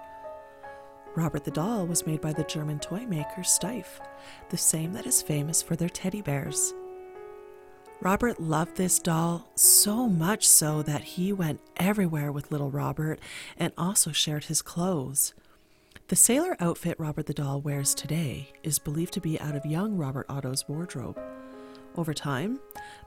Robert 1.15 1.43
the 1.43 1.49
Doll 1.49 1.87
was 1.87 2.05
made 2.05 2.21
by 2.21 2.33
the 2.33 2.43
German 2.43 2.77
toy 2.77 3.07
maker 3.07 3.41
Steiff, 3.41 3.99
the 4.49 4.57
same 4.57 4.93
that 4.93 5.07
is 5.07 5.23
famous 5.23 5.59
for 5.63 5.75
their 5.75 5.89
teddy 5.89 6.21
bears. 6.21 6.75
Robert 8.01 8.41
loved 8.41 8.77
this 8.77 8.97
doll 8.97 9.47
so 9.53 10.07
much 10.07 10.47
so 10.47 10.81
that 10.81 11.03
he 11.03 11.31
went 11.31 11.61
everywhere 11.77 12.31
with 12.31 12.51
little 12.51 12.71
Robert 12.71 13.19
and 13.57 13.71
also 13.77 14.11
shared 14.11 14.45
his 14.45 14.63
clothes. 14.63 15.35
The 16.07 16.15
sailor 16.15 16.57
outfit 16.59 16.99
Robert 16.99 17.27
the 17.27 17.33
Doll 17.35 17.61
wears 17.61 17.93
today 17.93 18.53
is 18.63 18.79
believed 18.79 19.13
to 19.13 19.21
be 19.21 19.39
out 19.39 19.55
of 19.55 19.67
young 19.67 19.97
Robert 19.97 20.25
Otto's 20.29 20.67
wardrobe. 20.67 21.21
Over 21.95 22.11
time, 22.11 22.59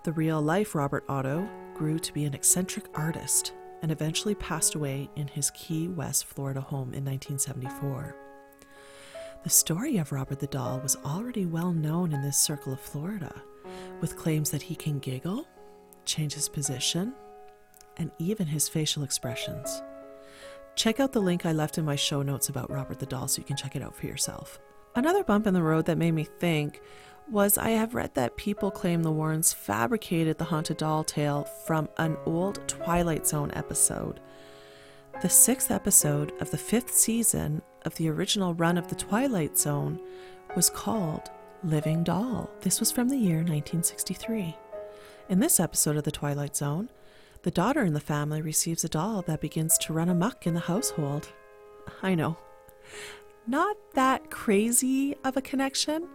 the 0.04 0.12
real 0.12 0.40
life 0.40 0.76
Robert 0.76 1.04
Otto 1.08 1.48
grew 1.74 1.98
to 1.98 2.12
be 2.12 2.24
an 2.24 2.34
eccentric 2.34 2.84
artist 2.94 3.52
and 3.82 3.90
eventually 3.90 4.36
passed 4.36 4.76
away 4.76 5.10
in 5.16 5.26
his 5.26 5.50
Key 5.50 5.88
West, 5.88 6.24
Florida 6.24 6.60
home 6.60 6.94
in 6.94 7.04
1974. 7.04 8.14
The 9.42 9.50
story 9.50 9.96
of 9.96 10.12
Robert 10.12 10.38
the 10.38 10.46
Doll 10.46 10.78
was 10.78 10.96
already 11.04 11.46
well 11.46 11.72
known 11.72 12.12
in 12.12 12.22
this 12.22 12.38
circle 12.38 12.72
of 12.72 12.80
Florida, 12.80 13.42
with 14.00 14.16
claims 14.16 14.50
that 14.50 14.62
he 14.62 14.74
can 14.74 14.98
giggle, 14.98 15.46
change 16.04 16.34
his 16.34 16.48
position, 16.48 17.14
and 17.96 18.10
even 18.18 18.46
his 18.46 18.68
facial 18.68 19.02
expressions. 19.02 19.82
Check 20.74 20.98
out 20.98 21.12
the 21.12 21.20
link 21.20 21.46
I 21.46 21.52
left 21.52 21.78
in 21.78 21.84
my 21.84 21.96
show 21.96 22.22
notes 22.22 22.48
about 22.48 22.70
Robert 22.70 22.98
the 22.98 23.06
Doll 23.06 23.28
so 23.28 23.38
you 23.38 23.44
can 23.44 23.56
check 23.56 23.76
it 23.76 23.82
out 23.82 23.94
for 23.94 24.06
yourself. 24.06 24.58
Another 24.96 25.24
bump 25.24 25.46
in 25.46 25.54
the 25.54 25.62
road 25.62 25.86
that 25.86 25.98
made 25.98 26.12
me 26.12 26.24
think 26.24 26.80
was 27.30 27.56
I 27.56 27.70
have 27.70 27.94
read 27.94 28.14
that 28.14 28.36
people 28.36 28.70
claim 28.70 29.02
the 29.02 29.10
Warrens 29.10 29.52
fabricated 29.52 30.36
the 30.36 30.44
haunted 30.44 30.76
doll 30.76 31.04
tale 31.04 31.44
from 31.66 31.88
an 31.96 32.16
old 32.26 32.66
Twilight 32.68 33.26
Zone 33.26 33.50
episode. 33.54 34.20
The 35.22 35.28
sixth 35.28 35.70
episode 35.70 36.32
of 36.40 36.50
the 36.50 36.58
fifth 36.58 36.92
season 36.92 37.62
of 37.84 37.94
the 37.94 38.10
original 38.10 38.54
run 38.54 38.76
of 38.76 38.88
The 38.88 38.94
Twilight 38.94 39.56
Zone 39.56 40.00
was 40.56 40.68
called 40.68 41.30
Living 41.64 42.04
Doll. 42.04 42.50
This 42.60 42.78
was 42.78 42.92
from 42.92 43.08
the 43.08 43.16
year 43.16 43.38
1963. 43.38 44.54
In 45.30 45.40
this 45.40 45.58
episode 45.58 45.96
of 45.96 46.04
The 46.04 46.10
Twilight 46.10 46.54
Zone, 46.54 46.90
the 47.42 47.50
daughter 47.50 47.82
in 47.82 47.94
the 47.94 48.00
family 48.00 48.42
receives 48.42 48.84
a 48.84 48.88
doll 48.88 49.22
that 49.22 49.40
begins 49.40 49.78
to 49.78 49.94
run 49.94 50.10
amuck 50.10 50.46
in 50.46 50.52
the 50.52 50.60
household. 50.60 51.32
I 52.02 52.14
know. 52.14 52.36
Not 53.46 53.76
that 53.94 54.30
crazy 54.30 55.16
of 55.24 55.38
a 55.38 55.42
connection, 55.42 56.06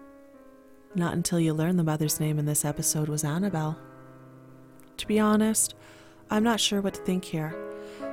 not 0.94 1.14
until 1.14 1.40
you 1.40 1.54
learn 1.54 1.78
the 1.78 1.84
mother's 1.84 2.20
name 2.20 2.38
in 2.38 2.46
this 2.46 2.64
episode 2.64 3.10
was 3.10 3.24
Annabelle. 3.24 3.80
To 4.98 5.08
be 5.08 5.20
honest, 5.20 5.74
I'm 6.30 6.44
not 6.44 6.60
sure 6.60 6.82
what 6.82 6.94
to 6.94 7.02
think 7.02 7.26
here. 7.26 7.69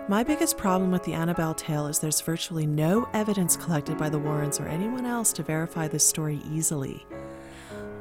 My 0.09 0.23
biggest 0.23 0.57
problem 0.57 0.93
with 0.93 1.03
the 1.03 1.15
Annabelle 1.15 1.53
tale 1.53 1.89
is 1.89 1.99
there's 1.99 2.21
virtually 2.21 2.65
no 2.65 3.09
evidence 3.13 3.57
collected 3.57 3.99
by 3.99 4.09
the 4.09 4.21
Warrens 4.21 4.61
or 4.61 4.69
anyone 4.69 5.05
else 5.05 5.33
to 5.33 5.43
verify 5.43 5.89
this 5.89 6.07
story 6.07 6.41
easily. 6.49 7.05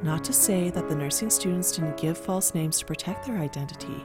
Not 0.04 0.22
to 0.22 0.32
say 0.32 0.70
that 0.70 0.88
the 0.88 0.94
nursing 0.94 1.30
students 1.30 1.72
didn't 1.72 1.96
give 1.96 2.16
false 2.16 2.54
names 2.54 2.78
to 2.78 2.84
protect 2.84 3.26
their 3.26 3.38
identity. 3.38 4.04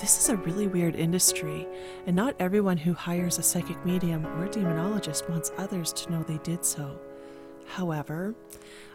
This 0.00 0.18
is 0.18 0.30
a 0.30 0.38
really 0.38 0.68
weird 0.68 0.96
industry, 0.96 1.68
and 2.06 2.16
not 2.16 2.34
everyone 2.38 2.78
who 2.78 2.94
hires 2.94 3.38
a 3.38 3.42
psychic 3.42 3.84
medium 3.84 4.24
or 4.24 4.48
demonologist 4.48 5.28
wants 5.28 5.52
others 5.58 5.92
to 5.92 6.10
know 6.10 6.22
they 6.22 6.38
did 6.38 6.64
so. 6.64 6.98
However, 7.66 8.34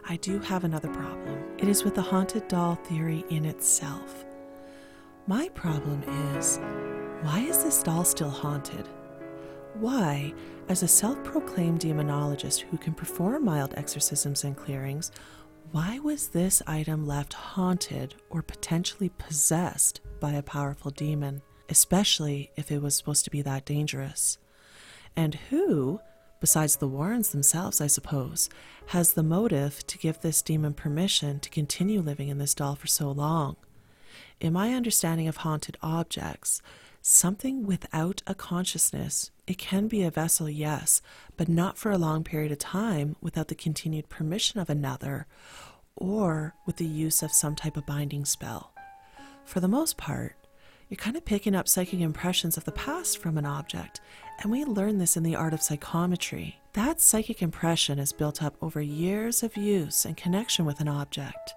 I 0.08 0.16
do 0.16 0.40
have 0.40 0.64
another 0.64 0.88
problem. 0.88 1.44
It 1.58 1.68
is 1.68 1.84
with 1.84 1.94
the 1.94 2.02
haunted 2.02 2.48
doll 2.48 2.74
theory 2.74 3.24
in 3.30 3.44
itself. 3.44 4.24
My 5.26 5.48
problem 5.54 6.02
is 6.36 6.58
why 7.22 7.40
is 7.40 7.64
this 7.64 7.82
doll 7.82 8.04
still 8.04 8.28
haunted? 8.28 8.86
Why, 9.72 10.34
as 10.68 10.82
a 10.82 10.88
self 10.88 11.24
proclaimed 11.24 11.80
demonologist 11.80 12.60
who 12.60 12.76
can 12.76 12.92
perform 12.92 13.46
mild 13.46 13.72
exorcisms 13.74 14.44
and 14.44 14.54
clearings, 14.54 15.10
why 15.72 15.98
was 15.98 16.28
this 16.28 16.60
item 16.66 17.06
left 17.06 17.32
haunted 17.32 18.16
or 18.28 18.42
potentially 18.42 19.08
possessed 19.16 20.02
by 20.20 20.32
a 20.32 20.42
powerful 20.42 20.90
demon, 20.90 21.40
especially 21.70 22.50
if 22.56 22.70
it 22.70 22.82
was 22.82 22.94
supposed 22.94 23.24
to 23.24 23.30
be 23.30 23.40
that 23.40 23.64
dangerous? 23.64 24.36
And 25.16 25.36
who, 25.48 26.00
besides 26.38 26.76
the 26.76 26.88
Warrens 26.88 27.30
themselves, 27.30 27.80
I 27.80 27.86
suppose, 27.86 28.50
has 28.88 29.14
the 29.14 29.22
motive 29.22 29.86
to 29.86 29.96
give 29.96 30.20
this 30.20 30.42
demon 30.42 30.74
permission 30.74 31.40
to 31.40 31.48
continue 31.48 32.02
living 32.02 32.28
in 32.28 32.36
this 32.36 32.54
doll 32.54 32.74
for 32.74 32.88
so 32.88 33.10
long? 33.10 33.56
In 34.40 34.52
my 34.52 34.74
understanding 34.74 35.28
of 35.28 35.38
haunted 35.38 35.76
objects, 35.82 36.60
something 37.00 37.66
without 37.66 38.22
a 38.26 38.34
consciousness, 38.34 39.30
it 39.46 39.58
can 39.58 39.88
be 39.88 40.02
a 40.02 40.10
vessel, 40.10 40.48
yes, 40.48 41.00
but 41.36 41.48
not 41.48 41.78
for 41.78 41.90
a 41.90 41.98
long 41.98 42.24
period 42.24 42.52
of 42.52 42.58
time 42.58 43.16
without 43.20 43.48
the 43.48 43.54
continued 43.54 44.08
permission 44.08 44.60
of 44.60 44.70
another 44.70 45.26
or 45.96 46.54
with 46.66 46.76
the 46.76 46.86
use 46.86 47.22
of 47.22 47.32
some 47.32 47.54
type 47.54 47.76
of 47.76 47.86
binding 47.86 48.24
spell. 48.24 48.72
For 49.44 49.60
the 49.60 49.68
most 49.68 49.96
part, 49.96 50.34
you're 50.88 50.96
kind 50.96 51.16
of 51.16 51.24
picking 51.24 51.54
up 51.54 51.68
psychic 51.68 52.00
impressions 52.00 52.56
of 52.56 52.64
the 52.64 52.72
past 52.72 53.18
from 53.18 53.38
an 53.38 53.46
object, 53.46 54.00
and 54.42 54.50
we 54.50 54.64
learn 54.64 54.98
this 54.98 55.16
in 55.16 55.22
the 55.22 55.36
art 55.36 55.54
of 55.54 55.62
psychometry. 55.62 56.60
That 56.72 57.00
psychic 57.00 57.40
impression 57.40 57.98
is 57.98 58.12
built 58.12 58.42
up 58.42 58.56
over 58.60 58.80
years 58.80 59.42
of 59.42 59.56
use 59.56 60.04
and 60.04 60.16
connection 60.16 60.64
with 60.64 60.80
an 60.80 60.88
object. 60.88 61.54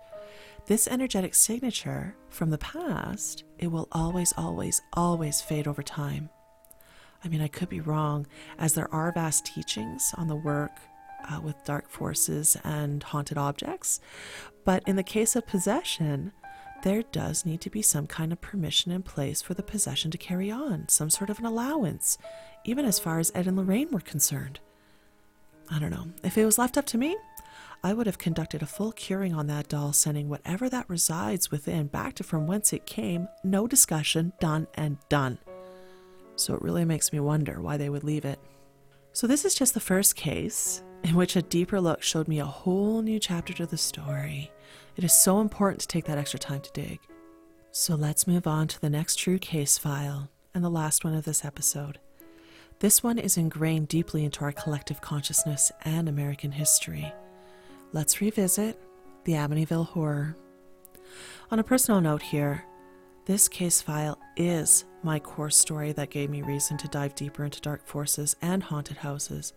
This 0.68 0.88
energetic 0.90 1.34
signature 1.34 2.14
from 2.30 2.50
the 2.50 2.58
past, 2.58 3.46
it 3.58 3.68
will 3.68 3.88
always, 3.94 4.34
always, 4.38 4.82
always 4.92 5.40
fade 5.40 5.66
over 5.66 5.82
time. 5.82 6.30
I 7.24 7.30
mean, 7.30 7.40
I 7.40 7.48
could 7.48 7.70
be 7.70 7.80
wrong, 7.80 8.28
as 8.60 8.74
there 8.74 8.94
are 8.94 9.14
vast 9.14 9.46
teachings 9.46 10.14
on 10.18 10.28
the 10.28 10.36
work 10.36 10.74
uh, 11.32 11.40
with 11.40 11.64
dark 11.64 11.90
forces 11.90 12.58
and 12.66 13.02
haunted 13.02 13.38
objects, 13.38 14.02
but 14.66 14.84
in 14.86 14.98
the 14.98 15.04
case 15.04 15.38
of 15.38 15.48
possession, 15.48 16.34
there 16.84 17.02
does 17.14 17.46
need 17.46 17.62
to 17.62 17.70
be 17.70 17.82
some 17.82 18.06
kind 18.06 18.34
of 18.34 18.42
permission 18.42 18.92
in 18.92 19.04
place 19.04 19.42
for 19.42 19.54
the 19.54 19.64
possession 19.64 20.12
to 20.12 20.18
carry 20.18 20.52
on, 20.52 20.90
some 20.90 21.10
sort 21.10 21.30
of 21.30 21.40
an 21.40 21.46
allowance, 21.46 22.18
even 22.66 22.84
as 22.84 23.00
far 23.00 23.20
as 23.20 23.32
Ed 23.34 23.48
and 23.48 23.56
Lorraine 23.56 23.90
were 23.90 24.02
concerned. 24.02 24.60
I 25.72 25.80
don't 25.80 25.92
know. 25.92 26.08
If 26.26 26.38
it 26.38 26.46
was 26.46 26.58
left 26.58 26.78
up 26.78 26.86
to 26.88 26.98
me, 26.98 27.16
I 27.84 27.94
would 27.94 28.08
have 28.08 28.18
conducted 28.18 28.62
a 28.62 28.68
full 28.68 28.92
curing 28.92 29.34
on 29.34 29.48
that 29.48 29.70
doll, 29.70 29.94
sending 29.94 30.30
whatever 30.30 30.70
that 30.70 30.90
resides 30.90 31.52
within 31.52 31.88
back 31.88 32.16
to 32.16 32.24
from 32.24 32.48
whence 32.48 32.74
it 32.74 32.86
came, 32.86 33.28
no 33.44 33.68
discussion, 33.68 34.34
done 34.40 34.68
and 34.76 34.98
done. 35.10 35.38
So 36.36 36.54
it 36.56 36.62
really 36.62 36.86
makes 36.86 37.14
me 37.14 37.20
wonder 37.20 37.62
why 37.62 37.78
they 37.78 37.90
would 37.90 38.04
leave 38.04 38.26
it. 38.26 38.40
So, 39.14 39.26
this 39.26 39.46
is 39.46 39.56
just 39.56 39.74
the 39.74 39.80
first 39.80 40.16
case 40.16 40.84
in 41.04 41.16
which 41.16 41.36
a 41.36 41.42
deeper 41.42 41.82
look 41.82 42.04
showed 42.04 42.28
me 42.28 42.40
a 42.40 42.46
whole 42.46 43.02
new 43.02 43.20
chapter 43.20 43.52
to 43.54 43.66
the 43.66 43.78
story. 43.78 44.52
It 44.96 45.04
is 45.04 45.14
so 45.14 45.42
important 45.42 45.82
to 45.82 45.88
take 45.88 46.06
that 46.06 46.20
extra 46.20 46.40
time 46.40 46.62
to 46.62 46.72
dig. 46.72 47.00
So, 47.72 47.96
let's 47.96 48.28
move 48.28 48.46
on 48.46 48.68
to 48.68 48.80
the 48.80 48.92
next 48.92 49.16
true 49.16 49.40
case 49.40 49.80
file 49.80 50.30
and 50.54 50.64
the 50.64 50.70
last 50.70 51.04
one 51.04 51.16
of 51.16 51.26
this 51.26 51.44
episode. 51.44 51.98
This 52.80 53.02
one 53.02 53.18
is 53.18 53.38
ingrained 53.38 53.88
deeply 53.88 54.24
into 54.24 54.42
our 54.42 54.52
collective 54.52 55.02
consciousness 55.02 55.72
and 55.84 56.08
American 56.08 56.52
history. 56.52 57.12
Let's 57.94 58.20
revisit 58.20 58.78
the 59.24 59.34
Amityville 59.34 59.88
Horror. 59.88 60.36
On 61.50 61.60
a 61.60 61.64
personal 61.64 62.02
note 62.02 62.22
here, 62.22 62.66
this 63.26 63.48
case 63.48 63.82
file 63.82 64.20
is 64.36 64.84
my 65.04 65.20
core 65.20 65.50
story 65.50 65.94
that 65.94 66.10
gave 66.10 66.30
me 66.30 66.42
reason 66.42 66.76
to 66.80 66.90
dive 66.90 67.16
deeper 67.16 67.46
into 67.46 67.62
dark 67.62 67.88
forces 67.88 68.36
and 68.42 68.62
haunted 68.62 68.98
houses. 68.98 69.54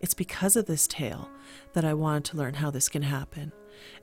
It's 0.00 0.14
because 0.14 0.56
of 0.56 0.64
this 0.64 0.86
tale 0.86 1.28
that 1.74 1.84
I 1.84 1.92
wanted 1.92 2.24
to 2.24 2.38
learn 2.38 2.54
how 2.54 2.70
this 2.70 2.88
can 2.88 3.02
happen 3.02 3.52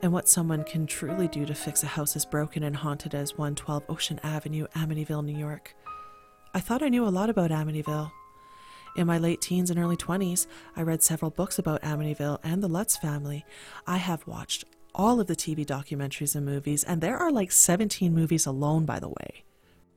and 0.04 0.14
what 0.14 0.30
someone 0.30 0.64
can 0.66 0.86
truly 0.86 1.28
do 1.28 1.44
to 1.44 1.56
fix 1.56 1.82
a 1.82 1.88
house 1.88 2.16
as 2.16 2.28
broken 2.28 2.62
and 2.62 2.76
haunted 2.76 3.16
as 3.16 3.40
112 3.40 3.86
Ocean 3.90 4.20
Avenue, 4.22 4.68
Amityville, 4.76 5.26
New 5.26 5.38
York. 5.38 5.76
I 6.54 6.60
thought 6.60 6.84
I 6.84 6.90
knew 6.90 7.08
a 7.08 7.10
lot 7.10 7.32
about 7.32 7.50
Amityville. 7.50 8.12
In 8.96 9.08
my 9.08 9.18
late 9.18 9.42
teens 9.42 9.72
and 9.72 9.80
early 9.80 9.98
20s, 9.98 10.46
I 10.76 10.84
read 10.84 11.02
several 11.02 11.32
books 11.32 11.58
about 11.58 11.82
Amityville 11.82 12.38
and 12.44 12.62
the 12.62 12.68
Lutz 12.68 12.96
family. 12.96 13.44
I 13.88 13.98
have 13.98 14.28
watched 14.28 14.66
all 14.94 15.20
of 15.20 15.26
the 15.26 15.36
TV 15.36 15.66
documentaries 15.66 16.36
and 16.36 16.46
movies, 16.46 16.84
and 16.84 17.02
there 17.02 17.18
are 17.18 17.32
like 17.32 17.52
17 17.52 18.14
movies 18.14 18.46
alone, 18.46 18.86
by 18.86 19.00
the 19.00 19.10
way, 19.10 19.46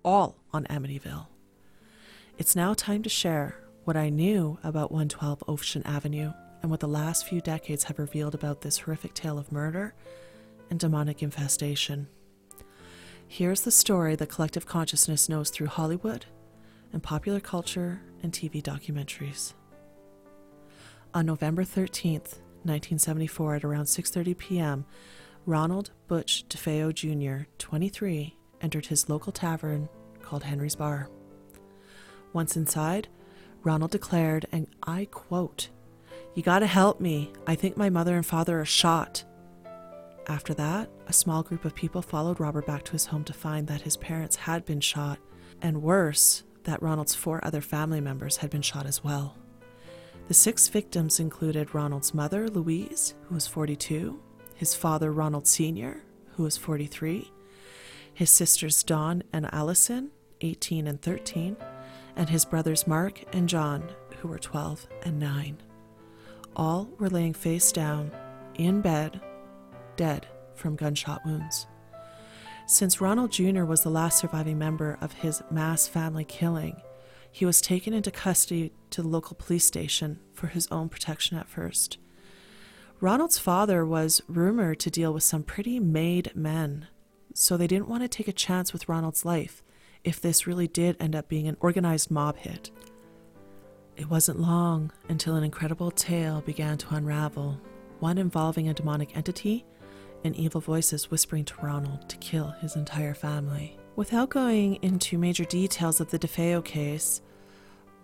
all 0.03 0.39
on 0.51 0.65
Amityville. 0.65 1.27
It's 2.39 2.57
now 2.57 2.73
time 2.73 3.03
to 3.03 3.11
share 3.11 3.59
what 3.85 3.99
I 3.99 4.09
knew 4.09 4.59
about 4.65 4.91
112 4.91 5.45
Ocean 5.47 5.83
Avenue 5.85 6.33
and 6.63 6.71
what 6.71 6.81
the 6.81 6.89
last 6.89 7.27
few 7.27 7.43
decades 7.43 7.85
have 7.85 7.99
revealed 7.99 8.35
about 8.35 8.63
this 8.63 8.79
horrific 8.79 9.13
tale 9.13 9.39
of 9.39 9.53
murder 9.53 9.95
and 10.71 10.81
demonic 10.81 11.23
infestation. 11.23 12.09
Here's 13.29 13.61
the 13.61 13.71
story 13.71 14.17
the 14.17 14.27
collective 14.27 14.65
consciousness 14.65 15.29
knows 15.29 15.51
through 15.51 15.67
Hollywood 15.67 16.25
and 16.93 17.03
popular 17.03 17.41
culture 17.41 18.01
and 18.27 18.35
TV 18.35 18.61
documentaries. 18.61 19.55
On 21.15 21.25
November 21.25 21.63
13th, 21.63 22.43
1974 22.65 23.55
at 23.55 23.65
around 23.65 23.85
6:30 23.85 24.37
p.m., 24.37 24.85
Ronald 25.47 25.93
Butch 26.09 26.45
DeFeo 26.49 26.93
Jr., 26.93 27.49
23, 27.59 28.37
entered 28.61 28.87
his 28.87 29.09
local 29.09 29.31
tavern 29.31 29.89
called 30.21 30.43
Henry's 30.43 30.75
Bar. 30.75 31.09
Once 32.33 32.57
inside, 32.57 33.07
Ronald 33.63 33.93
declared, 33.93 34.47
and 34.51 34.67
I 34.83 35.05
quote, 35.05 35.69
You 36.35 36.43
gotta 36.43 36.67
help 36.67 37.01
me. 37.01 37.33
I 37.47 37.55
think 37.55 37.77
my 37.77 37.91
mother 37.91 38.17
and 38.17 38.27
father 38.27 38.59
are 38.59 38.65
shot. 38.65 39.23
After 40.27 40.53
that, 40.55 40.91
a 41.07 41.13
small 41.13 41.45
group 41.45 41.65
of 41.65 41.77
people 41.77 42.03
followed 42.03 42.41
Robert 42.41 42.67
back 42.67 42.83
to 42.87 42.93
his 42.93 43.07
home 43.07 43.23
to 43.25 43.33
find 43.33 43.69
that 43.69 43.83
his 43.83 43.97
parents 43.97 44.35
had 44.35 44.65
been 44.65 44.81
shot, 44.81 45.21
and 45.63 45.81
worse, 45.81 46.43
that 46.67 46.83
Ronald's 46.83 47.15
four 47.15 47.45
other 47.45 47.61
family 47.61 48.01
members 48.01 48.37
had 48.39 48.51
been 48.51 48.63
shot 48.63 48.87
as 48.87 49.03
well. 49.03 49.37
The 50.29 50.35
six 50.35 50.69
victims 50.69 51.21
included 51.21 51.75
Ronald's 51.75 52.13
mother, 52.13 52.49
Louise, 52.49 53.15
who 53.23 53.35
was 53.35 53.47
42, 53.47 54.21
his 54.57 54.75
father, 54.75 55.13
Ronald 55.13 55.47
Sr., 55.47 56.03
who 56.35 56.43
was 56.43 56.57
43, 56.57 57.31
his 58.13 58.31
sisters, 58.31 58.83
Dawn 58.83 59.23
and 59.33 59.49
Allison, 59.55 60.11
18 60.41 60.87
and 60.87 61.01
13, 61.01 61.57
and 62.17 62.29
his 62.29 62.45
brothers, 62.45 62.87
Mark 62.87 63.23
and 63.35 63.49
John, 63.49 63.89
who 64.19 64.29
were 64.29 64.39
12 64.39 64.89
and 65.03 65.21
9. 65.21 65.59
All 66.57 66.89
were 66.99 67.11
laying 67.11 67.35
face 67.35 67.71
down, 67.71 68.11
in 68.55 68.81
bed, 68.81 69.21
dead 69.97 70.27
from 70.55 70.75
gunshot 70.75 71.25
wounds. 71.25 71.67
Since 72.69 73.01
Ronald 73.01 73.31
Jr. 73.31 73.63
was 73.65 73.83
the 73.83 73.91
last 73.91 74.19
surviving 74.19 74.59
member 74.59 74.99
of 75.01 75.13
his 75.13 75.41
mass 75.53 75.87
family 75.87 76.25
killing, 76.25 76.83
he 77.31 77.47
was 77.47 77.61
taken 77.61 77.95
into 77.95 78.11
custody 78.11 78.73
to 78.91 79.03
the 79.03 79.09
local 79.09 79.37
police 79.37 79.65
station 79.65 80.19
for 80.33 80.49
his 80.49 80.67
own 80.73 80.89
protection 80.89 81.39
at 81.39 81.49
first. 81.49 81.99
Ronald's 83.01 83.39
father 83.39 83.87
was 83.87 84.21
rumored 84.27 84.81
to 84.81 84.91
deal 84.91 85.15
with 85.15 85.23
some 85.23 85.45
pretty 85.45 85.79
made 85.79 86.35
men, 86.35 86.89
so 87.35 87.57
they 87.57 87.69
didn't 87.69 87.89
want 87.89 88.03
to 88.03 88.09
take 88.09 88.27
a 88.27 88.33
chance 88.33 88.73
with 88.73 88.89
Ronald's 88.89 89.25
life 89.25 89.63
if 90.03 90.21
this 90.21 90.49
really 90.49 90.67
did 90.67 90.97
end 90.99 91.15
up 91.15 91.29
being 91.29 91.47
an 91.47 91.59
organized 91.61 92.11
mob 92.11 92.37
hit. 92.37 92.73
It 93.97 94.11
wasn't 94.11 94.41
long 94.41 94.91
until 95.09 95.37
an 95.37 95.45
incredible 95.45 95.93
tale 95.93 96.41
began 96.41 96.79
to 96.79 96.95
unravel, 96.97 97.61
one 98.01 98.19
involving 98.19 98.69
a 98.69 98.75
demonic 98.75 99.17
entity 99.17 99.65
and 100.25 100.37
evil 100.37 100.61
voices 100.61 101.11
whispering 101.11 101.45
to 101.47 101.55
Ronald 101.63 102.09
to 102.09 102.17
kill 102.17 102.49
his 102.61 102.77
entire 102.77 103.15
family. 103.15 103.77
Without 103.97 104.31
going 104.31 104.77
into 104.83 105.19
major 105.19 105.45
details 105.45 106.01
of 106.01 106.11
the 106.11 106.19
DeFeo 106.19 106.65
case, 106.65 107.23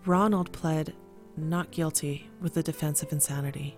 Ronald 0.05 0.51
pled 0.51 0.93
not 1.37 1.71
guilty 1.71 2.29
with 2.41 2.53
the 2.53 2.63
defense 2.63 3.03
of 3.03 3.11
insanity. 3.11 3.77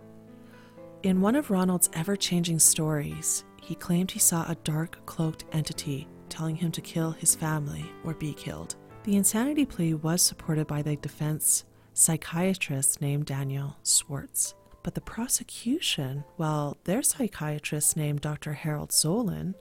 In 1.03 1.21
one 1.21 1.35
of 1.35 1.51
Ronald's 1.51 1.89
ever 1.93 2.15
changing 2.15 2.59
stories, 2.59 3.43
he 3.61 3.75
claimed 3.75 4.11
he 4.11 4.19
saw 4.19 4.49
a 4.49 4.55
dark 4.63 5.05
cloaked 5.05 5.45
entity 5.51 6.07
telling 6.29 6.55
him 6.55 6.71
to 6.71 6.81
kill 6.81 7.11
his 7.11 7.35
family 7.35 7.85
or 8.03 8.13
be 8.13 8.33
killed. 8.33 8.75
The 9.03 9.15
insanity 9.15 9.65
plea 9.65 9.93
was 9.93 10.21
supported 10.21 10.67
by 10.67 10.81
the 10.81 10.95
defense 10.95 11.63
psychiatrist 11.93 13.01
named 13.01 13.25
Daniel 13.25 13.77
Schwartz. 13.83 14.55
But 14.85 14.93
the 14.93 15.01
prosecution, 15.01 16.25
well, 16.37 16.77
their 16.83 17.01
psychiatrist 17.01 17.97
named 17.97 18.21
Dr. 18.21 18.53
Harold 18.53 18.91
Zolan, 18.91 19.55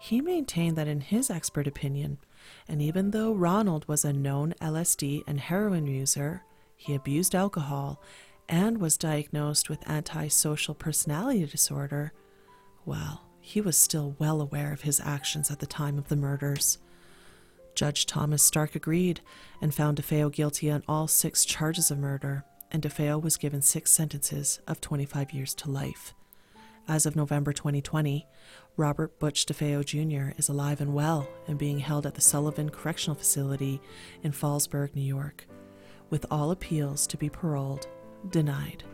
he 0.00 0.20
maintained 0.20 0.76
that 0.76 0.88
in 0.88 1.02
his 1.02 1.30
expert 1.30 1.68
opinion, 1.68 2.18
and 2.66 2.82
even 2.82 3.12
though 3.12 3.32
Ronald 3.32 3.86
was 3.86 4.04
a 4.04 4.12
known 4.12 4.54
LSD 4.60 5.22
and 5.28 5.38
heroin 5.38 5.86
user, 5.86 6.42
he 6.74 6.96
abused 6.96 7.32
alcohol 7.32 8.02
and 8.48 8.78
was 8.78 8.96
diagnosed 8.96 9.70
with 9.70 9.88
antisocial 9.88 10.74
personality 10.74 11.46
disorder, 11.46 12.12
well, 12.84 13.22
he 13.40 13.60
was 13.60 13.78
still 13.78 14.16
well 14.18 14.40
aware 14.40 14.72
of 14.72 14.80
his 14.80 14.98
actions 14.98 15.48
at 15.48 15.60
the 15.60 15.66
time 15.66 15.96
of 15.96 16.08
the 16.08 16.16
murders. 16.16 16.78
Judge 17.76 18.04
Thomas 18.04 18.42
Stark 18.42 18.74
agreed 18.74 19.20
and 19.62 19.72
found 19.72 19.98
DeFeo 19.98 20.32
guilty 20.32 20.72
on 20.72 20.82
all 20.88 21.06
six 21.06 21.44
charges 21.44 21.92
of 21.92 21.98
murder, 21.98 22.44
and 22.70 22.82
DeFeo 22.82 23.22
was 23.22 23.36
given 23.36 23.62
six 23.62 23.92
sentences 23.92 24.60
of 24.66 24.80
25 24.80 25.32
years 25.32 25.54
to 25.54 25.70
life. 25.70 26.14
As 26.88 27.06
of 27.06 27.16
November 27.16 27.52
2020, 27.52 28.26
Robert 28.76 29.18
Butch 29.18 29.46
DeFeo 29.46 29.84
Jr. 29.84 30.38
is 30.38 30.48
alive 30.48 30.80
and 30.80 30.94
well 30.94 31.28
and 31.48 31.58
being 31.58 31.80
held 31.80 32.06
at 32.06 32.14
the 32.14 32.20
Sullivan 32.20 32.70
Correctional 32.70 33.16
Facility 33.16 33.80
in 34.22 34.32
Fallsburg, 34.32 34.94
New 34.94 35.02
York, 35.02 35.46
with 36.10 36.26
all 36.30 36.50
appeals 36.52 37.06
to 37.08 37.16
be 37.16 37.28
paroled 37.28 37.88
denied. 38.30 38.84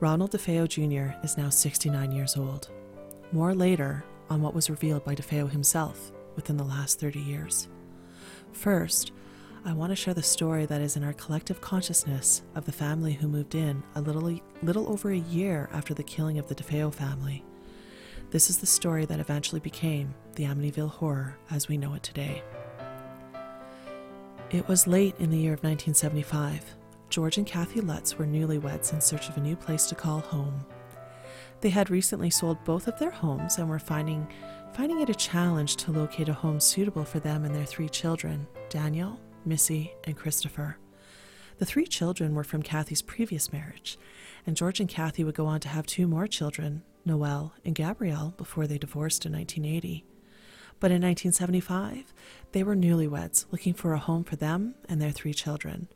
Ronald 0.00 0.32
DeFeo 0.32 0.68
Jr. 0.68 1.16
is 1.24 1.38
now 1.38 1.48
69 1.48 2.12
years 2.12 2.36
old. 2.36 2.70
More 3.32 3.54
later 3.54 4.04
on 4.28 4.42
what 4.42 4.54
was 4.54 4.70
revealed 4.70 5.04
by 5.04 5.14
DeFeo 5.14 5.50
himself 5.50 6.12
within 6.34 6.56
the 6.56 6.64
last 6.64 7.00
30 7.00 7.20
years. 7.20 7.68
First, 8.52 9.12
I 9.66 9.72
want 9.72 9.90
to 9.90 9.96
share 9.96 10.14
the 10.14 10.22
story 10.22 10.64
that 10.66 10.80
is 10.80 10.96
in 10.96 11.02
our 11.02 11.12
collective 11.14 11.60
consciousness 11.60 12.42
of 12.54 12.66
the 12.66 12.72
family 12.72 13.14
who 13.14 13.26
moved 13.26 13.56
in 13.56 13.82
a 13.96 14.00
little, 14.00 14.38
little 14.62 14.88
over 14.88 15.10
a 15.10 15.18
year 15.18 15.68
after 15.72 15.92
the 15.92 16.04
killing 16.04 16.38
of 16.38 16.46
the 16.46 16.54
DeFeo 16.54 16.94
family. 16.94 17.44
This 18.30 18.48
is 18.48 18.58
the 18.58 18.66
story 18.66 19.06
that 19.06 19.18
eventually 19.18 19.60
became 19.60 20.14
the 20.36 20.44
Amityville 20.44 20.90
Horror 20.90 21.36
as 21.50 21.66
we 21.66 21.78
know 21.78 21.94
it 21.94 22.04
today. 22.04 22.44
It 24.50 24.68
was 24.68 24.86
late 24.86 25.16
in 25.18 25.30
the 25.30 25.38
year 25.38 25.54
of 25.54 25.64
1975. 25.64 26.76
George 27.10 27.36
and 27.36 27.46
Kathy 27.46 27.80
Lutz 27.80 28.16
were 28.16 28.24
newlyweds 28.24 28.92
in 28.92 29.00
search 29.00 29.28
of 29.28 29.36
a 29.36 29.40
new 29.40 29.56
place 29.56 29.86
to 29.86 29.96
call 29.96 30.20
home. 30.20 30.64
They 31.60 31.70
had 31.70 31.90
recently 31.90 32.30
sold 32.30 32.64
both 32.64 32.86
of 32.86 33.00
their 33.00 33.10
homes 33.10 33.58
and 33.58 33.68
were 33.68 33.80
finding 33.80 34.28
finding 34.74 35.00
it 35.00 35.10
a 35.10 35.14
challenge 35.14 35.74
to 35.76 35.90
locate 35.90 36.28
a 36.28 36.32
home 36.32 36.60
suitable 36.60 37.04
for 37.04 37.18
them 37.18 37.44
and 37.44 37.52
their 37.52 37.64
three 37.64 37.88
children 37.88 38.46
Daniel, 38.68 39.18
Missy, 39.46 39.94
and 40.04 40.16
Christopher. 40.16 40.78
The 41.58 41.66
three 41.66 41.86
children 41.86 42.34
were 42.34 42.44
from 42.44 42.62
Kathy's 42.62 43.02
previous 43.02 43.52
marriage, 43.52 43.98
and 44.46 44.56
George 44.56 44.80
and 44.80 44.88
Kathy 44.88 45.24
would 45.24 45.34
go 45.34 45.46
on 45.46 45.60
to 45.60 45.68
have 45.68 45.86
two 45.86 46.06
more 46.06 46.26
children, 46.26 46.82
Noel 47.04 47.54
and 47.64 47.74
Gabrielle, 47.74 48.34
before 48.36 48.66
they 48.66 48.78
divorced 48.78 49.24
in 49.24 49.32
1980. 49.32 50.04
But 50.78 50.90
in 50.90 51.00
1975, 51.00 52.12
they 52.52 52.62
were 52.62 52.76
newlyweds 52.76 53.46
looking 53.50 53.72
for 53.72 53.94
a 53.94 53.98
home 53.98 54.24
for 54.24 54.36
them 54.36 54.74
and 54.88 55.00
their 55.00 55.12
three 55.12 55.32
children. 55.32 55.88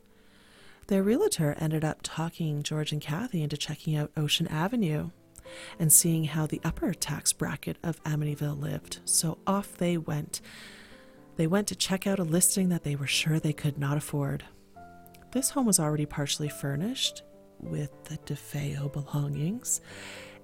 Their 0.87 1.03
realtor 1.03 1.55
ended 1.59 1.85
up 1.85 1.99
talking 2.01 2.63
George 2.63 2.91
and 2.91 3.01
Kathy 3.01 3.43
into 3.43 3.57
checking 3.57 3.95
out 3.95 4.11
Ocean 4.17 4.47
Avenue 4.47 5.11
and 5.79 5.93
seeing 5.93 6.25
how 6.25 6.47
the 6.47 6.61
upper 6.63 6.93
tax 6.93 7.33
bracket 7.33 7.77
of 7.83 8.03
Amityville 8.03 8.59
lived. 8.59 8.99
So 9.05 9.37
off 9.45 9.77
they 9.77 9.97
went. 9.97 10.41
They 11.37 11.47
went 11.47 11.67
to 11.67 11.75
check 11.75 12.05
out 12.05 12.19
a 12.19 12.23
listing 12.23 12.69
that 12.69 12.83
they 12.83 12.95
were 12.95 13.07
sure 13.07 13.39
they 13.39 13.53
could 13.53 13.77
not 13.77 13.97
afford. 13.97 14.43
This 15.31 15.49
home 15.49 15.65
was 15.65 15.79
already 15.79 16.05
partially 16.05 16.49
furnished 16.49 17.23
with 17.59 17.91
the 18.05 18.17
DeFeo 18.19 18.91
belongings, 18.91 19.81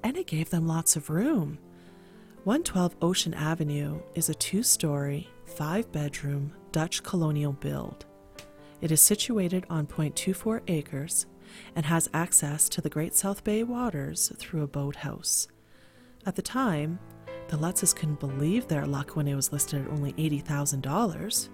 and 0.04 0.16
it 0.16 0.28
gave 0.28 0.50
them 0.50 0.68
lots 0.68 0.96
of 0.96 1.10
room. 1.10 1.60
112 2.46 2.96
Ocean 3.02 3.34
Avenue 3.34 4.00
is 4.16 4.30
a 4.30 4.36
two 4.36 4.64
story, 4.64 5.30
five 5.46 5.92
bedroom 5.92 6.54
Dutch 6.72 7.04
colonial 7.04 7.52
build. 7.52 8.06
It 8.80 8.92
is 8.92 9.02
situated 9.02 9.66
on 9.70 9.88
0.24 9.88 10.62
acres 10.68 11.26
and 11.76 11.86
has 11.86 12.10
access 12.14 12.70
to 12.70 12.82
the 12.82 12.90
Great 12.90 13.16
South 13.16 13.44
Bay 13.44 13.64
waters 13.64 14.32
through 14.38 14.64
a 14.64 14.68
boathouse. 14.68 15.48
At 16.26 16.36
the 16.36 16.42
time, 16.42 17.00
the 17.50 17.58
Lutzes 17.58 17.96
couldn't 17.96 18.20
believe 18.20 18.68
their 18.68 18.86
luck 18.86 19.16
when 19.16 19.28
it 19.28 19.36
was 19.36 19.52
listed 19.52 19.82
at 19.82 19.92
only 19.92 20.14
$80,000. 20.14 21.50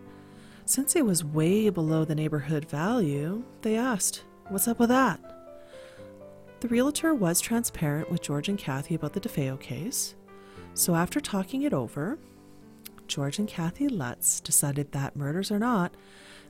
Since 0.66 0.96
it 0.96 1.06
was 1.06 1.24
way 1.24 1.70
below 1.70 2.06
the 2.06 2.16
neighborhood 2.16 2.70
value, 2.70 3.44
they 3.62 3.76
asked, 3.76 4.24
What's 4.50 4.68
up 4.68 4.80
with 4.80 4.90
that? 4.90 5.20
The 6.62 6.68
realtor 6.68 7.14
was 7.14 7.42
transparent 7.42 8.10
with 8.10 8.22
George 8.22 8.50
and 8.50 8.58
Kathy 8.58 8.96
about 8.96 9.14
the 9.14 9.20
DeFeo 9.20 9.60
case. 9.60 10.16
So 10.74 10.96
after 10.96 11.20
talking 11.20 11.64
it 11.64 11.74
over, 11.74 12.18
George 13.08 13.38
and 13.38 13.48
Kathy 13.48 13.88
Lutz 13.88 14.40
decided 14.40 14.92
that 14.92 15.16
murders 15.16 15.52
or 15.52 15.60
not, 15.60 15.96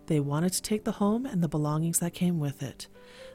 they 0.05 0.19
wanted 0.19 0.53
to 0.53 0.61
take 0.61 0.83
the 0.83 0.93
home 0.93 1.25
and 1.25 1.41
the 1.41 1.47
belongings 1.47 1.99
that 1.99 2.13
came 2.13 2.39
with 2.39 2.61
it. 2.61 2.87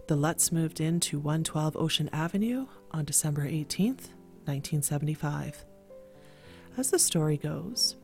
The 0.06 0.16
Lutz 0.16 0.52
moved 0.52 0.80
into 0.80 1.18
112 1.18 1.76
Ocean 1.76 2.08
Avenue 2.12 2.66
on 2.92 3.04
December 3.04 3.42
18th, 3.42 4.10
1975. 4.46 5.64
As 6.78 6.92
the 6.92 6.98
story 7.00 7.36
goes, 7.36 7.96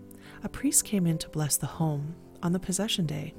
a 0.43 0.49
priest 0.49 0.85
came 0.85 1.07
in 1.07 1.17
to 1.19 1.29
bless 1.29 1.57
the 1.57 1.65
home 1.65 2.17
on 2.43 2.53
the 2.53 2.59
possession 2.59 3.07
day. 3.07 3.33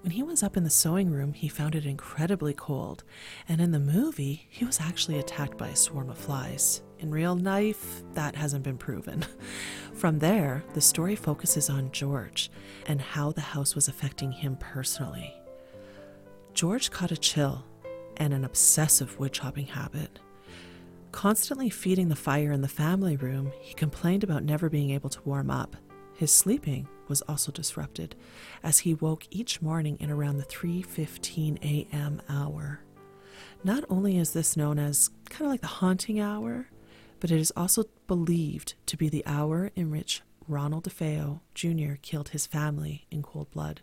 When 0.00 0.10
he 0.10 0.24
was 0.24 0.42
up 0.42 0.56
in 0.56 0.64
the 0.64 0.68
sewing 0.68 1.12
room, 1.12 1.32
he 1.32 1.46
found 1.46 1.76
it 1.76 1.86
incredibly 1.86 2.54
cold, 2.54 3.04
and 3.48 3.60
in 3.60 3.70
the 3.70 3.78
movie, 3.78 4.48
he 4.50 4.64
was 4.64 4.80
actually 4.80 5.20
attacked 5.20 5.56
by 5.56 5.68
a 5.68 5.76
swarm 5.76 6.10
of 6.10 6.18
flies. 6.18 6.82
In 6.98 7.12
real 7.12 7.36
life, 7.36 8.02
that 8.14 8.34
hasn't 8.34 8.64
been 8.64 8.78
proven. 8.78 9.24
From 9.94 10.18
there, 10.18 10.64
the 10.74 10.80
story 10.80 11.14
focuses 11.14 11.70
on 11.70 11.92
George 11.92 12.50
and 12.86 13.00
how 13.00 13.30
the 13.30 13.42
house 13.42 13.76
was 13.76 13.86
affecting 13.86 14.32
him 14.32 14.56
personally. 14.56 15.32
George 16.52 16.90
caught 16.90 17.12
a 17.12 17.16
chill 17.16 17.64
and 18.16 18.34
an 18.34 18.44
obsessive 18.44 19.20
wood 19.20 19.32
chopping 19.32 19.66
habit. 19.66 20.18
Constantly 21.14 21.70
feeding 21.70 22.08
the 22.08 22.16
fire 22.16 22.50
in 22.50 22.60
the 22.60 22.66
family 22.66 23.16
room, 23.16 23.52
he 23.60 23.72
complained 23.72 24.24
about 24.24 24.42
never 24.42 24.68
being 24.68 24.90
able 24.90 25.08
to 25.08 25.22
warm 25.22 25.48
up. 25.48 25.76
His 26.16 26.32
sleeping 26.32 26.88
was 27.06 27.22
also 27.22 27.52
disrupted 27.52 28.16
as 28.64 28.80
he 28.80 28.94
woke 28.94 29.24
each 29.30 29.62
morning 29.62 29.96
in 30.00 30.10
around 30.10 30.38
the 30.38 30.44
3:15 30.44 31.62
a.m. 31.62 32.20
hour. 32.28 32.80
Not 33.62 33.84
only 33.88 34.18
is 34.18 34.32
this 34.32 34.56
known 34.56 34.80
as 34.80 35.10
kind 35.30 35.46
of 35.46 35.52
like 35.52 35.60
the 35.60 35.78
haunting 35.78 36.18
hour, 36.18 36.66
but 37.20 37.30
it 37.30 37.38
is 37.40 37.52
also 37.56 37.84
believed 38.08 38.74
to 38.86 38.96
be 38.96 39.08
the 39.08 39.24
hour 39.24 39.70
in 39.76 39.92
which 39.92 40.20
Ronald 40.48 40.82
DeFeo 40.82 41.40
Jr. 41.54 41.94
killed 42.02 42.30
his 42.30 42.48
family 42.48 43.06
in 43.12 43.22
cold 43.22 43.52
blood. 43.52 43.82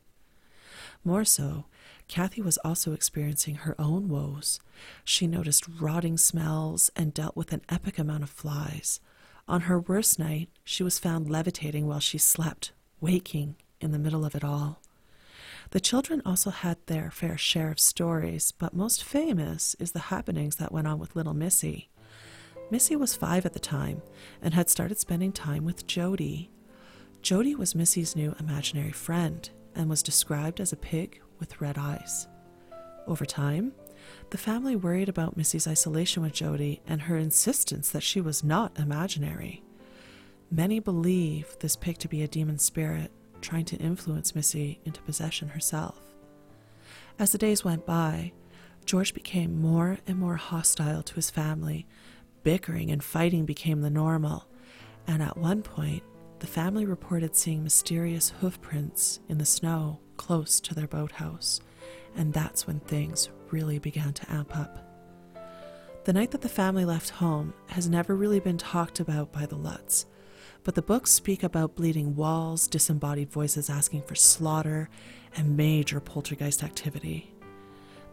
More 1.06 1.24
so, 1.24 1.64
Kathy 2.08 2.42
was 2.42 2.58
also 2.58 2.94
experiencing 2.94 3.56
her 3.56 3.76
own 3.80 4.10
woes. 4.10 4.60
She 5.04 5.28
noticed 5.28 5.68
rotting 5.80 6.18
smells 6.18 6.92
and 6.96 7.14
dealt 7.14 7.36
with 7.36 7.54
an 7.54 7.62
epic 7.70 7.98
amount 7.98 8.24
of 8.24 8.30
flies. 8.30 9.00
On 9.48 9.62
her 9.62 9.80
worst 9.80 10.20
night, 10.20 10.50
she 10.64 10.84
was 10.84 11.00
found 11.00 11.30
levitating 11.30 11.88
while 11.88 12.00
she 12.00 12.18
slept, 12.18 12.74
waking 13.00 13.56
in 13.80 13.92
the 13.92 14.00
middle 14.00 14.26
of 14.26 14.36
it 14.36 14.44
all. 14.44 14.82
The 15.72 15.80
children 15.80 16.22
also 16.26 16.50
had 16.50 16.78
their 16.86 17.12
fair 17.12 17.38
share 17.38 17.72
of 17.72 17.80
stories, 17.80 18.52
but 18.52 18.74
most 18.74 19.04
famous 19.04 19.76
is 19.80 19.94
the 19.94 20.00
happenings 20.00 20.58
that 20.58 20.72
went 20.72 20.88
on 20.88 21.00
with 21.00 21.16
little 21.16 21.34
Missy. 21.34 21.90
Missy 22.70 22.96
was 22.96 23.16
five 23.16 23.46
at 23.46 23.54
the 23.54 23.60
time 23.60 24.02
and 24.42 24.54
had 24.54 24.70
started 24.70 25.00
spending 25.00 25.32
time 25.32 25.64
with 25.64 25.88
Jody. 25.88 26.52
Jody 27.22 27.56
was 27.56 27.76
Missy's 27.76 28.16
new 28.16 28.36
imaginary 28.40 28.92
friend 28.92 29.50
and 29.76 29.90
was 29.90 30.04
described 30.04 30.60
as 30.60 30.74
a 30.74 30.78
pig 30.78 31.22
with 31.42 31.60
red 31.60 31.78
eyes. 31.78 32.30
Over 33.06 33.26
time, 33.26 33.74
the 34.30 34.38
family 34.38 34.78
worried 34.78 35.10
about 35.10 35.36
Missy's 35.36 35.68
isolation 35.68 36.24
with 36.24 36.32
Jody 36.32 36.82
and 36.88 37.02
her 37.02 37.18
insistence 37.18 37.90
that 37.90 38.04
she 38.04 38.22
was 38.22 38.46
not 38.46 38.80
imaginary. 38.80 39.62
Many 40.50 40.80
believe 40.80 41.58
this 41.60 41.76
pig 41.76 41.98
to 41.98 42.08
be 42.08 42.22
a 42.22 42.28
demon 42.28 42.58
spirit 42.58 43.12
trying 43.42 43.66
to 43.66 43.78
influence 43.78 44.36
Missy 44.36 44.80
into 44.86 45.02
possession 45.02 45.50
herself. 45.50 46.00
As 47.20 47.32
the 47.32 47.38
days 47.38 47.66
went 47.66 47.86
by, 47.86 48.32
George 48.86 49.14
became 49.14 49.62
more 49.62 49.98
and 50.08 50.18
more 50.18 50.36
hostile 50.36 51.04
to 51.04 51.16
his 51.16 51.30
family. 51.30 51.88
Bickering 52.44 52.92
and 52.92 53.04
fighting 53.04 53.46
became 53.46 53.82
the 53.82 53.90
normal, 53.90 54.48
and 55.08 55.22
at 55.22 55.38
one 55.38 55.62
point, 55.62 56.04
the 56.40 56.48
family 56.48 56.86
reported 56.86 57.36
seeing 57.36 57.64
mysterious 57.64 58.30
hoof 58.42 58.60
prints 58.62 59.20
in 59.30 59.38
the 59.38 59.46
snow 59.46 60.00
close 60.22 60.60
to 60.60 60.76
their 60.76 60.88
boathouse, 60.88 61.60
and 62.16 62.32
that's 62.32 62.68
when 62.68 62.80
things 62.82 63.30
really 63.50 63.80
began 63.80 64.14
to 64.14 64.32
amp 64.32 64.56
up. 64.56 64.88
The 66.04 66.14
night 66.14 66.30
that 66.30 66.42
the 66.42 66.50
family 66.50 66.86
left 66.86 67.10
home 67.10 67.56
has 67.70 67.90
never 67.90 68.16
really 68.16 68.40
been 68.40 68.60
talked 68.60 69.00
about 69.00 69.32
by 69.32 69.48
the 69.48 69.56
Lutz, 69.56 70.06
but 70.64 70.76
the 70.76 70.84
books 70.84 71.10
speak 71.10 71.42
about 71.42 71.76
bleeding 71.76 72.16
walls, 72.16 72.68
disembodied 72.68 73.32
voices 73.32 73.68
asking 73.68 74.04
for 74.04 74.14
slaughter, 74.14 74.90
and 75.36 75.58
major 75.58 76.00
poltergeist 76.00 76.64
activity. 76.64 77.34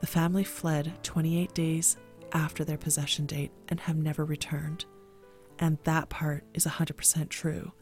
The 0.01 0.07
family 0.07 0.45
fled 0.45 0.95
28 1.03 1.53
days 1.53 1.99
after 2.33 2.65
their 2.65 2.79
possession 2.79 3.27
date 3.27 3.51
and 3.69 3.81
have 3.81 3.97
never 3.97 4.25
returned. 4.25 4.87
And 5.59 5.77
that 5.85 6.09
part 6.09 6.45
is 6.55 6.65
100% 6.65 7.29
true. 7.29 7.73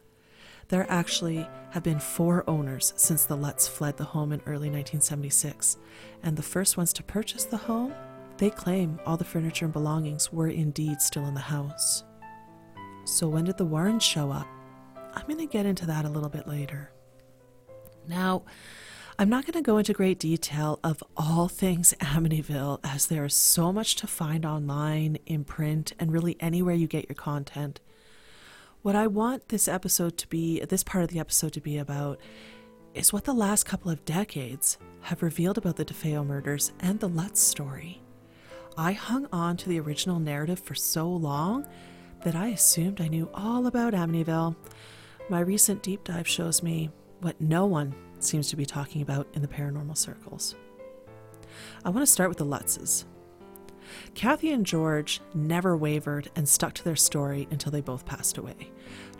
There 0.69 0.85
actually 0.89 1.47
have 1.71 1.83
been 1.83 1.99
four 1.99 2.43
owners 2.49 2.91
since 2.97 3.23
the 3.25 3.37
Lutz 3.37 3.67
fled 3.67 3.95
the 3.95 4.03
home 4.03 4.33
in 4.33 4.41
early 4.41 4.69
1976, 4.69 5.77
and 6.23 6.35
the 6.35 6.43
first 6.43 6.75
ones 6.75 6.91
to 6.93 7.03
purchase 7.03 7.45
the 7.45 7.57
home 7.57 7.93
They 8.37 8.49
claim 8.51 8.99
all 9.05 9.17
the 9.17 9.23
furniture 9.23 9.65
and 9.65 9.73
belongings 9.73 10.31
were 10.31 10.49
indeed 10.49 11.01
still 11.01 11.25
in 11.25 11.33
the 11.33 11.39
house. 11.39 12.03
So, 13.05 13.27
when 13.27 13.45
did 13.45 13.57
the 13.57 13.65
Warrens 13.65 14.03
show 14.03 14.29
up? 14.29 14.45
I'm 15.15 15.25
going 15.25 15.39
to 15.39 15.47
get 15.51 15.65
into 15.65 15.87
that 15.87 16.05
a 16.05 16.09
little 16.09 16.29
bit 16.29 16.47
later. 16.47 16.91
Now, 18.07 18.43
I'm 19.17 19.29
not 19.29 19.45
going 19.45 19.53
to 19.53 19.65
go 19.65 19.79
into 19.79 19.93
great 19.93 20.19
detail 20.19 20.79
of 20.83 21.03
all 21.15 21.47
things 21.47 21.95
Amityville, 22.01 22.79
as 22.83 23.07
there 23.07 23.25
is 23.25 23.33
so 23.33 23.73
much 23.73 23.95
to 23.95 24.07
find 24.07 24.45
online, 24.45 25.17
in 25.25 25.43
print, 25.43 25.93
and 25.97 26.11
really 26.13 26.37
anywhere 26.39 26.75
you 26.75 26.85
get 26.85 27.09
your 27.09 27.15
content. 27.15 27.79
What 28.87 28.95
I 28.95 29.07
want 29.07 29.49
this 29.49 29.67
episode 29.67 30.17
to 30.17 30.29
be, 30.29 30.61
this 30.61 30.81
part 30.81 31.03
of 31.03 31.09
the 31.09 31.19
episode 31.19 31.51
to 31.51 31.59
be 31.59 31.77
about, 31.77 32.21
is 32.93 33.11
what 33.11 33.25
the 33.25 33.33
last 33.33 33.65
couple 33.65 33.91
of 33.91 34.05
decades 34.05 34.77
have 35.01 35.21
revealed 35.21 35.57
about 35.57 35.75
the 35.75 35.83
DeFeo 35.83 36.25
murders 36.25 36.71
and 36.79 36.97
the 36.97 37.09
Lutz 37.09 37.41
story. 37.41 38.01
I 38.77 38.93
hung 38.93 39.27
on 39.33 39.57
to 39.57 39.67
the 39.67 39.81
original 39.81 40.21
narrative 40.21 40.61
for 40.61 40.73
so 40.73 41.09
long 41.09 41.67
that 42.23 42.33
I 42.33 42.47
assumed 42.47 43.01
I 43.01 43.09
knew 43.09 43.29
all 43.33 43.67
about 43.67 43.91
Amityville. 43.91 44.55
My 45.29 45.41
recent 45.41 45.83
deep 45.83 46.05
dive 46.05 46.25
shows 46.25 46.63
me 46.63 46.89
what 47.19 47.41
no 47.41 47.65
one 47.65 47.93
seems 48.19 48.49
to 48.51 48.55
be 48.55 48.65
talking 48.65 49.01
about 49.01 49.27
in 49.33 49.41
the 49.41 49.49
paranormal 49.49 49.97
circles. 49.97 50.55
I 51.83 51.89
want 51.89 52.07
to 52.07 52.11
start 52.13 52.29
with 52.29 52.37
the 52.37 52.45
Lutzes. 52.45 53.03
Kathy 54.15 54.51
and 54.51 54.65
George 54.65 55.21
never 55.33 55.75
wavered 55.77 56.29
and 56.35 56.47
stuck 56.47 56.73
to 56.75 56.83
their 56.83 56.95
story 56.95 57.47
until 57.51 57.71
they 57.71 57.81
both 57.81 58.05
passed 58.05 58.37
away. 58.37 58.71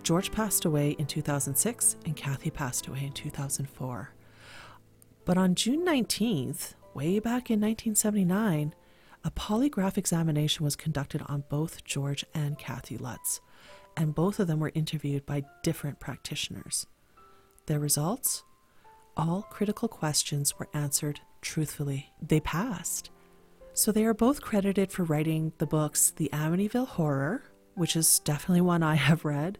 George 0.04 0.32
passed 0.32 0.66
away 0.66 0.92
in 0.92 1.06
2006 1.06 1.98
and 2.06 2.16
Kathy 2.16 2.50
passed 2.50 2.88
away 2.88 3.04
in 3.06 3.12
2004. 3.12 4.14
But 5.26 5.38
on 5.38 5.56
June 5.56 5.86
19th, 5.86 6.74
way 6.94 7.20
back 7.20 7.52
in 7.52 7.60
1979, 7.60 8.74
a 9.24 9.32
polygraph 9.32 9.98
examination 9.98 10.64
was 10.64 10.76
conducted 10.76 11.22
on 11.28 11.44
both 11.50 11.84
George 11.84 12.24
and 12.34 12.58
Kathy 12.58 12.98
Lutz, 12.98 13.42
and 13.98 14.16
both 14.16 14.40
of 14.40 14.48
them 14.48 14.60
were 14.60 14.72
interviewed 14.74 15.26
by 15.26 15.44
different 15.64 16.00
practitioners. 16.00 16.88
Their 17.66 17.80
results? 17.80 18.44
All 19.18 19.42
critical 19.42 19.90
questions 19.90 20.58
were 20.58 20.70
answered 20.74 21.20
truthfully. 21.42 22.14
They 22.22 22.40
passed. 22.40 23.10
So 23.78 23.92
they 23.92 24.06
are 24.06 24.14
both 24.16 24.42
credited 24.42 24.92
for 24.92 25.04
writing 25.04 25.54
the 25.60 25.68
books 25.68 26.10
The 26.10 26.32
Amityville 26.34 26.88
Horror, 26.88 27.44
which 27.76 27.96
is 27.96 28.18
definitely 28.18 28.62
one 28.62 28.82
I 28.82 28.96
have 28.96 29.24
read, 29.24 29.60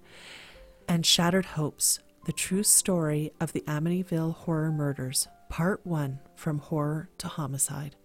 and 0.90 1.06
Shattered 1.06 1.46
Hopes 1.46 2.00
The 2.26 2.32
True 2.32 2.64
Story 2.64 3.32
of 3.40 3.54
the 3.54 3.62
Amityville 3.68 4.34
Horror 4.34 4.72
Murders, 4.72 5.28
Part 5.50 5.86
1 5.86 6.20
From 6.36 6.58
Horror 6.58 7.12
to 7.20 7.28
Homicide. 7.28 7.96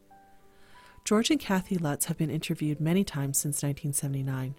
George 1.06 1.30
and 1.30 1.40
Kathy 1.40 1.78
Lutz 1.78 2.04
have 2.04 2.18
been 2.18 2.28
interviewed 2.28 2.78
many 2.78 3.04
times 3.04 3.38
since 3.38 3.62
1979. 3.62 4.54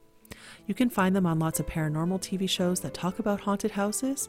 You 0.66 0.74
can 0.74 0.90
find 0.90 1.16
them 1.16 1.28
on 1.28 1.38
lots 1.38 1.60
of 1.60 1.68
paranormal 1.68 2.20
TV 2.20 2.50
shows 2.50 2.80
that 2.80 2.96
talk 2.96 3.20
about 3.20 3.42
haunted 3.42 3.70
houses, 3.70 4.28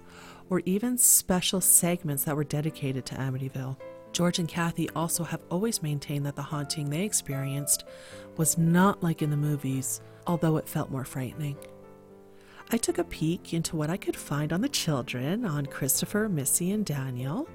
or 0.51 0.61
even 0.67 0.99
special 0.99 1.63
segments 1.63 2.25
that 2.25 2.37
were 2.37 2.45
dedicated 2.45 3.07
to 3.07 3.15
Amityville. 3.15 3.79
George 4.15 4.39
and 4.39 4.49
Kathy 4.49 4.89
also 4.91 5.25
have 5.25 5.43
always 5.51 5.83
maintained 5.83 6.25
that 6.25 6.37
the 6.37 6.43
haunting 6.43 6.89
they 6.89 7.03
experienced 7.03 7.85
was 8.37 8.57
not 8.57 9.03
like 9.03 9.23
in 9.23 9.31
the 9.31 9.37
movies, 9.37 10.01
although 10.29 10.57
it 10.57 10.69
felt 10.69 10.91
more 10.91 11.05
frightening. 11.05 11.57
I 12.71 12.77
took 12.77 12.99
a 12.99 13.05
peek 13.05 13.53
into 13.53 13.75
what 13.75 13.91
I 13.91 13.97
could 13.97 14.17
find 14.17 14.53
on 14.53 14.61
the 14.61 14.69
children, 14.69 15.45
on 15.45 15.67
Christopher, 15.67 16.29
Missy, 16.29 16.71
and 16.71 16.87
Daniel. 16.87 17.49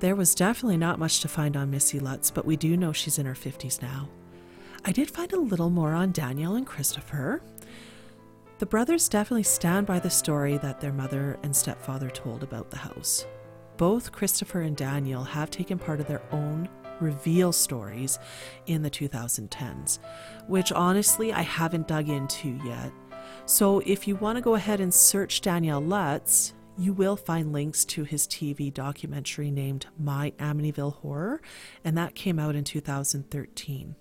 There 0.00 0.14
was 0.14 0.34
definitely 0.34 0.76
not 0.76 0.98
much 0.98 1.20
to 1.20 1.28
find 1.28 1.56
on 1.56 1.70
Missy 1.70 1.98
Lutz, 1.98 2.30
but 2.30 2.44
we 2.44 2.56
do 2.56 2.76
know 2.76 2.92
she's 2.92 3.18
in 3.18 3.24
her 3.26 3.34
50s 3.34 3.80
now. 3.80 4.10
I 4.84 4.92
did 4.92 5.10
find 5.10 5.32
a 5.32 5.40
little 5.40 5.70
more 5.70 5.94
on 5.94 6.12
Daniel 6.12 6.54
and 6.54 6.66
Christopher. 6.66 7.42
The 8.58 8.66
brothers 8.66 9.08
definitely 9.08 9.44
stand 9.44 9.86
by 9.86 10.00
the 10.00 10.10
story 10.10 10.58
that 10.58 10.82
their 10.82 10.92
mother 10.92 11.38
and 11.42 11.56
stepfather 11.56 12.10
told 12.10 12.42
about 12.42 12.70
the 12.70 12.76
house. 12.76 13.24
Both 13.78 14.10
Christopher 14.10 14.62
and 14.62 14.76
Daniel 14.76 15.22
have 15.22 15.52
taken 15.52 15.78
part 15.78 16.00
of 16.00 16.08
their 16.08 16.22
own 16.32 16.68
reveal 16.98 17.52
stories 17.52 18.18
in 18.66 18.82
the 18.82 18.90
2010s, 18.90 20.00
which 20.48 20.72
honestly 20.72 21.32
I 21.32 21.42
haven't 21.42 21.86
dug 21.86 22.08
into 22.08 22.58
yet. 22.64 22.92
So 23.46 23.78
if 23.86 24.08
you 24.08 24.16
want 24.16 24.34
to 24.34 24.42
go 24.42 24.56
ahead 24.56 24.80
and 24.80 24.92
search 24.92 25.42
Daniel 25.42 25.80
Lutz, 25.80 26.54
you 26.76 26.92
will 26.92 27.14
find 27.16 27.52
links 27.52 27.84
to 27.84 28.02
his 28.02 28.26
TV 28.26 28.74
documentary 28.74 29.52
named 29.52 29.86
My 29.96 30.32
Amityville 30.40 30.96
Horror, 30.96 31.40
and 31.84 31.96
that 31.96 32.16
came 32.16 32.40
out 32.40 32.56
in 32.56 32.64
2013. 32.64 33.94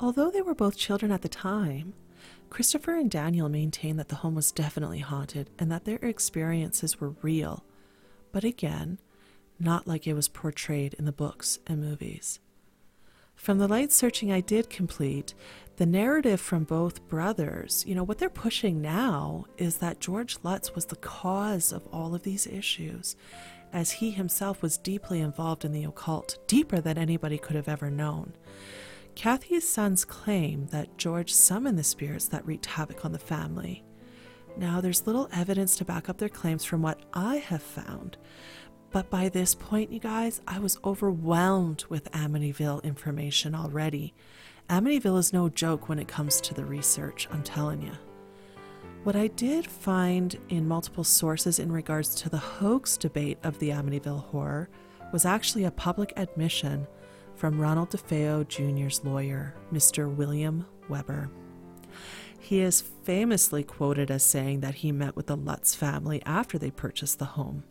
Although 0.00 0.32
they 0.32 0.42
were 0.42 0.54
both 0.54 0.76
children 0.76 1.12
at 1.12 1.22
the 1.22 1.28
time, 1.28 1.94
Christopher 2.50 2.96
and 2.96 3.08
Daniel 3.08 3.48
maintain 3.48 3.98
that 3.98 4.08
the 4.08 4.16
home 4.16 4.34
was 4.34 4.50
definitely 4.50 4.98
haunted 4.98 5.48
and 5.60 5.70
that 5.70 5.84
their 5.84 5.98
experiences 5.98 7.00
were 7.00 7.14
real, 7.22 7.64
but 8.32 8.42
again, 8.42 8.98
not 9.62 9.86
like 9.86 10.06
it 10.06 10.14
was 10.14 10.28
portrayed 10.28 10.94
in 10.94 11.04
the 11.04 11.12
books 11.12 11.58
and 11.66 11.80
movies. 11.80 12.40
From 13.34 13.58
the 13.58 13.68
light 13.68 13.90
searching 13.90 14.30
I 14.30 14.40
did 14.40 14.70
complete, 14.70 15.34
the 15.76 15.86
narrative 15.86 16.40
from 16.40 16.64
both 16.64 17.08
brothers, 17.08 17.84
you 17.86 17.94
know, 17.94 18.04
what 18.04 18.18
they're 18.18 18.28
pushing 18.28 18.80
now 18.80 19.46
is 19.56 19.78
that 19.78 20.00
George 20.00 20.38
Lutz 20.42 20.74
was 20.74 20.86
the 20.86 20.96
cause 20.96 21.72
of 21.72 21.86
all 21.92 22.14
of 22.14 22.22
these 22.22 22.46
issues, 22.46 23.16
as 23.72 23.90
he 23.90 24.10
himself 24.10 24.62
was 24.62 24.76
deeply 24.76 25.20
involved 25.20 25.64
in 25.64 25.72
the 25.72 25.84
occult, 25.84 26.38
deeper 26.46 26.80
than 26.80 26.98
anybody 26.98 27.38
could 27.38 27.56
have 27.56 27.68
ever 27.68 27.90
known. 27.90 28.34
Kathy's 29.14 29.68
sons 29.68 30.04
claim 30.04 30.66
that 30.66 30.96
George 30.98 31.32
summoned 31.32 31.78
the 31.78 31.84
spirits 31.84 32.28
that 32.28 32.46
wreaked 32.46 32.66
havoc 32.66 33.04
on 33.04 33.12
the 33.12 33.18
family. 33.18 33.82
Now, 34.56 34.80
there's 34.80 35.06
little 35.06 35.28
evidence 35.32 35.76
to 35.76 35.84
back 35.84 36.08
up 36.08 36.18
their 36.18 36.28
claims 36.28 36.64
from 36.64 36.82
what 36.82 37.00
I 37.14 37.36
have 37.36 37.62
found, 37.62 38.18
but 38.92 39.08
by 39.08 39.30
this 39.30 39.54
point, 39.54 39.90
you 39.90 39.98
guys, 39.98 40.42
I 40.46 40.58
was 40.58 40.78
overwhelmed 40.84 41.84
with 41.88 42.12
Amityville 42.12 42.82
information 42.84 43.54
already. 43.54 44.12
Amityville 44.68 45.18
is 45.18 45.32
no 45.32 45.48
joke 45.48 45.88
when 45.88 45.98
it 45.98 46.08
comes 46.08 46.40
to 46.42 46.54
the 46.54 46.64
research, 46.64 47.26
I'm 47.32 47.42
telling 47.42 47.82
you. 47.82 47.92
What 49.02 49.16
I 49.16 49.28
did 49.28 49.66
find 49.66 50.38
in 50.48 50.68
multiple 50.68 51.04
sources 51.04 51.58
in 51.58 51.72
regards 51.72 52.14
to 52.16 52.28
the 52.28 52.38
hoax 52.38 52.96
debate 52.96 53.38
of 53.42 53.58
the 53.58 53.70
Amityville 53.70 54.26
horror 54.26 54.68
was 55.12 55.24
actually 55.24 55.64
a 55.64 55.70
public 55.70 56.12
admission 56.16 56.86
from 57.34 57.60
Ronald 57.60 57.90
DeFeo 57.90 58.46
Jr.'s 58.46 59.04
lawyer, 59.04 59.54
Mr. 59.72 60.14
William 60.14 60.66
Weber. 60.88 61.30
He 62.38 62.60
is 62.60 62.80
famously 62.80 63.64
quoted 63.64 64.10
as 64.10 64.22
saying 64.22 64.60
that 64.60 64.76
he 64.76 64.92
met 64.92 65.16
with 65.16 65.26
the 65.26 65.36
Lutz 65.36 65.74
family 65.74 66.22
after 66.24 66.58
they 66.58 66.70
purchased 66.70 67.18
the 67.18 67.24
home. 67.24 67.64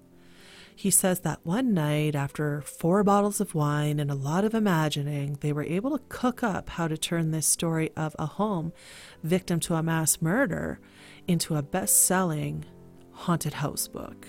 He 0.81 0.89
says 0.89 1.19
that 1.19 1.41
one 1.43 1.75
night, 1.75 2.15
after 2.15 2.61
four 2.61 3.03
bottles 3.03 3.39
of 3.39 3.53
wine 3.53 3.99
and 3.99 4.09
a 4.09 4.15
lot 4.15 4.43
of 4.43 4.55
imagining, 4.55 5.37
they 5.39 5.53
were 5.53 5.61
able 5.61 5.95
to 5.95 6.03
cook 6.09 6.41
up 6.41 6.69
how 6.69 6.87
to 6.87 6.97
turn 6.97 7.29
this 7.29 7.45
story 7.45 7.91
of 7.95 8.15
a 8.17 8.25
home 8.25 8.73
victim 9.21 9.59
to 9.59 9.75
a 9.75 9.83
mass 9.83 10.23
murder 10.23 10.79
into 11.27 11.55
a 11.55 11.61
best 11.61 12.03
selling 12.03 12.65
haunted 13.11 13.53
house 13.53 13.87
book. 13.87 14.25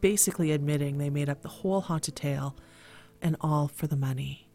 Basically, 0.00 0.50
admitting 0.50 0.98
they 0.98 1.10
made 1.10 1.28
up 1.28 1.42
the 1.42 1.48
whole 1.48 1.80
haunted 1.80 2.16
tale 2.16 2.56
and 3.22 3.36
all 3.40 3.68
for 3.68 3.86
the 3.86 3.94
money. 3.94 4.48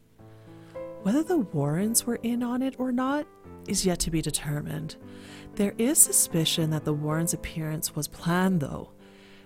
Whether 1.03 1.23
the 1.23 1.37
Warrens 1.37 2.05
were 2.05 2.19
in 2.21 2.43
on 2.43 2.61
it 2.61 2.75
or 2.77 2.91
not 2.91 3.25
is 3.65 3.85
yet 3.85 3.99
to 4.01 4.11
be 4.11 4.21
determined. 4.21 4.97
There 5.55 5.73
is 5.77 5.99
suspicion 5.99 6.69
that 6.71 6.83
the 6.83 6.93
Warrens' 6.93 7.33
appearance 7.33 7.95
was 7.95 8.09
planned, 8.09 8.59
though. 8.59 8.89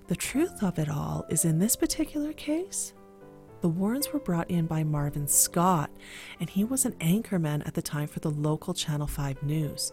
The 0.07 0.15
truth 0.15 0.61
of 0.61 0.77
it 0.77 0.87
all 0.87 1.25
is 1.29 1.45
in 1.45 1.57
this 1.57 1.75
particular 1.75 2.31
case, 2.33 2.93
the 3.61 3.69
Warrens 3.69 4.13
were 4.13 4.19
brought 4.19 4.51
in 4.51 4.67
by 4.67 4.83
Marvin 4.83 5.27
Scott, 5.27 5.89
and 6.39 6.47
he 6.47 6.63
was 6.63 6.85
an 6.85 6.93
anchorman 6.99 7.65
at 7.65 7.73
the 7.73 7.81
time 7.81 8.07
for 8.07 8.19
the 8.19 8.29
local 8.29 8.75
Channel 8.75 9.07
5 9.07 9.41
news. 9.41 9.91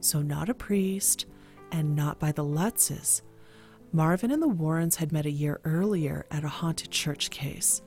So, 0.00 0.20
not 0.20 0.50
a 0.50 0.54
priest, 0.54 1.24
and 1.72 1.96
not 1.96 2.18
by 2.18 2.32
the 2.32 2.44
Lutzes. 2.44 3.22
Marvin 3.90 4.30
and 4.30 4.42
the 4.42 4.48
Warrens 4.48 4.96
had 4.96 5.12
met 5.12 5.24
a 5.24 5.30
year 5.30 5.60
earlier 5.64 6.26
at 6.30 6.44
a 6.44 6.48
haunted 6.48 6.90
church 6.90 7.30
case. 7.30 7.80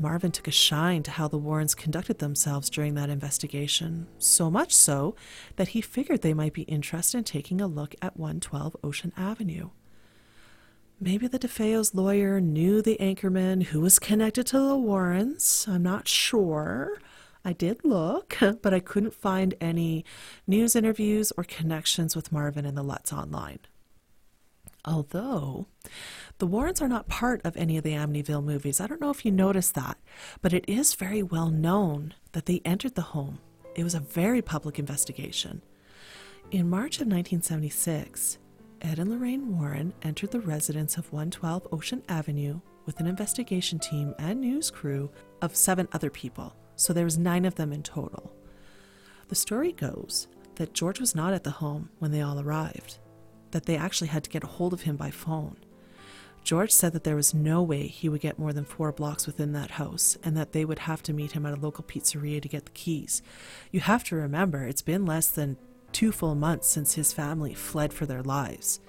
Marvin 0.00 0.32
took 0.32 0.48
a 0.48 0.50
shine 0.50 1.04
to 1.04 1.12
how 1.12 1.28
the 1.28 1.38
Warrens 1.38 1.76
conducted 1.76 2.18
themselves 2.18 2.68
during 2.68 2.94
that 2.94 3.10
investigation, 3.10 4.08
so 4.18 4.50
much 4.50 4.74
so 4.74 5.14
that 5.54 5.68
he 5.68 5.80
figured 5.80 6.22
they 6.22 6.34
might 6.34 6.52
be 6.52 6.62
interested 6.62 7.18
in 7.18 7.22
taking 7.22 7.60
a 7.60 7.68
look 7.68 7.94
at 8.02 8.16
112 8.16 8.76
Ocean 8.82 9.12
Avenue. 9.16 9.70
Maybe 11.04 11.26
the 11.26 11.38
DeFeo's 11.38 11.94
lawyer 11.94 12.40
knew 12.40 12.80
the 12.80 12.96
anchorman 12.98 13.64
who 13.64 13.82
was 13.82 13.98
connected 13.98 14.46
to 14.46 14.58
the 14.58 14.74
Warrens. 14.74 15.66
I'm 15.68 15.82
not 15.82 16.08
sure. 16.08 16.96
I 17.44 17.52
did 17.52 17.84
look, 17.84 18.38
but 18.62 18.72
I 18.72 18.80
couldn't 18.80 19.12
find 19.12 19.52
any 19.60 20.06
news 20.46 20.74
interviews 20.74 21.30
or 21.36 21.44
connections 21.44 22.16
with 22.16 22.32
Marvin 22.32 22.64
and 22.64 22.74
the 22.74 22.82
Lutz 22.82 23.12
online. 23.12 23.58
Although 24.86 25.66
the 26.38 26.46
Warrens 26.46 26.80
are 26.80 26.88
not 26.88 27.06
part 27.06 27.42
of 27.44 27.54
any 27.54 27.76
of 27.76 27.84
the 27.84 27.92
Amityville 27.92 28.42
movies. 28.42 28.80
I 28.80 28.86
don't 28.86 29.02
know 29.02 29.10
if 29.10 29.26
you 29.26 29.30
noticed 29.30 29.74
that, 29.74 29.98
but 30.40 30.54
it 30.54 30.64
is 30.66 30.94
very 30.94 31.22
well 31.22 31.50
known 31.50 32.14
that 32.32 32.46
they 32.46 32.62
entered 32.64 32.94
the 32.94 33.02
home 33.02 33.40
it 33.74 33.84
was 33.84 33.94
a 33.94 34.00
very 34.00 34.40
public 34.40 34.78
investigation. 34.78 35.60
In 36.50 36.70
March 36.70 36.96
of 36.96 37.08
1976, 37.08 38.38
Ed 38.84 38.98
and 38.98 39.10
Lorraine 39.10 39.56
Warren 39.58 39.94
entered 40.02 40.30
the 40.30 40.40
residence 40.40 40.98
of 40.98 41.10
112 41.10 41.68
Ocean 41.72 42.02
Avenue 42.06 42.60
with 42.84 43.00
an 43.00 43.06
investigation 43.06 43.78
team 43.78 44.14
and 44.18 44.42
news 44.42 44.70
crew 44.70 45.10
of 45.40 45.56
seven 45.56 45.88
other 45.94 46.10
people, 46.10 46.54
so 46.76 46.92
there 46.92 47.06
was 47.06 47.16
nine 47.16 47.46
of 47.46 47.54
them 47.54 47.72
in 47.72 47.82
total. 47.82 48.36
The 49.28 49.36
story 49.36 49.72
goes 49.72 50.28
that 50.56 50.74
George 50.74 51.00
was 51.00 51.14
not 51.14 51.32
at 51.32 51.44
the 51.44 51.50
home 51.50 51.88
when 51.98 52.10
they 52.10 52.20
all 52.20 52.38
arrived, 52.38 52.98
that 53.52 53.64
they 53.64 53.78
actually 53.78 54.08
had 54.08 54.22
to 54.24 54.30
get 54.30 54.44
a 54.44 54.48
hold 54.48 54.74
of 54.74 54.82
him 54.82 54.96
by 54.96 55.10
phone. 55.10 55.56
George 56.44 56.70
said 56.70 56.92
that 56.92 57.04
there 57.04 57.16
was 57.16 57.32
no 57.32 57.62
way 57.62 57.86
he 57.86 58.10
would 58.10 58.20
get 58.20 58.38
more 58.38 58.52
than 58.52 58.66
four 58.66 58.92
blocks 58.92 59.26
within 59.26 59.54
that 59.54 59.70
house 59.70 60.18
and 60.22 60.36
that 60.36 60.52
they 60.52 60.66
would 60.66 60.80
have 60.80 61.02
to 61.04 61.14
meet 61.14 61.32
him 61.32 61.46
at 61.46 61.56
a 61.56 61.60
local 61.60 61.84
pizzeria 61.84 62.42
to 62.42 62.48
get 62.48 62.66
the 62.66 62.72
keys. 62.72 63.22
You 63.72 63.80
have 63.80 64.04
to 64.04 64.16
remember, 64.16 64.66
it's 64.66 64.82
been 64.82 65.06
less 65.06 65.28
than 65.28 65.56
two 65.94 66.12
full 66.12 66.34
months 66.34 66.68
since 66.68 66.94
his 66.94 67.12
family 67.12 67.54
fled 67.54 67.92
for 67.92 68.04
their 68.04 68.22
lives. 68.22 68.80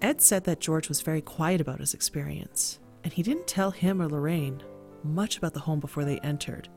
Ed 0.00 0.22
said 0.22 0.44
that 0.44 0.60
George 0.60 0.88
was 0.88 1.02
very 1.02 1.20
quiet 1.20 1.60
about 1.60 1.80
his 1.80 1.92
experience, 1.92 2.78
and 3.04 3.12
he 3.12 3.22
didn't 3.22 3.46
tell 3.46 3.72
him 3.72 4.00
or 4.00 4.08
Lorraine 4.08 4.62
much 5.02 5.36
about 5.36 5.52
the 5.52 5.60
home 5.60 5.80
before 5.80 6.04
they 6.04 6.18
entered. 6.20 6.68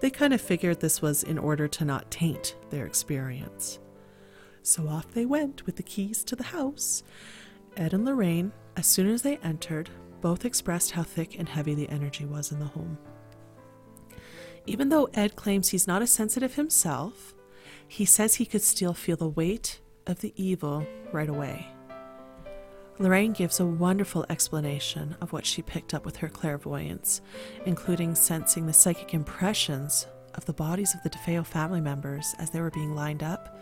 They 0.00 0.10
kind 0.10 0.32
of 0.32 0.40
figured 0.40 0.80
this 0.80 1.02
was 1.02 1.22
in 1.22 1.38
order 1.38 1.68
to 1.68 1.84
not 1.84 2.10
taint 2.10 2.56
their 2.70 2.86
experience. 2.86 3.78
So 4.62 4.88
off 4.88 5.10
they 5.12 5.26
went 5.26 5.66
with 5.66 5.76
the 5.76 5.82
keys 5.82 6.24
to 6.24 6.36
the 6.36 6.44
house. 6.44 7.02
Ed 7.76 7.94
and 7.94 8.04
Lorraine, 8.04 8.52
as 8.76 8.86
soon 8.86 9.08
as 9.08 9.22
they 9.22 9.36
entered, 9.38 9.90
both 10.20 10.44
expressed 10.44 10.92
how 10.92 11.02
thick 11.02 11.38
and 11.38 11.48
heavy 11.48 11.74
the 11.74 11.88
energy 11.90 12.24
was 12.24 12.52
in 12.52 12.58
the 12.58 12.66
home. 12.66 12.98
Even 14.66 14.88
though 14.88 15.08
Ed 15.14 15.36
claims 15.36 15.68
he's 15.68 15.86
not 15.86 16.02
as 16.02 16.10
sensitive 16.10 16.54
himself, 16.54 17.34
he 17.88 18.04
says 18.04 18.34
he 18.34 18.46
could 18.46 18.62
still 18.62 18.94
feel 18.94 19.16
the 19.16 19.28
weight 19.28 19.80
of 20.06 20.20
the 20.20 20.32
evil 20.36 20.86
right 21.12 21.28
away. 21.28 21.66
Lorraine 23.00 23.32
gives 23.32 23.60
a 23.60 23.66
wonderful 23.66 24.26
explanation 24.28 25.16
of 25.20 25.32
what 25.32 25.46
she 25.46 25.62
picked 25.62 25.94
up 25.94 26.04
with 26.04 26.16
her 26.16 26.28
clairvoyance, 26.28 27.20
including 27.64 28.14
sensing 28.14 28.66
the 28.66 28.72
psychic 28.72 29.14
impressions 29.14 30.06
of 30.34 30.44
the 30.44 30.52
bodies 30.52 30.94
of 30.94 31.02
the 31.02 31.10
DeFeo 31.10 31.46
family 31.46 31.80
members 31.80 32.34
as 32.38 32.50
they 32.50 32.60
were 32.60 32.70
being 32.70 32.94
lined 32.94 33.22
up, 33.22 33.56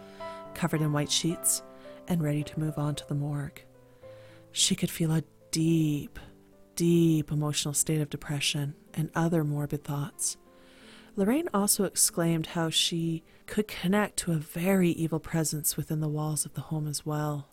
covered 0.54 0.80
in 0.80 0.92
white 0.92 1.10
sheets, 1.10 1.62
and 2.08 2.22
ready 2.22 2.42
to 2.42 2.60
move 2.60 2.78
on 2.78 2.94
to 2.94 3.06
the 3.08 3.14
morgue. 3.14 3.62
She 4.52 4.74
could 4.74 4.90
feel 4.90 5.12
a 5.12 5.24
deep, 5.50 6.18
deep 6.74 7.30
emotional 7.30 7.74
state 7.74 8.00
of 8.00 8.10
depression 8.10 8.74
and 8.94 9.10
other 9.14 9.44
morbid 9.44 9.84
thoughts. 9.84 10.38
Lorraine 11.14 11.48
also 11.52 11.84
exclaimed 11.84 12.46
how 12.46 12.70
she 12.70 13.22
could 13.46 13.68
connect 13.68 14.16
to 14.18 14.32
a 14.32 14.36
very 14.36 14.90
evil 14.90 15.20
presence 15.20 15.76
within 15.76 16.00
the 16.00 16.08
walls 16.08 16.44
of 16.44 16.54
the 16.54 16.62
home 16.62 16.86
as 16.86 17.06
well. 17.06 17.48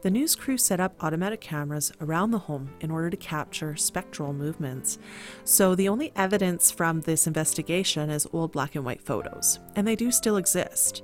The 0.00 0.10
news 0.10 0.36
crew 0.36 0.56
set 0.56 0.78
up 0.78 0.94
automatic 1.02 1.40
cameras 1.40 1.90
around 2.00 2.30
the 2.30 2.38
home 2.38 2.70
in 2.80 2.90
order 2.90 3.10
to 3.10 3.16
capture 3.16 3.74
spectral 3.74 4.32
movements. 4.32 4.98
So 5.42 5.74
the 5.74 5.88
only 5.88 6.12
evidence 6.14 6.70
from 6.70 7.00
this 7.00 7.26
investigation 7.26 8.08
is 8.08 8.28
old 8.32 8.52
black 8.52 8.76
and 8.76 8.84
white 8.84 9.02
photos, 9.02 9.58
and 9.74 9.86
they 9.86 9.96
do 9.96 10.12
still 10.12 10.36
exist. 10.36 11.02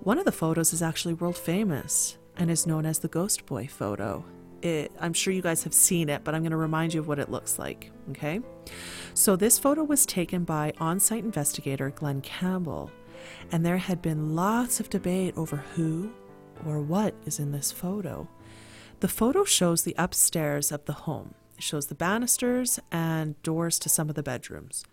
One 0.00 0.18
of 0.18 0.26
the 0.26 0.32
photos 0.32 0.74
is 0.74 0.82
actually 0.82 1.14
world 1.14 1.36
famous 1.36 2.18
and 2.36 2.50
is 2.50 2.66
known 2.66 2.84
as 2.84 2.98
the 2.98 3.08
Ghost 3.08 3.46
Boy 3.46 3.66
photo. 3.66 4.22
It, 4.60 4.92
I'm 5.00 5.14
sure 5.14 5.32
you 5.32 5.40
guys 5.40 5.64
have 5.64 5.72
seen 5.72 6.10
it, 6.10 6.22
but 6.22 6.34
I'm 6.34 6.42
going 6.42 6.50
to 6.50 6.58
remind 6.58 6.92
you 6.92 7.00
of 7.00 7.08
what 7.08 7.18
it 7.18 7.30
looks 7.30 7.58
like. 7.58 7.90
Okay? 8.10 8.40
So, 9.14 9.34
this 9.34 9.58
photo 9.58 9.82
was 9.82 10.04
taken 10.04 10.44
by 10.44 10.74
on 10.78 11.00
site 11.00 11.24
investigator 11.24 11.90
Glenn 11.90 12.20
Campbell, 12.20 12.90
and 13.52 13.64
there 13.64 13.78
had 13.78 14.02
been 14.02 14.34
lots 14.34 14.80
of 14.80 14.90
debate 14.90 15.34
over 15.36 15.56
who 15.56 16.12
or 16.66 16.80
what 16.80 17.14
is 17.24 17.38
in 17.38 17.52
this 17.52 17.72
photo. 17.72 18.28
The 19.00 19.08
photo 19.08 19.44
shows 19.44 19.82
the 19.82 19.94
upstairs 19.96 20.70
of 20.70 20.84
the 20.84 20.92
home. 20.92 21.34
It 21.56 21.62
shows 21.62 21.86
the 21.86 21.94
banisters 21.94 22.78
and 22.90 23.40
doors 23.42 23.78
to 23.80 23.88
some 23.88 24.08
of 24.08 24.14
the 24.14 24.22
bedrooms. 24.22 24.84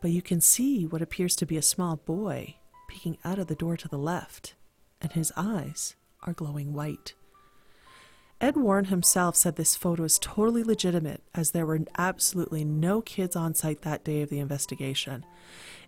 But 0.00 0.10
you 0.10 0.22
can 0.22 0.40
see 0.40 0.86
what 0.86 1.02
appears 1.02 1.36
to 1.36 1.46
be 1.46 1.56
a 1.56 1.62
small 1.62 1.96
boy 1.96 2.56
peeking 2.88 3.18
out 3.24 3.38
of 3.38 3.46
the 3.46 3.54
door 3.54 3.76
to 3.78 3.88
the 3.88 3.98
left, 3.98 4.54
and 5.00 5.12
his 5.12 5.32
eyes 5.36 5.96
are 6.24 6.34
glowing 6.34 6.72
white. 6.72 7.14
Ed 8.42 8.56
Warren 8.56 8.86
himself 8.86 9.36
said 9.36 9.54
this 9.54 9.76
photo 9.76 10.02
is 10.02 10.18
totally 10.18 10.64
legitimate 10.64 11.22
as 11.32 11.52
there 11.52 11.64
were 11.64 11.78
absolutely 11.96 12.64
no 12.64 13.00
kids 13.00 13.36
on 13.36 13.54
site 13.54 13.82
that 13.82 14.02
day 14.02 14.20
of 14.20 14.30
the 14.30 14.40
investigation. 14.40 15.24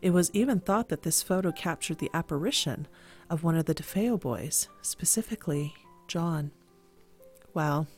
It 0.00 0.11
was 0.11 0.30
even 0.32 0.61
thought 0.61 0.88
that 0.88 1.02
this 1.02 1.20
photo 1.20 1.50
captured 1.50 1.98
the 1.98 2.12
apparition 2.14 2.86
of 3.28 3.42
one 3.42 3.57
of 3.57 3.64
the 3.64 3.74
DeFeo 3.74 4.20
boys, 4.20 4.68
specifically 4.82 5.74
John. 6.07 6.52
Well, 7.55 7.88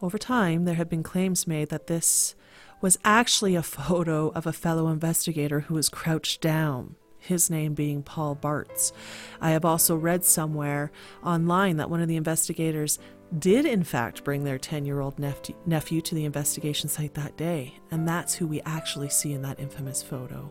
over 0.00 0.18
time, 0.18 0.66
there 0.66 0.76
have 0.76 0.88
been 0.88 1.02
claims 1.02 1.48
made 1.48 1.70
that 1.70 1.88
this 1.88 2.36
was 2.80 2.96
actually 3.04 3.56
a 3.56 3.62
photo 3.64 4.28
of 4.36 4.46
a 4.46 4.52
fellow 4.52 4.86
investigator 4.86 5.60
who 5.60 5.74
was 5.74 5.88
crouched 5.88 6.40
down, 6.40 6.94
his 7.18 7.50
name 7.50 7.74
being 7.74 8.04
Paul 8.04 8.36
Bartz. 8.36 8.92
I 9.40 9.50
have 9.50 9.64
also 9.64 9.96
read 9.96 10.24
somewhere 10.24 10.92
online 11.24 11.78
that 11.78 11.90
one 11.90 12.00
of 12.00 12.06
the 12.08 12.16
investigators 12.16 13.00
did, 13.38 13.66
in 13.66 13.84
fact, 13.84 14.24
bring 14.24 14.44
their 14.44 14.58
10 14.58 14.84
year 14.84 15.00
old 15.00 15.18
nephew 15.18 16.00
to 16.00 16.14
the 16.14 16.24
investigation 16.24 16.88
site 16.88 17.14
that 17.14 17.36
day, 17.36 17.74
and 17.90 18.06
that's 18.06 18.34
who 18.34 18.46
we 18.46 18.60
actually 18.62 19.08
see 19.08 19.32
in 19.32 19.42
that 19.42 19.60
infamous 19.60 20.02
photo. 20.02 20.50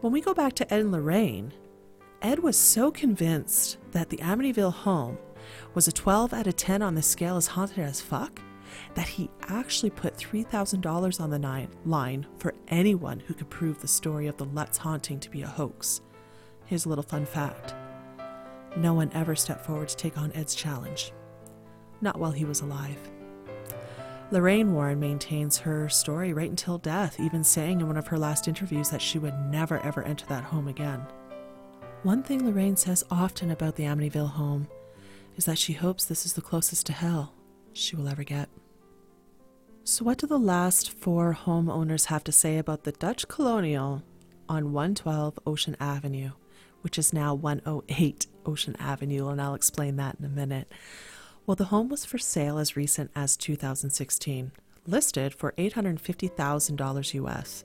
When 0.00 0.12
we 0.12 0.20
go 0.20 0.32
back 0.34 0.54
to 0.54 0.72
Ed 0.72 0.80
and 0.80 0.92
Lorraine, 0.92 1.52
Ed 2.22 2.38
was 2.38 2.58
so 2.58 2.90
convinced 2.90 3.78
that 3.92 4.08
the 4.08 4.18
Amityville 4.18 4.72
home 4.72 5.18
was 5.74 5.88
a 5.88 5.92
12 5.92 6.32
out 6.32 6.46
of 6.46 6.56
10 6.56 6.82
on 6.82 6.94
the 6.94 7.02
scale 7.02 7.36
as 7.36 7.48
haunted 7.48 7.80
as 7.80 8.00
fuck 8.00 8.40
that 8.94 9.08
he 9.08 9.30
actually 9.48 9.90
put 9.90 10.16
$3,000 10.16 11.20
on 11.20 11.30
the 11.30 11.68
line 11.84 12.26
for 12.38 12.54
anyone 12.68 13.20
who 13.20 13.34
could 13.34 13.50
prove 13.50 13.80
the 13.80 13.88
story 13.88 14.26
of 14.26 14.36
the 14.36 14.44
Lutz 14.44 14.78
haunting 14.78 15.18
to 15.20 15.30
be 15.30 15.42
a 15.42 15.46
hoax. 15.46 16.00
Here's 16.66 16.84
a 16.84 16.88
little 16.88 17.04
fun 17.04 17.26
fact 17.26 17.74
no 18.76 18.94
one 18.94 19.10
ever 19.14 19.34
stepped 19.34 19.66
forward 19.66 19.88
to 19.88 19.96
take 19.96 20.16
on 20.16 20.32
Ed's 20.32 20.54
challenge, 20.54 21.12
not 22.00 22.18
while 22.18 22.32
he 22.32 22.44
was 22.44 22.60
alive. 22.60 22.98
Lorraine 24.32 24.72
Warren 24.72 25.00
maintains 25.00 25.58
her 25.58 25.88
story 25.88 26.32
right 26.32 26.48
until 26.48 26.78
death, 26.78 27.18
even 27.18 27.42
saying 27.42 27.80
in 27.80 27.88
one 27.88 27.96
of 27.96 28.06
her 28.06 28.18
last 28.18 28.46
interviews 28.46 28.90
that 28.90 29.02
she 29.02 29.18
would 29.18 29.34
never 29.50 29.80
ever 29.80 30.02
enter 30.04 30.24
that 30.26 30.44
home 30.44 30.68
again. 30.68 31.04
One 32.02 32.22
thing 32.22 32.46
Lorraine 32.46 32.76
says 32.76 33.04
often 33.10 33.50
about 33.50 33.76
the 33.76 33.82
Amityville 33.84 34.30
home 34.30 34.68
is 35.36 35.44
that 35.46 35.58
she 35.58 35.72
hopes 35.72 36.04
this 36.04 36.24
is 36.24 36.34
the 36.34 36.40
closest 36.40 36.86
to 36.86 36.92
hell 36.92 37.34
she 37.72 37.96
will 37.96 38.08
ever 38.08 38.24
get. 38.24 38.48
So, 39.82 40.04
what 40.04 40.18
do 40.18 40.26
the 40.26 40.38
last 40.38 40.90
four 40.90 41.36
homeowners 41.44 42.06
have 42.06 42.22
to 42.24 42.32
say 42.32 42.58
about 42.58 42.84
the 42.84 42.92
Dutch 42.92 43.26
Colonial 43.26 44.02
on 44.48 44.72
112 44.72 45.38
Ocean 45.46 45.76
Avenue, 45.80 46.30
which 46.82 46.98
is 46.98 47.12
now 47.12 47.34
108 47.34 48.26
Ocean 48.46 48.76
Avenue? 48.78 49.28
And 49.28 49.40
I'll 49.40 49.54
explain 49.54 49.96
that 49.96 50.16
in 50.20 50.24
a 50.24 50.28
minute. 50.28 50.72
Well, 51.50 51.56
the 51.56 51.64
home 51.64 51.88
was 51.88 52.04
for 52.04 52.16
sale 52.16 52.58
as 52.58 52.76
recent 52.76 53.10
as 53.16 53.36
2016, 53.36 54.52
listed 54.86 55.34
for 55.34 55.50
$850,000 55.58 57.14
US. 57.14 57.64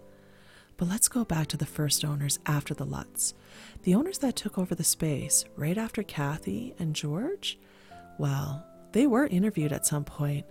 But 0.76 0.88
let's 0.88 1.08
go 1.08 1.24
back 1.24 1.46
to 1.50 1.58
the 1.58 1.68
first 1.68 2.04
owners 2.04 2.40
after 2.48 2.74
the 2.74 2.84
Lutz. 2.84 3.36
The 3.84 3.94
owners 3.94 4.18
that 4.18 4.36
took 4.36 4.58
over 4.58 4.74
the 4.74 4.84
space 4.84 5.46
right 5.56 5.78
after 5.78 6.02
Kathy 6.02 6.74
and 6.80 6.96
George, 6.96 7.60
well, 8.18 8.66
they 8.92 9.06
were 9.06 9.28
interviewed 9.28 9.72
at 9.72 9.86
some 9.86 10.04
point, 10.04 10.48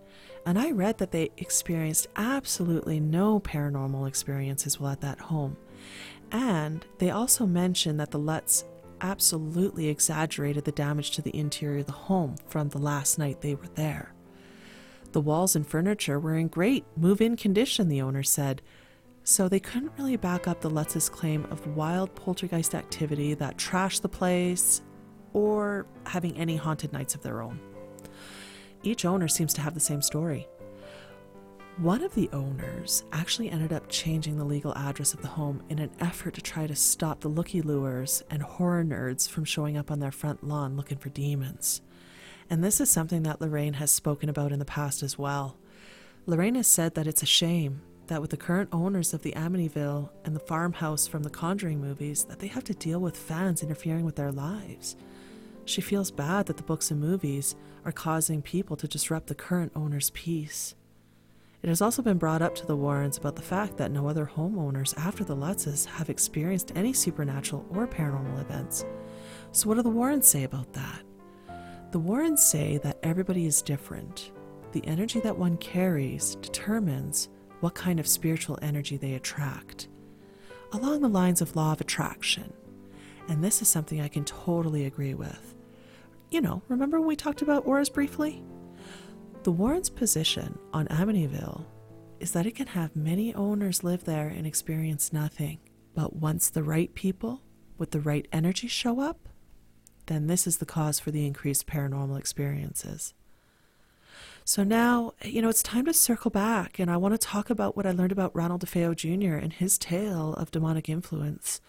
and 0.46 0.56
I 0.56 0.70
read 0.70 0.98
that 0.98 1.10
they 1.10 1.32
experienced 1.36 2.06
absolutely 2.14 3.00
no 3.00 3.40
paranormal 3.40 4.06
experiences 4.06 4.78
while 4.78 4.92
at 4.92 5.00
that 5.00 5.18
home. 5.18 5.56
And 6.30 6.86
they 6.98 7.10
also 7.10 7.46
mentioned 7.46 7.98
that 7.98 8.12
the 8.12 8.18
Lutz 8.20 8.64
absolutely 9.04 9.88
exaggerated 9.88 10.64
the 10.64 10.72
damage 10.72 11.10
to 11.10 11.22
the 11.22 11.36
interior 11.36 11.80
of 11.80 11.86
the 11.86 11.92
home 11.92 12.36
from 12.48 12.70
the 12.70 12.78
last 12.78 13.18
night 13.18 13.42
they 13.42 13.54
were 13.54 13.68
there. 13.74 14.14
The 15.12 15.20
walls 15.20 15.54
and 15.54 15.66
furniture 15.66 16.18
were 16.18 16.36
in 16.36 16.48
great 16.48 16.84
move 16.96 17.20
in 17.20 17.36
condition, 17.36 17.88
the 17.88 18.00
owner 18.00 18.22
said, 18.22 18.62
so 19.22 19.46
they 19.46 19.60
couldn't 19.60 19.92
really 19.98 20.16
back 20.16 20.48
up 20.48 20.60
the 20.60 20.70
Lutz's 20.70 21.08
claim 21.08 21.44
of 21.50 21.76
wild 21.76 22.14
poltergeist 22.14 22.74
activity 22.74 23.34
that 23.34 23.58
trashed 23.58 24.00
the 24.00 24.08
place 24.08 24.80
or 25.34 25.86
having 26.06 26.36
any 26.36 26.56
haunted 26.56 26.92
nights 26.92 27.14
of 27.14 27.22
their 27.22 27.42
own. 27.42 27.60
Each 28.82 29.04
owner 29.04 29.28
seems 29.28 29.52
to 29.54 29.60
have 29.60 29.74
the 29.74 29.80
same 29.80 30.02
story. 30.02 30.48
One 31.78 32.04
of 32.04 32.14
the 32.14 32.30
owners 32.32 33.02
actually 33.12 33.50
ended 33.50 33.72
up 33.72 33.88
changing 33.88 34.38
the 34.38 34.44
legal 34.44 34.72
address 34.76 35.12
of 35.12 35.22
the 35.22 35.28
home 35.28 35.60
in 35.68 35.80
an 35.80 35.90
effort 35.98 36.34
to 36.34 36.40
try 36.40 36.68
to 36.68 36.76
stop 36.76 37.18
the 37.18 37.28
looky 37.28 37.62
lures 37.62 38.22
and 38.30 38.40
horror 38.40 38.84
nerds 38.84 39.28
from 39.28 39.44
showing 39.44 39.76
up 39.76 39.90
on 39.90 39.98
their 39.98 40.12
front 40.12 40.46
lawn 40.46 40.76
looking 40.76 40.98
for 40.98 41.08
demons. 41.08 41.82
And 42.48 42.62
this 42.62 42.80
is 42.80 42.90
something 42.90 43.24
that 43.24 43.40
Lorraine 43.40 43.72
has 43.74 43.90
spoken 43.90 44.28
about 44.28 44.52
in 44.52 44.60
the 44.60 44.64
past 44.64 45.02
as 45.02 45.18
well. 45.18 45.56
Lorraine 46.26 46.54
has 46.54 46.68
said 46.68 46.94
that 46.94 47.08
it's 47.08 47.24
a 47.24 47.26
shame 47.26 47.82
that 48.06 48.20
with 48.20 48.30
the 48.30 48.36
current 48.36 48.68
owners 48.70 49.12
of 49.12 49.22
the 49.22 49.32
Amityville 49.32 50.10
and 50.24 50.36
the 50.36 50.40
farmhouse 50.40 51.08
from 51.08 51.24
the 51.24 51.30
Conjuring 51.30 51.80
movies, 51.80 52.22
that 52.26 52.38
they 52.38 52.46
have 52.46 52.64
to 52.64 52.74
deal 52.74 53.00
with 53.00 53.16
fans 53.16 53.64
interfering 53.64 54.04
with 54.04 54.14
their 54.14 54.30
lives. 54.30 54.94
She 55.64 55.80
feels 55.80 56.12
bad 56.12 56.46
that 56.46 56.56
the 56.56 56.62
books 56.62 56.92
and 56.92 57.00
movies 57.00 57.56
are 57.84 57.90
causing 57.90 58.42
people 58.42 58.76
to 58.76 58.86
disrupt 58.86 59.26
the 59.26 59.34
current 59.34 59.72
owner's 59.74 60.10
peace. 60.10 60.76
It 61.64 61.68
has 61.68 61.80
also 61.80 62.02
been 62.02 62.18
brought 62.18 62.42
up 62.42 62.54
to 62.56 62.66
the 62.66 62.76
Warrens 62.76 63.16
about 63.16 63.36
the 63.36 63.42
fact 63.42 63.78
that 63.78 63.90
no 63.90 64.06
other 64.06 64.30
homeowners 64.36 64.92
after 64.98 65.24
the 65.24 65.34
Lutzes 65.34 65.86
have 65.86 66.10
experienced 66.10 66.72
any 66.74 66.92
supernatural 66.92 67.64
or 67.70 67.86
paranormal 67.86 68.38
events. 68.38 68.84
So, 69.52 69.70
what 69.70 69.76
do 69.76 69.82
the 69.82 69.88
Warrens 69.88 70.28
say 70.28 70.44
about 70.44 70.74
that? 70.74 71.02
The 71.90 71.98
Warrens 71.98 72.42
say 72.42 72.76
that 72.82 72.98
everybody 73.02 73.46
is 73.46 73.62
different. 73.62 74.30
The 74.72 74.86
energy 74.86 75.20
that 75.20 75.38
one 75.38 75.56
carries 75.56 76.34
determines 76.34 77.30
what 77.60 77.74
kind 77.74 77.98
of 77.98 78.06
spiritual 78.06 78.58
energy 78.60 78.98
they 78.98 79.14
attract, 79.14 79.88
along 80.72 81.00
the 81.00 81.08
lines 81.08 81.40
of 81.40 81.56
law 81.56 81.72
of 81.72 81.80
attraction. 81.80 82.52
And 83.30 83.42
this 83.42 83.62
is 83.62 83.68
something 83.68 84.02
I 84.02 84.08
can 84.08 84.26
totally 84.26 84.84
agree 84.84 85.14
with. 85.14 85.54
You 86.30 86.42
know, 86.42 86.60
remember 86.68 86.98
when 86.98 87.08
we 87.08 87.16
talked 87.16 87.40
about 87.40 87.66
auras 87.66 87.88
briefly? 87.88 88.44
The 89.44 89.52
Warrens' 89.52 89.90
position 89.90 90.58
on 90.72 90.86
Amityville 90.86 91.66
is 92.18 92.32
that 92.32 92.46
it 92.46 92.54
can 92.54 92.68
have 92.68 92.96
many 92.96 93.34
owners 93.34 93.84
live 93.84 94.04
there 94.04 94.28
and 94.28 94.46
experience 94.46 95.12
nothing. 95.12 95.58
But 95.94 96.16
once 96.16 96.48
the 96.48 96.62
right 96.62 96.94
people 96.94 97.42
with 97.76 97.90
the 97.90 98.00
right 98.00 98.26
energy 98.32 98.68
show 98.68 99.00
up, 99.00 99.28
then 100.06 100.28
this 100.28 100.46
is 100.46 100.56
the 100.56 100.64
cause 100.64 100.98
for 100.98 101.10
the 101.10 101.26
increased 101.26 101.66
paranormal 101.66 102.18
experiences. 102.18 103.12
So 104.46 104.64
now, 104.64 105.12
you 105.22 105.42
know, 105.42 105.50
it's 105.50 105.62
time 105.62 105.84
to 105.84 105.92
circle 105.92 106.30
back, 106.30 106.78
and 106.78 106.90
I 106.90 106.96
want 106.96 107.12
to 107.12 107.18
talk 107.18 107.50
about 107.50 107.76
what 107.76 107.84
I 107.84 107.90
learned 107.90 108.12
about 108.12 108.34
Ronald 108.34 108.64
DeFeo 108.64 108.96
Jr. 108.96 109.34
and 109.34 109.52
his 109.52 109.76
tale 109.76 110.32
of 110.38 110.52
demonic 110.52 110.88
influence. 110.88 111.60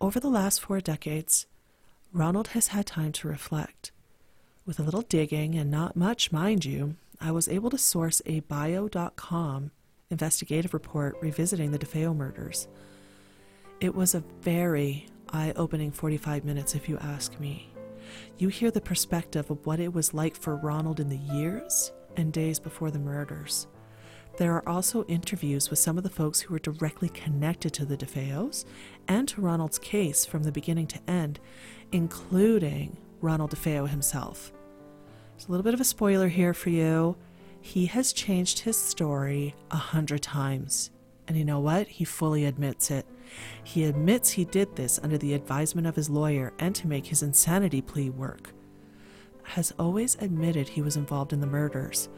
Over 0.00 0.20
the 0.20 0.30
last 0.30 0.62
four 0.62 0.80
decades, 0.80 1.44
Ronald 2.14 2.48
has 2.48 2.68
had 2.68 2.86
time 2.86 3.12
to 3.12 3.28
reflect. 3.28 3.92
With 4.68 4.78
a 4.78 4.82
little 4.82 5.00
digging, 5.00 5.54
and 5.54 5.70
not 5.70 5.96
much, 5.96 6.30
mind 6.30 6.66
you, 6.66 6.96
I 7.22 7.30
was 7.30 7.48
able 7.48 7.70
to 7.70 7.78
source 7.78 8.20
a 8.26 8.40
bio.com 8.40 9.70
investigative 10.10 10.74
report 10.74 11.16
revisiting 11.22 11.70
the 11.70 11.78
DeFeo 11.78 12.14
murders. 12.14 12.68
It 13.80 13.94
was 13.94 14.14
a 14.14 14.22
very 14.42 15.06
eye 15.32 15.54
opening 15.56 15.90
45 15.90 16.44
minutes, 16.44 16.74
if 16.74 16.86
you 16.86 16.98
ask 16.98 17.40
me. 17.40 17.70
You 18.36 18.48
hear 18.48 18.70
the 18.70 18.82
perspective 18.82 19.50
of 19.50 19.64
what 19.64 19.80
it 19.80 19.94
was 19.94 20.12
like 20.12 20.36
for 20.36 20.56
Ronald 20.56 21.00
in 21.00 21.08
the 21.08 21.16
years 21.16 21.90
and 22.18 22.30
days 22.30 22.60
before 22.60 22.90
the 22.90 22.98
murders. 22.98 23.68
There 24.36 24.52
are 24.52 24.68
also 24.68 25.04
interviews 25.04 25.70
with 25.70 25.78
some 25.78 25.96
of 25.96 26.04
the 26.04 26.10
folks 26.10 26.40
who 26.40 26.52
were 26.52 26.58
directly 26.58 27.08
connected 27.08 27.72
to 27.72 27.86
the 27.86 27.96
DeFeos 27.96 28.66
and 29.08 29.26
to 29.28 29.40
Ronald's 29.40 29.78
case 29.78 30.26
from 30.26 30.42
the 30.42 30.52
beginning 30.52 30.88
to 30.88 31.00
end, 31.08 31.40
including 31.90 32.98
Ronald 33.22 33.52
DeFeo 33.52 33.88
himself. 33.88 34.52
There's 35.38 35.46
a 35.46 35.52
little 35.52 35.62
bit 35.62 35.74
of 35.74 35.80
a 35.80 35.84
spoiler 35.84 36.26
here 36.26 36.52
for 36.52 36.70
you. 36.70 37.16
He 37.60 37.86
has 37.86 38.12
changed 38.12 38.58
his 38.58 38.76
story 38.76 39.54
a 39.70 39.76
hundred 39.76 40.20
times. 40.20 40.90
And 41.28 41.36
you 41.36 41.44
know 41.44 41.60
what? 41.60 41.86
He 41.86 42.04
fully 42.04 42.44
admits 42.44 42.90
it. 42.90 43.06
He 43.62 43.84
admits 43.84 44.30
he 44.30 44.44
did 44.44 44.74
this 44.74 44.98
under 45.00 45.16
the 45.16 45.34
advisement 45.34 45.86
of 45.86 45.94
his 45.94 46.10
lawyer 46.10 46.52
and 46.58 46.74
to 46.74 46.88
make 46.88 47.06
his 47.06 47.22
insanity 47.22 47.80
plea 47.80 48.10
work. 48.10 48.52
Has 49.44 49.72
always 49.78 50.16
admitted 50.16 50.68
he 50.68 50.82
was 50.82 50.96
involved 50.96 51.32
in 51.32 51.40
the 51.40 51.46
murders, 51.46 52.08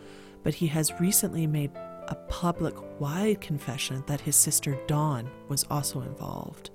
but 0.42 0.54
he 0.54 0.68
has 0.68 0.98
recently 0.98 1.46
made 1.46 1.72
a 2.08 2.16
public 2.28 2.74
wide 2.98 3.42
confession 3.42 4.02
that 4.06 4.22
his 4.22 4.34
sister 4.34 4.78
Dawn 4.86 5.30
was 5.46 5.64
also 5.64 6.00
involved. 6.00 6.70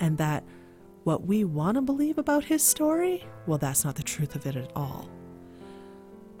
And 0.00 0.18
that 0.18 0.42
what 1.04 1.24
we 1.24 1.44
want 1.44 1.76
to 1.76 1.82
believe 1.82 2.18
about 2.18 2.42
his 2.42 2.64
story, 2.64 3.24
well, 3.46 3.58
that's 3.58 3.84
not 3.84 3.94
the 3.94 4.02
truth 4.02 4.34
of 4.34 4.44
it 4.44 4.56
at 4.56 4.72
all. 4.74 5.08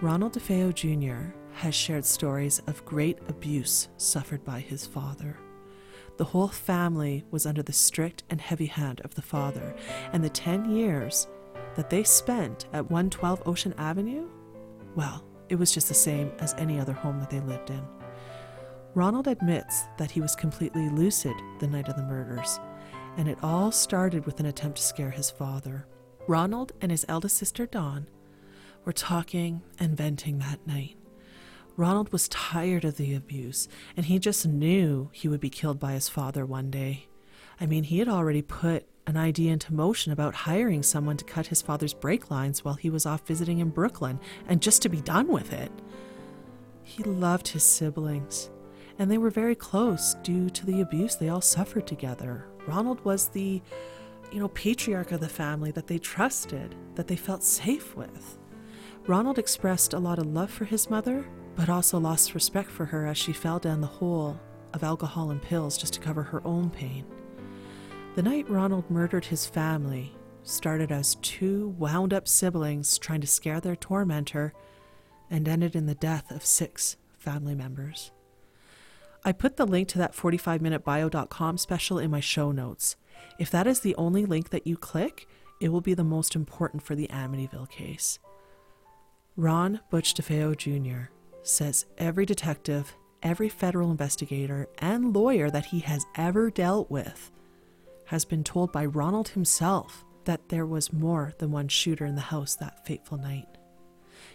Ronald 0.00 0.34
DeFeo 0.34 0.72
Jr. 0.72 1.34
has 1.54 1.74
shared 1.74 2.04
stories 2.04 2.62
of 2.68 2.84
great 2.84 3.18
abuse 3.26 3.88
suffered 3.96 4.44
by 4.44 4.60
his 4.60 4.86
father. 4.86 5.36
The 6.18 6.24
whole 6.24 6.46
family 6.46 7.24
was 7.32 7.46
under 7.46 7.64
the 7.64 7.72
strict 7.72 8.22
and 8.30 8.40
heavy 8.40 8.66
hand 8.66 9.00
of 9.00 9.16
the 9.16 9.22
father, 9.22 9.74
and 10.12 10.22
the 10.22 10.28
10 10.28 10.70
years 10.70 11.26
that 11.74 11.90
they 11.90 12.04
spent 12.04 12.66
at 12.72 12.88
112 12.88 13.42
Ocean 13.44 13.74
Avenue, 13.76 14.28
well, 14.94 15.24
it 15.48 15.56
was 15.56 15.74
just 15.74 15.88
the 15.88 15.94
same 15.94 16.30
as 16.38 16.54
any 16.54 16.78
other 16.78 16.92
home 16.92 17.18
that 17.18 17.30
they 17.30 17.40
lived 17.40 17.70
in. 17.70 17.82
Ronald 18.94 19.26
admits 19.26 19.82
that 19.96 20.12
he 20.12 20.20
was 20.20 20.36
completely 20.36 20.88
lucid 20.90 21.34
the 21.58 21.66
night 21.66 21.88
of 21.88 21.96
the 21.96 22.02
murders, 22.02 22.60
and 23.16 23.28
it 23.28 23.38
all 23.42 23.72
started 23.72 24.26
with 24.26 24.38
an 24.38 24.46
attempt 24.46 24.76
to 24.76 24.84
scare 24.84 25.10
his 25.10 25.28
father. 25.28 25.88
Ronald 26.28 26.70
and 26.80 26.92
his 26.92 27.04
eldest 27.08 27.36
sister 27.36 27.66
Dawn 27.66 28.06
were 28.84 28.92
talking 28.92 29.62
and 29.78 29.96
venting 29.96 30.38
that 30.38 30.66
night. 30.66 30.96
Ronald 31.76 32.10
was 32.10 32.28
tired 32.28 32.84
of 32.84 32.96
the 32.96 33.14
abuse, 33.14 33.68
and 33.96 34.06
he 34.06 34.18
just 34.18 34.46
knew 34.46 35.10
he 35.12 35.28
would 35.28 35.40
be 35.40 35.50
killed 35.50 35.78
by 35.78 35.92
his 35.92 36.08
father 36.08 36.44
one 36.44 36.70
day. 36.70 37.06
I 37.60 37.66
mean, 37.66 37.84
he 37.84 38.00
had 38.00 38.08
already 38.08 38.42
put 38.42 38.86
an 39.06 39.16
idea 39.16 39.52
into 39.52 39.72
motion 39.72 40.12
about 40.12 40.34
hiring 40.34 40.82
someone 40.82 41.16
to 41.16 41.24
cut 41.24 41.46
his 41.46 41.62
father's 41.62 41.94
brake 41.94 42.30
lines 42.30 42.64
while 42.64 42.74
he 42.74 42.90
was 42.90 43.06
off 43.06 43.26
visiting 43.26 43.58
in 43.58 43.70
Brooklyn, 43.70 44.18
and 44.48 44.60
just 44.60 44.82
to 44.82 44.88
be 44.88 45.00
done 45.00 45.28
with 45.28 45.52
it. 45.52 45.70
He 46.82 47.02
loved 47.04 47.48
his 47.48 47.64
siblings, 47.64 48.50
and 48.98 49.10
they 49.10 49.18
were 49.18 49.30
very 49.30 49.54
close 49.54 50.14
due 50.22 50.50
to 50.50 50.66
the 50.66 50.80
abuse 50.80 51.14
they 51.14 51.28
all 51.28 51.40
suffered 51.40 51.86
together. 51.86 52.46
Ronald 52.66 53.04
was 53.04 53.28
the, 53.28 53.62
you 54.32 54.40
know, 54.40 54.48
patriarch 54.48 55.12
of 55.12 55.20
the 55.20 55.28
family 55.28 55.70
that 55.70 55.86
they 55.86 55.98
trusted, 55.98 56.74
that 56.94 57.06
they 57.06 57.16
felt 57.16 57.42
safe 57.42 57.94
with. 57.94 58.37
Ronald 59.08 59.38
expressed 59.38 59.94
a 59.94 59.98
lot 59.98 60.18
of 60.18 60.26
love 60.26 60.50
for 60.50 60.66
his 60.66 60.90
mother, 60.90 61.26
but 61.56 61.70
also 61.70 61.98
lost 61.98 62.34
respect 62.34 62.70
for 62.70 62.84
her 62.84 63.06
as 63.06 63.16
she 63.16 63.32
fell 63.32 63.58
down 63.58 63.80
the 63.80 63.86
hole 63.86 64.38
of 64.74 64.84
alcohol 64.84 65.30
and 65.30 65.40
pills 65.40 65.78
just 65.78 65.94
to 65.94 66.00
cover 66.00 66.22
her 66.22 66.46
own 66.46 66.68
pain. 66.68 67.06
The 68.16 68.22
night 68.22 68.50
Ronald 68.50 68.90
murdered 68.90 69.24
his 69.24 69.46
family 69.46 70.14
started 70.42 70.90
as 70.90 71.16
two 71.16 71.68
wound 71.78 72.12
up 72.12 72.26
siblings 72.26 72.98
trying 72.98 73.20
to 73.20 73.26
scare 73.26 73.60
their 73.60 73.76
tormentor 73.76 74.52
and 75.30 75.48
ended 75.48 75.74
in 75.74 75.86
the 75.86 75.94
death 75.94 76.30
of 76.30 76.44
six 76.44 76.96
family 77.18 77.54
members. 77.54 78.12
I 79.24 79.32
put 79.32 79.56
the 79.56 79.66
link 79.66 79.88
to 79.88 79.98
that 79.98 80.14
45 80.14 80.62
minute 80.62 80.84
bio.com 80.84 81.58
special 81.58 81.98
in 81.98 82.10
my 82.10 82.20
show 82.20 82.52
notes. 82.52 82.96
If 83.38 83.50
that 83.50 83.66
is 83.66 83.80
the 83.80 83.96
only 83.96 84.24
link 84.24 84.50
that 84.50 84.66
you 84.66 84.76
click, 84.76 85.26
it 85.60 85.70
will 85.70 85.80
be 85.80 85.94
the 85.94 86.04
most 86.04 86.34
important 86.34 86.82
for 86.82 86.94
the 86.94 87.08
Amityville 87.08 87.70
case. 87.70 88.18
Ron 89.38 89.78
Butch 89.88 90.14
DeFeo 90.14 90.56
Jr. 90.56 91.12
says 91.44 91.86
every 91.96 92.26
detective, 92.26 92.92
every 93.22 93.48
federal 93.48 93.92
investigator, 93.92 94.66
and 94.78 95.14
lawyer 95.14 95.48
that 95.48 95.66
he 95.66 95.78
has 95.78 96.04
ever 96.16 96.50
dealt 96.50 96.90
with 96.90 97.30
has 98.06 98.24
been 98.24 98.42
told 98.42 98.72
by 98.72 98.84
Ronald 98.84 99.28
himself 99.28 100.04
that 100.24 100.48
there 100.48 100.66
was 100.66 100.92
more 100.92 101.34
than 101.38 101.52
one 101.52 101.68
shooter 101.68 102.04
in 102.04 102.16
the 102.16 102.20
house 102.20 102.56
that 102.56 102.84
fateful 102.84 103.16
night. 103.16 103.46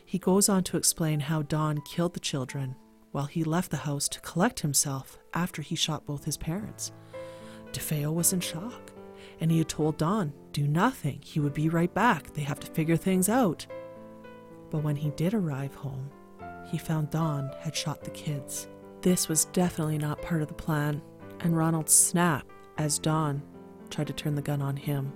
He 0.06 0.20
goes 0.20 0.47
on 0.47 0.64
to 0.64 0.78
explain 0.78 1.20
how 1.20 1.41
Dawn 1.41 1.82
killed 1.82 2.14
the 2.14 2.22
children 2.22 2.78
while 3.12 3.26
he 3.26 3.43
left 3.43 3.72
the 3.72 3.78
house 3.78 4.08
to 4.08 4.22
collect 4.22 4.62
himself 4.62 5.20
after 5.34 5.62
he 5.62 5.76
shot 5.76 6.06
both 6.06 6.24
his 6.24 6.38
parents. 6.38 6.93
DeFeo 7.74 8.14
was 8.14 8.32
in 8.32 8.39
shock, 8.39 8.93
and 9.41 9.51
he 9.51 9.58
had 9.58 9.68
told 9.68 9.97
Dawn, 9.97 10.32
do 10.54 10.66
nothing, 10.66 11.20
he 11.22 11.41
would 11.41 11.54
be 11.54 11.68
right 11.68 11.93
back, 11.93 12.34
they 12.36 12.43
have 12.43 12.62
to 12.62 12.72
figure 12.72 12.95
things 12.95 13.28
out. 13.28 13.68
But 14.74 14.84
when 14.84 14.95
he 14.95 15.11
did 15.11 15.36
arrive 15.36 15.76
home, 15.76 16.09
he 16.65 16.80
found 16.80 17.11
Dawn 17.11 17.51
had 17.59 17.76
shot 17.76 18.03
the 18.03 18.09
kids. 18.09 18.67
This 19.03 19.30
was 19.30 19.45
definitely 19.45 19.99
not 19.99 20.24
part 20.24 20.41
of 20.41 20.47
the 20.47 20.55
plan, 20.55 20.99
and 21.41 21.55
Ronald 21.55 21.88
snapped 21.88 22.49
as 22.80 22.97
Dawn 22.97 23.43
tried 23.91 24.07
to 24.07 24.13
turn 24.13 24.34
the 24.34 24.41
gun 24.41 24.63
on 24.63 24.76
him. 24.76 25.13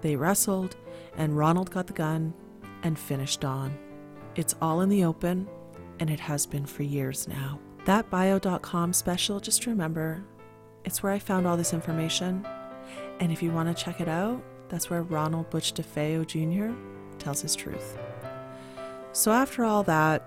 They 0.00 0.16
wrestled, 0.16 0.74
and 1.16 1.38
Ronald 1.38 1.70
got 1.70 1.86
the 1.86 1.92
gun 1.92 2.34
and 2.82 2.98
finished 2.98 3.40
Dawn. 3.40 3.78
It's 4.34 4.56
all 4.60 4.80
in 4.80 4.88
the 4.88 5.04
open, 5.04 5.48
and 6.00 6.10
it 6.10 6.18
has 6.18 6.44
been 6.44 6.66
for 6.66 6.82
years 6.82 7.28
now. 7.28 7.60
That 7.84 8.10
bio.com 8.10 8.92
special, 8.94 9.38
just 9.38 9.66
remember, 9.66 10.24
it's 10.84 11.04
where 11.04 11.12
I 11.12 11.20
found 11.20 11.46
all 11.46 11.56
this 11.56 11.72
information. 11.72 12.44
And 13.20 13.30
if 13.30 13.44
you 13.44 13.52
want 13.52 13.68
to 13.68 13.84
check 13.84 14.00
it 14.00 14.08
out, 14.08 14.42
that's 14.68 14.90
where 14.90 15.04
Ronald 15.04 15.50
Butch 15.50 15.72
DeFeo 15.72 16.26
Jr. 16.26 16.74
tells 17.20 17.42
his 17.42 17.54
truth. 17.54 17.96
So, 19.12 19.32
after 19.32 19.64
all 19.64 19.82
that, 19.84 20.22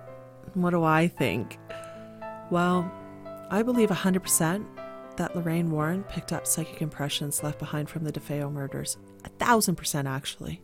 what 0.56 0.72
do 0.72 0.84
I 0.84 1.08
think? 1.08 1.58
Well, 2.52 2.92
I 3.50 3.64
believe 3.64 3.90
100% 3.90 4.66
that 5.16 5.36
Lorraine 5.36 5.72
Warren 5.72 6.04
picked 6.04 6.34
up 6.34 6.46
psychic 6.46 6.82
impressions 6.82 7.44
left 7.44 7.60
behind 7.60 7.90
from 7.90 8.04
the 8.04 8.12
DeFeo 8.12 8.52
murders. 8.52 8.98
A 9.24 9.30
thousand 9.30 9.76
percent, 9.76 10.08
actually. 10.08 10.62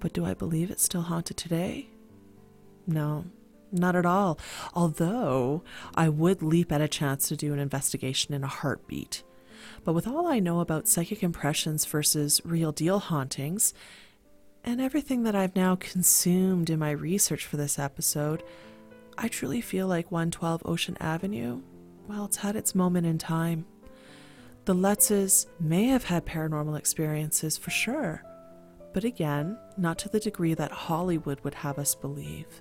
But 0.00 0.12
do 0.12 0.24
I 0.24 0.34
believe 0.34 0.70
it's 0.70 0.84
still 0.84 1.02
haunted 1.02 1.36
today? 1.36 1.88
No, 2.86 3.26
not 3.72 3.96
at 3.96 4.06
all. 4.06 4.38
Although 4.74 5.64
I 5.94 6.08
would 6.08 6.42
leap 6.42 6.72
at 6.72 6.80
a 6.80 6.88
chance 6.88 7.28
to 7.28 7.36
do 7.36 7.52
an 7.52 7.58
investigation 7.58 8.32
in 8.32 8.44
a 8.44 8.48
heartbeat. 8.48 9.22
But 9.84 9.94
with 9.94 10.06
all 10.06 10.26
I 10.26 10.38
know 10.38 10.60
about 10.60 10.88
psychic 10.88 11.22
impressions 11.22 11.84
versus 11.84 12.40
real 12.44 12.72
deal 12.72 13.00
hauntings, 13.00 13.74
and 14.66 14.80
everything 14.80 15.22
that 15.22 15.36
I've 15.36 15.54
now 15.54 15.76
consumed 15.76 16.68
in 16.68 16.80
my 16.80 16.90
research 16.90 17.46
for 17.46 17.56
this 17.56 17.78
episode, 17.78 18.42
I 19.16 19.28
truly 19.28 19.60
feel 19.60 19.86
like 19.86 20.10
112 20.10 20.62
Ocean 20.64 20.96
Avenue, 21.00 21.62
well, 22.08 22.24
it's 22.24 22.38
had 22.38 22.56
its 22.56 22.74
moment 22.74 23.06
in 23.06 23.16
time. 23.16 23.64
The 24.64 24.74
Lutzes 24.74 25.46
may 25.60 25.84
have 25.84 26.04
had 26.04 26.26
paranormal 26.26 26.76
experiences 26.76 27.56
for 27.56 27.70
sure, 27.70 28.24
but 28.92 29.04
again, 29.04 29.56
not 29.76 29.98
to 30.00 30.08
the 30.08 30.18
degree 30.18 30.54
that 30.54 30.72
Hollywood 30.72 31.40
would 31.44 31.54
have 31.54 31.78
us 31.78 31.94
believe. 31.94 32.60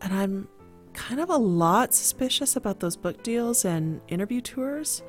And 0.00 0.12
I'm 0.12 0.48
kind 0.94 1.20
of 1.20 1.30
a 1.30 1.36
lot 1.36 1.94
suspicious 1.94 2.56
about 2.56 2.80
those 2.80 2.96
book 2.96 3.22
deals 3.22 3.64
and 3.64 4.00
interview 4.08 4.40
tours. 4.40 5.02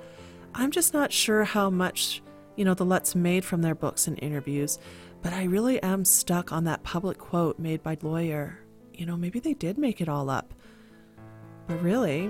I'm 0.53 0.69
just 0.69 0.93
not 0.93 1.11
sure 1.11 1.43
how 1.43 1.71
much, 1.71 2.21
you 2.55 2.63
know, 2.63 2.75
the 2.75 2.85
Lutz 2.85 3.15
made 3.15 3.43
from 3.43 3.63
their 3.63 3.73
books 3.73 4.07
and 4.07 4.21
interviews, 4.21 4.77
but 5.23 5.31
I 5.31 5.45
really 5.45 5.81
am 5.81 6.03
stuck 6.03 6.51
on 6.51 6.65
that 6.65 6.83
public 6.83 7.17
quote 7.17 7.57
made 7.57 7.81
by 7.81 7.97
lawyer. 8.01 8.59
You 8.93 9.05
know, 9.05 9.15
maybe 9.15 9.39
they 9.39 9.53
did 9.53 9.77
make 9.77 10.01
it 10.01 10.09
all 10.09 10.29
up. 10.29 10.53
But 11.65 11.81
really, 11.81 12.29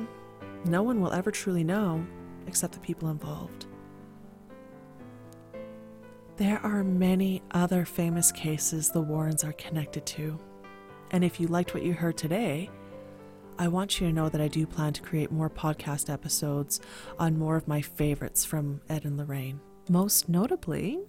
no 0.66 0.84
one 0.84 1.02
will 1.02 1.12
ever 1.12 1.32
truly 1.32 1.64
know 1.64 2.06
except 2.48 2.74
the 2.74 2.80
people 2.80 3.10
involved. 3.10 3.66
There 6.38 6.60
are 6.60 6.84
many 6.84 7.41
other 7.52 7.84
famous 7.84 8.32
cases 8.32 8.91
the 8.91 9.02
Warrens 9.02 9.44
are 9.44 9.54
connected 9.54 10.06
to. 10.08 10.39
And 11.12 11.24
if 11.24 11.39
you 11.39 11.48
liked 11.48 11.74
what 11.74 11.84
you 11.84 11.94
heard 11.94 12.18
today, 12.18 12.70
I 13.58 13.68
want 13.68 14.00
you 14.00 14.08
to 14.08 14.14
know 14.14 14.30
that 14.30 14.41
I 14.41 14.48
do 14.48 14.66
plan 14.66 14.94
to 14.94 15.02
create 15.02 15.32
more 15.32 15.50
podcast 15.50 16.12
episodes 16.12 16.80
on 17.20 17.38
more 17.38 17.56
of 17.56 17.68
my 17.68 17.82
favorites 17.82 18.46
from 18.46 18.82
Ed 18.89 19.06
and 19.06 19.18
Lorraine. 19.18 19.60
Most 19.89 20.30
notably, 20.30 21.00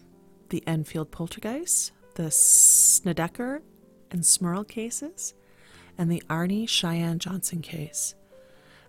the 0.50 0.62
Enfield 0.66 1.10
poltergeist, 1.10 1.92
the 2.14 2.30
Snedeker 2.30 3.62
and 4.10 4.22
Smurl 4.22 4.66
cases, 4.66 5.34
and 5.98 6.10
the 6.10 6.22
Arne 6.28 6.66
Cheyenne 6.66 7.18
Johnson 7.18 7.62
case. 7.62 8.14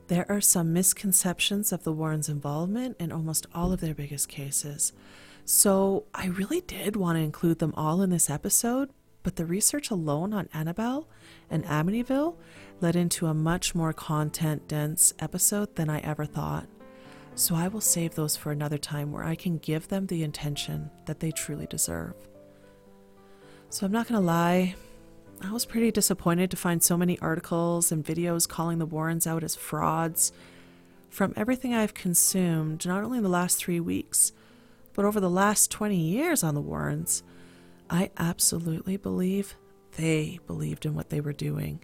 There 0.07 0.25
are 0.29 0.41
some 0.41 0.73
misconceptions 0.73 1.71
of 1.71 1.83
the 1.83 1.91
Warrens' 1.91 2.29
involvement 2.29 2.95
in 2.99 3.11
almost 3.11 3.47
all 3.55 3.73
of 3.73 3.81
their 3.81 3.95
biggest 3.95 4.29
cases. 4.29 4.93
So 5.45 6.05
I 6.13 6.27
really 6.27 6.61
did 6.61 6.95
want 6.95 7.17
to 7.17 7.23
include 7.23 7.59
them 7.59 7.73
all 7.75 8.01
in 8.01 8.11
this 8.11 8.29
episode, 8.29 8.89
but 9.23 9.35
the 9.35 9.45
research 9.45 9.89
alone 9.89 10.33
on 10.33 10.49
Annabelle 10.53 11.07
and 11.49 11.65
Amityville 11.65 12.35
led 12.81 12.95
into 12.95 13.25
a 13.25 13.33
much 13.33 13.73
more 13.73 13.93
content 13.93 14.67
dense 14.67 15.13
episode 15.17 15.75
than 15.75 15.89
I 15.89 15.99
ever 15.99 16.25
thought. 16.25 16.67
So 17.35 17.53
I 17.53 17.67
will 17.67 17.81
save 17.81 18.15
those 18.15 18.37
for 18.37 18.51
another 18.51 18.77
time 18.77 19.11
where 19.11 19.23
I 19.23 19.35
can 19.35 19.57
give 19.57 19.89
them 19.89 20.07
the 20.07 20.23
intention 20.23 20.89
that 21.05 21.19
they 21.19 21.31
truly 21.31 21.67
deserve. 21.67 22.13
So 23.69 23.85
I'm 23.85 23.91
not 23.91 24.07
going 24.07 24.19
to 24.19 24.25
lie, 24.25 24.75
I 25.41 25.51
was 25.51 25.65
pretty 25.65 25.91
disappointed 25.91 26.49
to 26.51 26.57
find 26.57 26.81
so 26.81 26.95
many 26.95 27.19
articles 27.19 27.91
and 27.91 28.05
videos 28.05 28.47
calling 28.47 28.79
the 28.79 28.85
Warrens 28.85 29.27
out 29.27 29.43
as 29.43 29.55
frauds. 29.55 30.31
From 31.09 31.33
everything 31.35 31.73
I've 31.73 31.93
consumed, 31.93 32.85
not 32.85 33.03
only 33.03 33.17
in 33.17 33.23
the 33.23 33.29
last 33.29 33.57
three 33.57 33.81
weeks, 33.81 34.31
but 34.93 35.03
over 35.03 35.19
the 35.19 35.29
last 35.29 35.69
20 35.71 35.95
years 35.95 36.41
on 36.41 36.55
the 36.55 36.61
Warrens, 36.61 37.21
I 37.89 38.11
absolutely 38.17 38.95
believe 38.95 39.55
they 39.97 40.39
believed 40.47 40.85
in 40.85 40.95
what 40.95 41.09
they 41.09 41.19
were 41.19 41.33
doing. 41.33 41.83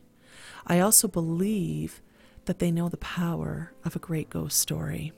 I 0.65 0.79
also 0.79 1.09
believe 1.09 2.01
that 2.45 2.59
they 2.59 2.71
know 2.71 2.87
the 2.87 2.97
power 2.97 3.73
of 3.83 3.97
a 3.97 3.99
great 3.99 4.29
ghost 4.29 4.57
story. 4.57 5.11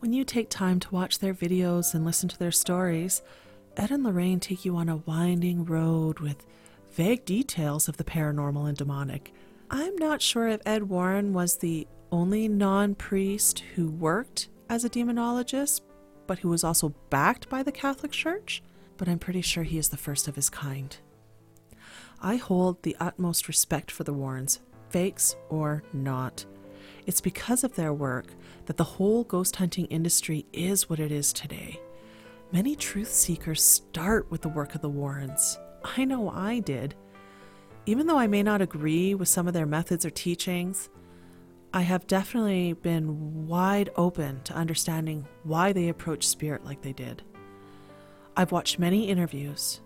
When 0.00 0.14
you 0.14 0.24
take 0.24 0.48
time 0.48 0.80
to 0.80 0.94
watch 0.94 1.18
their 1.18 1.34
videos 1.34 1.92
and 1.94 2.06
listen 2.06 2.26
to 2.30 2.38
their 2.38 2.50
stories, 2.50 3.20
Ed 3.76 3.90
and 3.90 4.02
Lorraine 4.02 4.40
take 4.40 4.64
you 4.64 4.76
on 4.76 4.88
a 4.88 4.96
winding 4.96 5.66
road 5.66 6.20
with 6.20 6.46
vague 6.92 7.26
details 7.26 7.86
of 7.86 7.98
the 7.98 8.04
paranormal 8.04 8.66
and 8.66 8.78
demonic. 8.78 9.34
I'm 9.70 9.94
not 9.96 10.22
sure 10.22 10.48
if 10.48 10.62
Ed 10.64 10.84
Warren 10.84 11.34
was 11.34 11.58
the 11.58 11.86
only 12.10 12.48
non 12.48 12.94
priest 12.94 13.62
who 13.74 13.90
worked 13.90 14.48
as 14.70 14.86
a 14.86 14.88
demonologist, 14.88 15.82
but 16.26 16.38
who 16.38 16.48
was 16.48 16.64
also 16.64 16.94
backed 17.10 17.50
by 17.50 17.62
the 17.62 17.70
Catholic 17.70 18.12
Church, 18.12 18.62
but 18.96 19.06
I'm 19.06 19.18
pretty 19.18 19.42
sure 19.42 19.64
he 19.64 19.76
is 19.76 19.90
the 19.90 19.98
first 19.98 20.28
of 20.28 20.34
his 20.34 20.48
kind. 20.48 20.96
I 22.22 22.36
hold 22.36 22.82
the 22.84 22.96
utmost 23.00 23.48
respect 23.48 23.90
for 23.90 24.04
the 24.04 24.14
Warrens, 24.14 24.60
fakes 24.88 25.36
or 25.50 25.82
not. 25.92 26.46
It's 27.10 27.20
because 27.20 27.64
of 27.64 27.74
their 27.74 27.92
work 27.92 28.26
that 28.66 28.76
the 28.76 28.84
whole 28.84 29.24
ghost 29.24 29.56
hunting 29.56 29.86
industry 29.86 30.46
is 30.52 30.88
what 30.88 31.00
it 31.00 31.10
is 31.10 31.32
today. 31.32 31.80
Many 32.52 32.76
truth 32.76 33.10
seekers 33.10 33.64
start 33.64 34.30
with 34.30 34.42
the 34.42 34.48
work 34.48 34.76
of 34.76 34.80
the 34.80 34.88
Warrens. 34.88 35.58
I 35.82 36.04
know 36.04 36.30
I 36.30 36.60
did. 36.60 36.94
Even 37.84 38.06
though 38.06 38.16
I 38.16 38.28
may 38.28 38.44
not 38.44 38.62
agree 38.62 39.16
with 39.16 39.26
some 39.26 39.48
of 39.48 39.54
their 39.54 39.66
methods 39.66 40.06
or 40.06 40.10
teachings, 40.10 40.88
I 41.74 41.80
have 41.80 42.06
definitely 42.06 42.74
been 42.74 43.48
wide 43.48 43.90
open 43.96 44.40
to 44.44 44.54
understanding 44.54 45.26
why 45.42 45.72
they 45.72 45.88
approach 45.88 46.28
spirit 46.28 46.64
like 46.64 46.80
they 46.80 46.92
did. 46.92 47.24
I've 48.36 48.52
watched 48.52 48.78
many 48.78 49.08
interviews, 49.08 49.80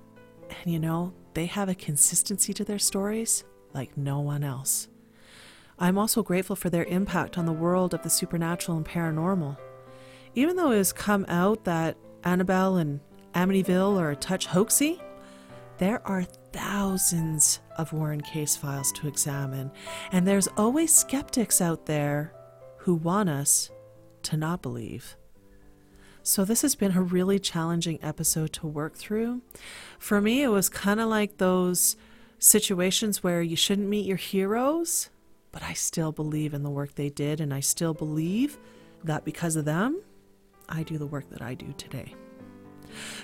and 0.51 0.71
you 0.71 0.79
know, 0.79 1.15
they 1.33 1.47
have 1.47 1.71
a 1.71 1.75
consistency 1.75 2.53
to 2.53 2.65
their 2.67 2.79
stories 2.79 3.45
like 3.73 3.97
no 3.97 4.21
one 4.21 4.45
else. 4.45 4.89
I'm 5.79 5.99
also 5.99 6.23
grateful 6.23 6.57
for 6.57 6.71
their 6.71 6.85
impact 6.85 7.37
on 7.37 7.47
the 7.47 7.53
world 7.53 7.95
of 7.95 8.03
the 8.03 8.11
supernatural 8.11 8.77
and 8.77 8.87
paranormal. 8.87 9.57
Even 10.35 10.57
though 10.57 10.71
it 10.71 10.79
has 10.79 10.93
come 10.93 11.25
out 11.29 11.65
that 11.65 11.97
Annabelle 12.23 12.77
and 12.77 13.01
Amityville 13.35 13.99
are 13.99 14.11
a 14.11 14.17
touch 14.17 14.49
hoaxy, 14.49 15.01
there 15.79 16.07
are 16.07 16.25
thousands 16.53 17.61
of 17.77 17.93
Warren 17.93 18.21
case 18.21 18.57
files 18.57 18.93
to 18.93 19.09
examine, 19.09 19.73
and 20.13 20.27
there's 20.27 20.49
always 20.57 20.95
skeptics 20.95 21.61
out 21.61 21.87
there 21.87 22.33
who 22.79 22.95
want 22.95 23.29
us 23.29 23.71
to 24.23 24.37
not 24.37 24.63
believe. 24.63 25.17
So, 26.23 26.45
this 26.45 26.63
has 26.63 26.75
been 26.75 26.97
a 26.97 27.03
really 27.03 27.39
challenging 27.39 27.99
episode 28.03 28.53
to 28.55 28.67
work 28.67 28.97
through. 28.97 29.43
For 29.99 30.21
me, 30.21 30.43
it 30.43 30.49
was 30.49 30.69
kind 30.69 31.01
of 31.01 31.09
like 31.09 31.37
those 31.37 31.97
situations 32.39 33.23
where 33.23 33.43
you 33.43 33.57
shouldn't 33.57 33.89
meet 33.89 34.07
your 34.07 34.17
heroes, 34.17 35.11
but 35.55 35.63
I 35.63 35.73
still 35.73 36.11
believe 36.11 36.53
in 36.53 36.65
the 36.65 36.71
work 36.71 36.97
they 36.97 37.09
did, 37.09 37.41
and 37.41 37.55
I 37.55 37.61
still 37.61 37.95
believe 37.95 38.59
that 39.05 39.25
because 39.25 39.55
of 39.55 39.65
them, 39.65 40.03
I 40.69 40.83
do 40.83 40.99
the 40.99 41.07
work 41.07 41.31
that 41.31 41.41
I 41.41 41.55
do 41.55 41.73
today. 41.79 42.13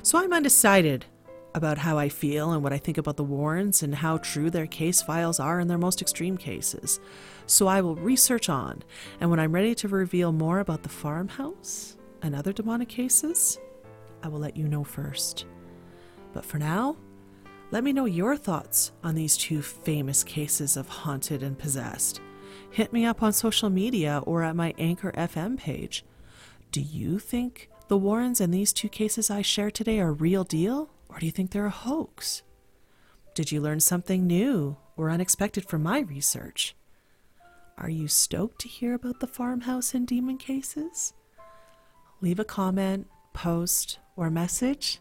So, 0.02 0.16
I'm 0.16 0.32
undecided 0.32 1.06
about 1.54 1.78
how 1.78 1.98
I 1.98 2.08
feel 2.08 2.52
and 2.52 2.62
what 2.62 2.72
I 2.72 2.78
think 2.78 2.98
about 2.98 3.16
the 3.16 3.24
Warrens 3.24 3.82
and 3.82 3.94
how 3.96 4.18
true 4.18 4.48
their 4.48 4.68
case 4.68 5.02
files 5.02 5.40
are 5.40 5.58
in 5.58 5.66
their 5.66 5.78
most 5.78 6.00
extreme 6.00 6.36
cases. 6.36 7.00
So 7.46 7.66
I 7.66 7.80
will 7.80 7.96
research 7.96 8.48
on, 8.48 8.84
and 9.20 9.30
when 9.30 9.40
I'm 9.40 9.52
ready 9.52 9.74
to 9.74 9.88
reveal 9.88 10.30
more 10.30 10.60
about 10.60 10.84
the 10.84 10.88
farmhouse 10.88 11.96
and 12.22 12.36
other 12.36 12.52
demonic 12.52 12.88
cases, 12.88 13.58
I 14.22 14.28
will 14.28 14.38
let 14.38 14.56
you 14.56 14.68
know 14.68 14.84
first. 14.84 15.46
But 16.32 16.44
for 16.44 16.58
now, 16.58 16.96
let 17.72 17.84
me 17.84 17.92
know 17.92 18.04
your 18.04 18.36
thoughts 18.36 18.90
on 19.04 19.14
these 19.14 19.36
two 19.36 19.62
famous 19.62 20.24
cases 20.24 20.76
of 20.76 20.88
haunted 20.88 21.42
and 21.42 21.56
possessed. 21.56 22.20
Hit 22.70 22.92
me 22.92 23.04
up 23.04 23.22
on 23.22 23.32
social 23.32 23.70
media 23.70 24.22
or 24.26 24.42
at 24.42 24.56
my 24.56 24.74
Anchor 24.76 25.12
FM 25.12 25.56
page. 25.56 26.04
Do 26.72 26.80
you 26.80 27.18
think 27.18 27.68
the 27.88 27.96
Warrens 27.98 28.40
and 28.40 28.52
these 28.52 28.72
two 28.72 28.88
cases 28.88 29.30
I 29.30 29.42
share 29.42 29.70
today 29.70 30.00
are 30.00 30.12
real 30.12 30.44
deal? 30.44 30.90
Or 31.08 31.18
do 31.18 31.26
you 31.26 31.32
think 31.32 31.50
they're 31.50 31.66
a 31.66 31.70
hoax? 31.70 32.42
Did 33.34 33.52
you 33.52 33.60
learn 33.60 33.80
something 33.80 34.26
new 34.26 34.76
or 34.96 35.10
unexpected 35.10 35.64
from 35.68 35.82
my 35.82 36.00
research? 36.00 36.74
Are 37.78 37.90
you 37.90 38.08
stoked 38.08 38.60
to 38.62 38.68
hear 38.68 38.94
about 38.94 39.20
the 39.20 39.26
farmhouse 39.26 39.94
and 39.94 40.06
demon 40.06 40.38
cases? 40.38 41.14
Leave 42.20 42.38
a 42.38 42.44
comment, 42.44 43.06
post, 43.32 43.98
or 44.16 44.28
message, 44.28 45.00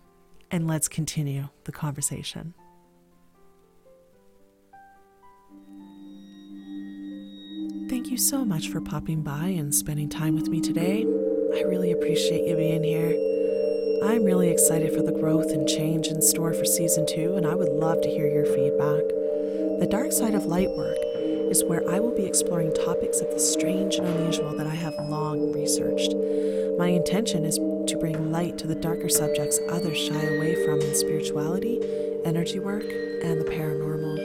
and 0.50 0.68
let's 0.68 0.88
continue 0.88 1.50
the 1.66 1.72
conversation. 1.72 2.54
Thank 7.90 8.12
you 8.12 8.18
so 8.18 8.46
much 8.46 8.70
for 8.70 8.80
popping 8.82 9.24
by 9.24 9.48
and 9.48 9.74
spending 9.74 10.10
time 10.10 10.36
with 10.36 10.48
me 10.48 10.62
today. 10.62 11.02
I 11.56 11.64
really 11.64 11.92
appreciate 11.92 12.48
you 12.48 12.56
being 12.56 12.84
here. 12.84 13.18
I'm 14.04 14.24
really 14.24 14.52
excited 14.52 14.94
for 14.94 15.02
the 15.02 15.12
growth 15.12 15.50
and 15.50 15.68
change 15.68 16.06
in 16.06 16.22
store 16.22 16.54
for 16.54 16.66
season 16.66 17.08
two, 17.08 17.34
and 17.34 17.48
I 17.48 17.56
would 17.56 17.70
love 17.70 18.00
to 18.02 18.08
hear 18.08 18.28
your 18.28 18.46
feedback. 18.46 19.02
The 19.82 19.88
Dark 19.90 20.12
Side 20.12 20.36
of 20.36 20.46
Light 20.46 20.70
work 20.70 21.00
is 21.50 21.64
where 21.64 21.82
I 21.90 22.00
will 22.00 22.16
be 22.16 22.28
exploring 22.28 22.76
topics 22.76 23.22
of 23.22 23.32
the 23.32 23.40
strange 23.40 23.96
and 23.96 24.06
unusual 24.06 24.56
that 24.56 24.68
I 24.68 24.76
have 24.76 24.94
long 25.10 25.52
researched. 25.52 26.14
My 26.78 26.90
intention 26.90 27.44
is 27.44 27.56
to 27.56 27.98
bring 28.00 28.32
light 28.32 28.60
to 28.60 28.68
the 28.68 28.76
darker 28.76 29.10
subjects 29.10 29.60
others 29.68 29.98
shy 29.98 30.22
away 30.38 30.64
from 30.64 30.80
in 30.80 30.94
spirituality, 30.94 31.82
energy 32.24 32.60
work, 32.60 32.86
and 32.86 33.42
the 33.42 33.50
paranormal. 33.50 34.19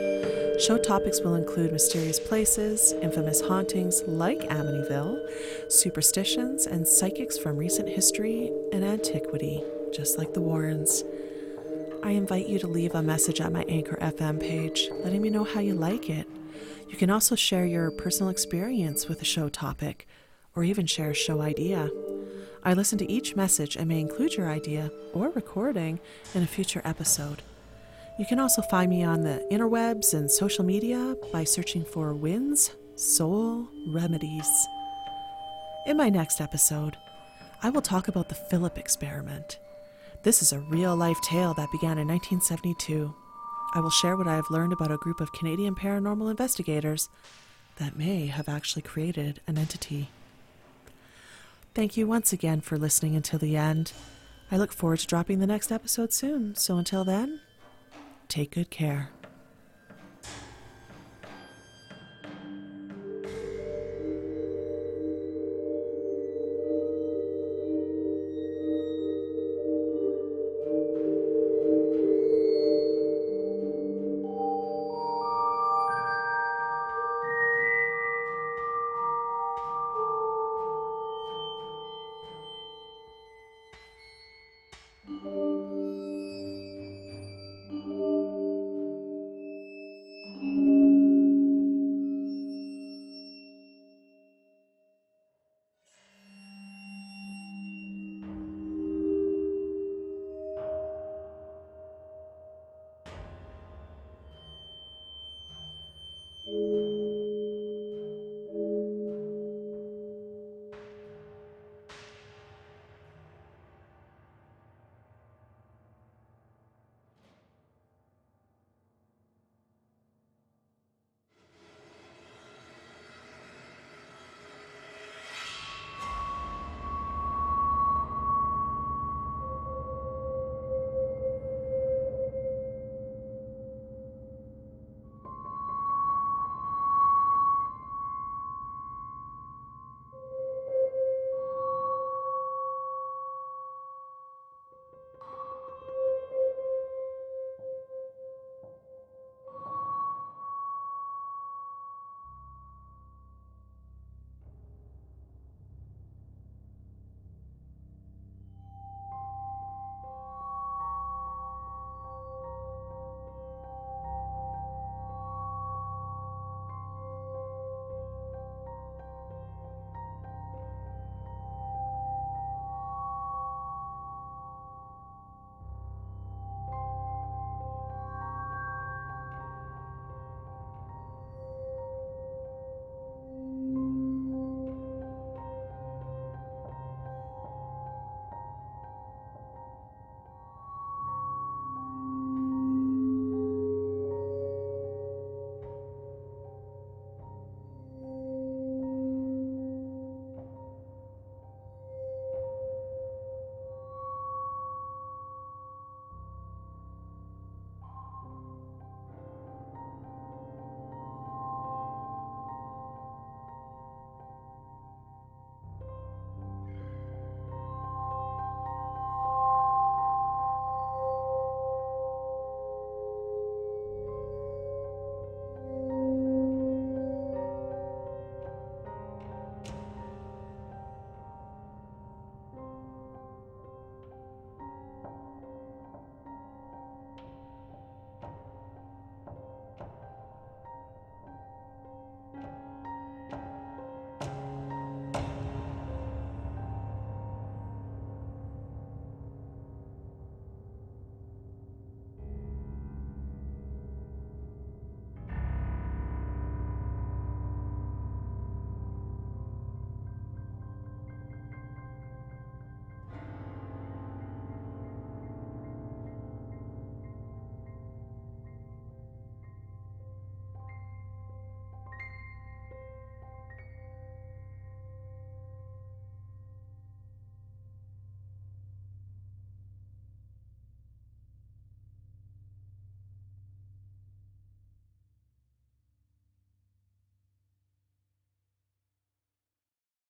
Show 0.58 0.78
topics 0.78 1.20
will 1.20 1.34
include 1.34 1.72
mysterious 1.72 2.20
places, 2.20 2.92
infamous 3.02 3.40
hauntings 3.40 4.04
like 4.06 4.38
Amityville, 4.38 5.18
superstitions, 5.68 6.66
and 6.66 6.86
psychics 6.86 7.36
from 7.36 7.56
recent 7.56 7.88
history 7.88 8.52
and 8.72 8.84
antiquity, 8.84 9.64
just 9.92 10.16
like 10.16 10.32
the 10.32 10.40
Warrens. 10.40 11.02
I 12.04 12.12
invite 12.12 12.46
you 12.46 12.60
to 12.60 12.68
leave 12.68 12.94
a 12.94 13.02
message 13.02 13.40
at 13.40 13.52
my 13.52 13.64
Anchor 13.64 13.96
FM 14.00 14.40
page, 14.40 14.88
letting 15.02 15.22
me 15.22 15.28
know 15.28 15.42
how 15.42 15.58
you 15.58 15.74
like 15.74 16.08
it. 16.08 16.28
You 16.88 16.96
can 16.96 17.10
also 17.10 17.34
share 17.34 17.66
your 17.66 17.90
personal 17.90 18.30
experience 18.30 19.08
with 19.08 19.20
a 19.22 19.24
show 19.24 19.48
topic, 19.48 20.06
or 20.54 20.62
even 20.62 20.86
share 20.86 21.10
a 21.10 21.14
show 21.14 21.40
idea. 21.40 21.90
I 22.62 22.74
listen 22.74 22.96
to 22.98 23.10
each 23.10 23.34
message 23.34 23.74
and 23.74 23.88
may 23.88 24.00
include 24.00 24.34
your 24.34 24.48
idea 24.48 24.92
or 25.12 25.30
recording 25.30 25.98
in 26.32 26.44
a 26.44 26.46
future 26.46 26.80
episode. 26.84 27.42
You 28.16 28.24
can 28.24 28.38
also 28.38 28.62
find 28.62 28.90
me 28.90 29.02
on 29.02 29.22
the 29.22 29.44
interwebs 29.50 30.14
and 30.14 30.30
social 30.30 30.64
media 30.64 31.16
by 31.32 31.42
searching 31.42 31.84
for 31.84 32.14
Wins 32.14 32.70
Soul 32.94 33.66
Remedies. 33.88 34.68
In 35.86 35.96
my 35.96 36.10
next 36.10 36.40
episode, 36.40 36.96
I 37.60 37.70
will 37.70 37.82
talk 37.82 38.06
about 38.06 38.28
the 38.28 38.36
Philip 38.36 38.78
experiment. 38.78 39.58
This 40.22 40.42
is 40.42 40.52
a 40.52 40.60
real 40.60 40.94
life 40.94 41.20
tale 41.22 41.54
that 41.54 41.72
began 41.72 41.98
in 41.98 42.06
1972. 42.06 43.12
I 43.74 43.80
will 43.80 43.90
share 43.90 44.16
what 44.16 44.28
I 44.28 44.36
have 44.36 44.48
learned 44.48 44.72
about 44.72 44.92
a 44.92 44.96
group 44.96 45.20
of 45.20 45.32
Canadian 45.32 45.74
paranormal 45.74 46.30
investigators 46.30 47.08
that 47.78 47.98
may 47.98 48.26
have 48.26 48.48
actually 48.48 48.82
created 48.82 49.40
an 49.48 49.58
entity. 49.58 50.08
Thank 51.74 51.96
you 51.96 52.06
once 52.06 52.32
again 52.32 52.60
for 52.60 52.78
listening 52.78 53.16
until 53.16 53.40
the 53.40 53.56
end. 53.56 53.92
I 54.52 54.56
look 54.56 54.72
forward 54.72 55.00
to 55.00 55.06
dropping 55.08 55.40
the 55.40 55.48
next 55.48 55.72
episode 55.72 56.12
soon, 56.12 56.54
so 56.54 56.76
until 56.76 57.02
then, 57.02 57.40
take 58.28 58.52
good 58.52 58.70
care. 58.70 59.10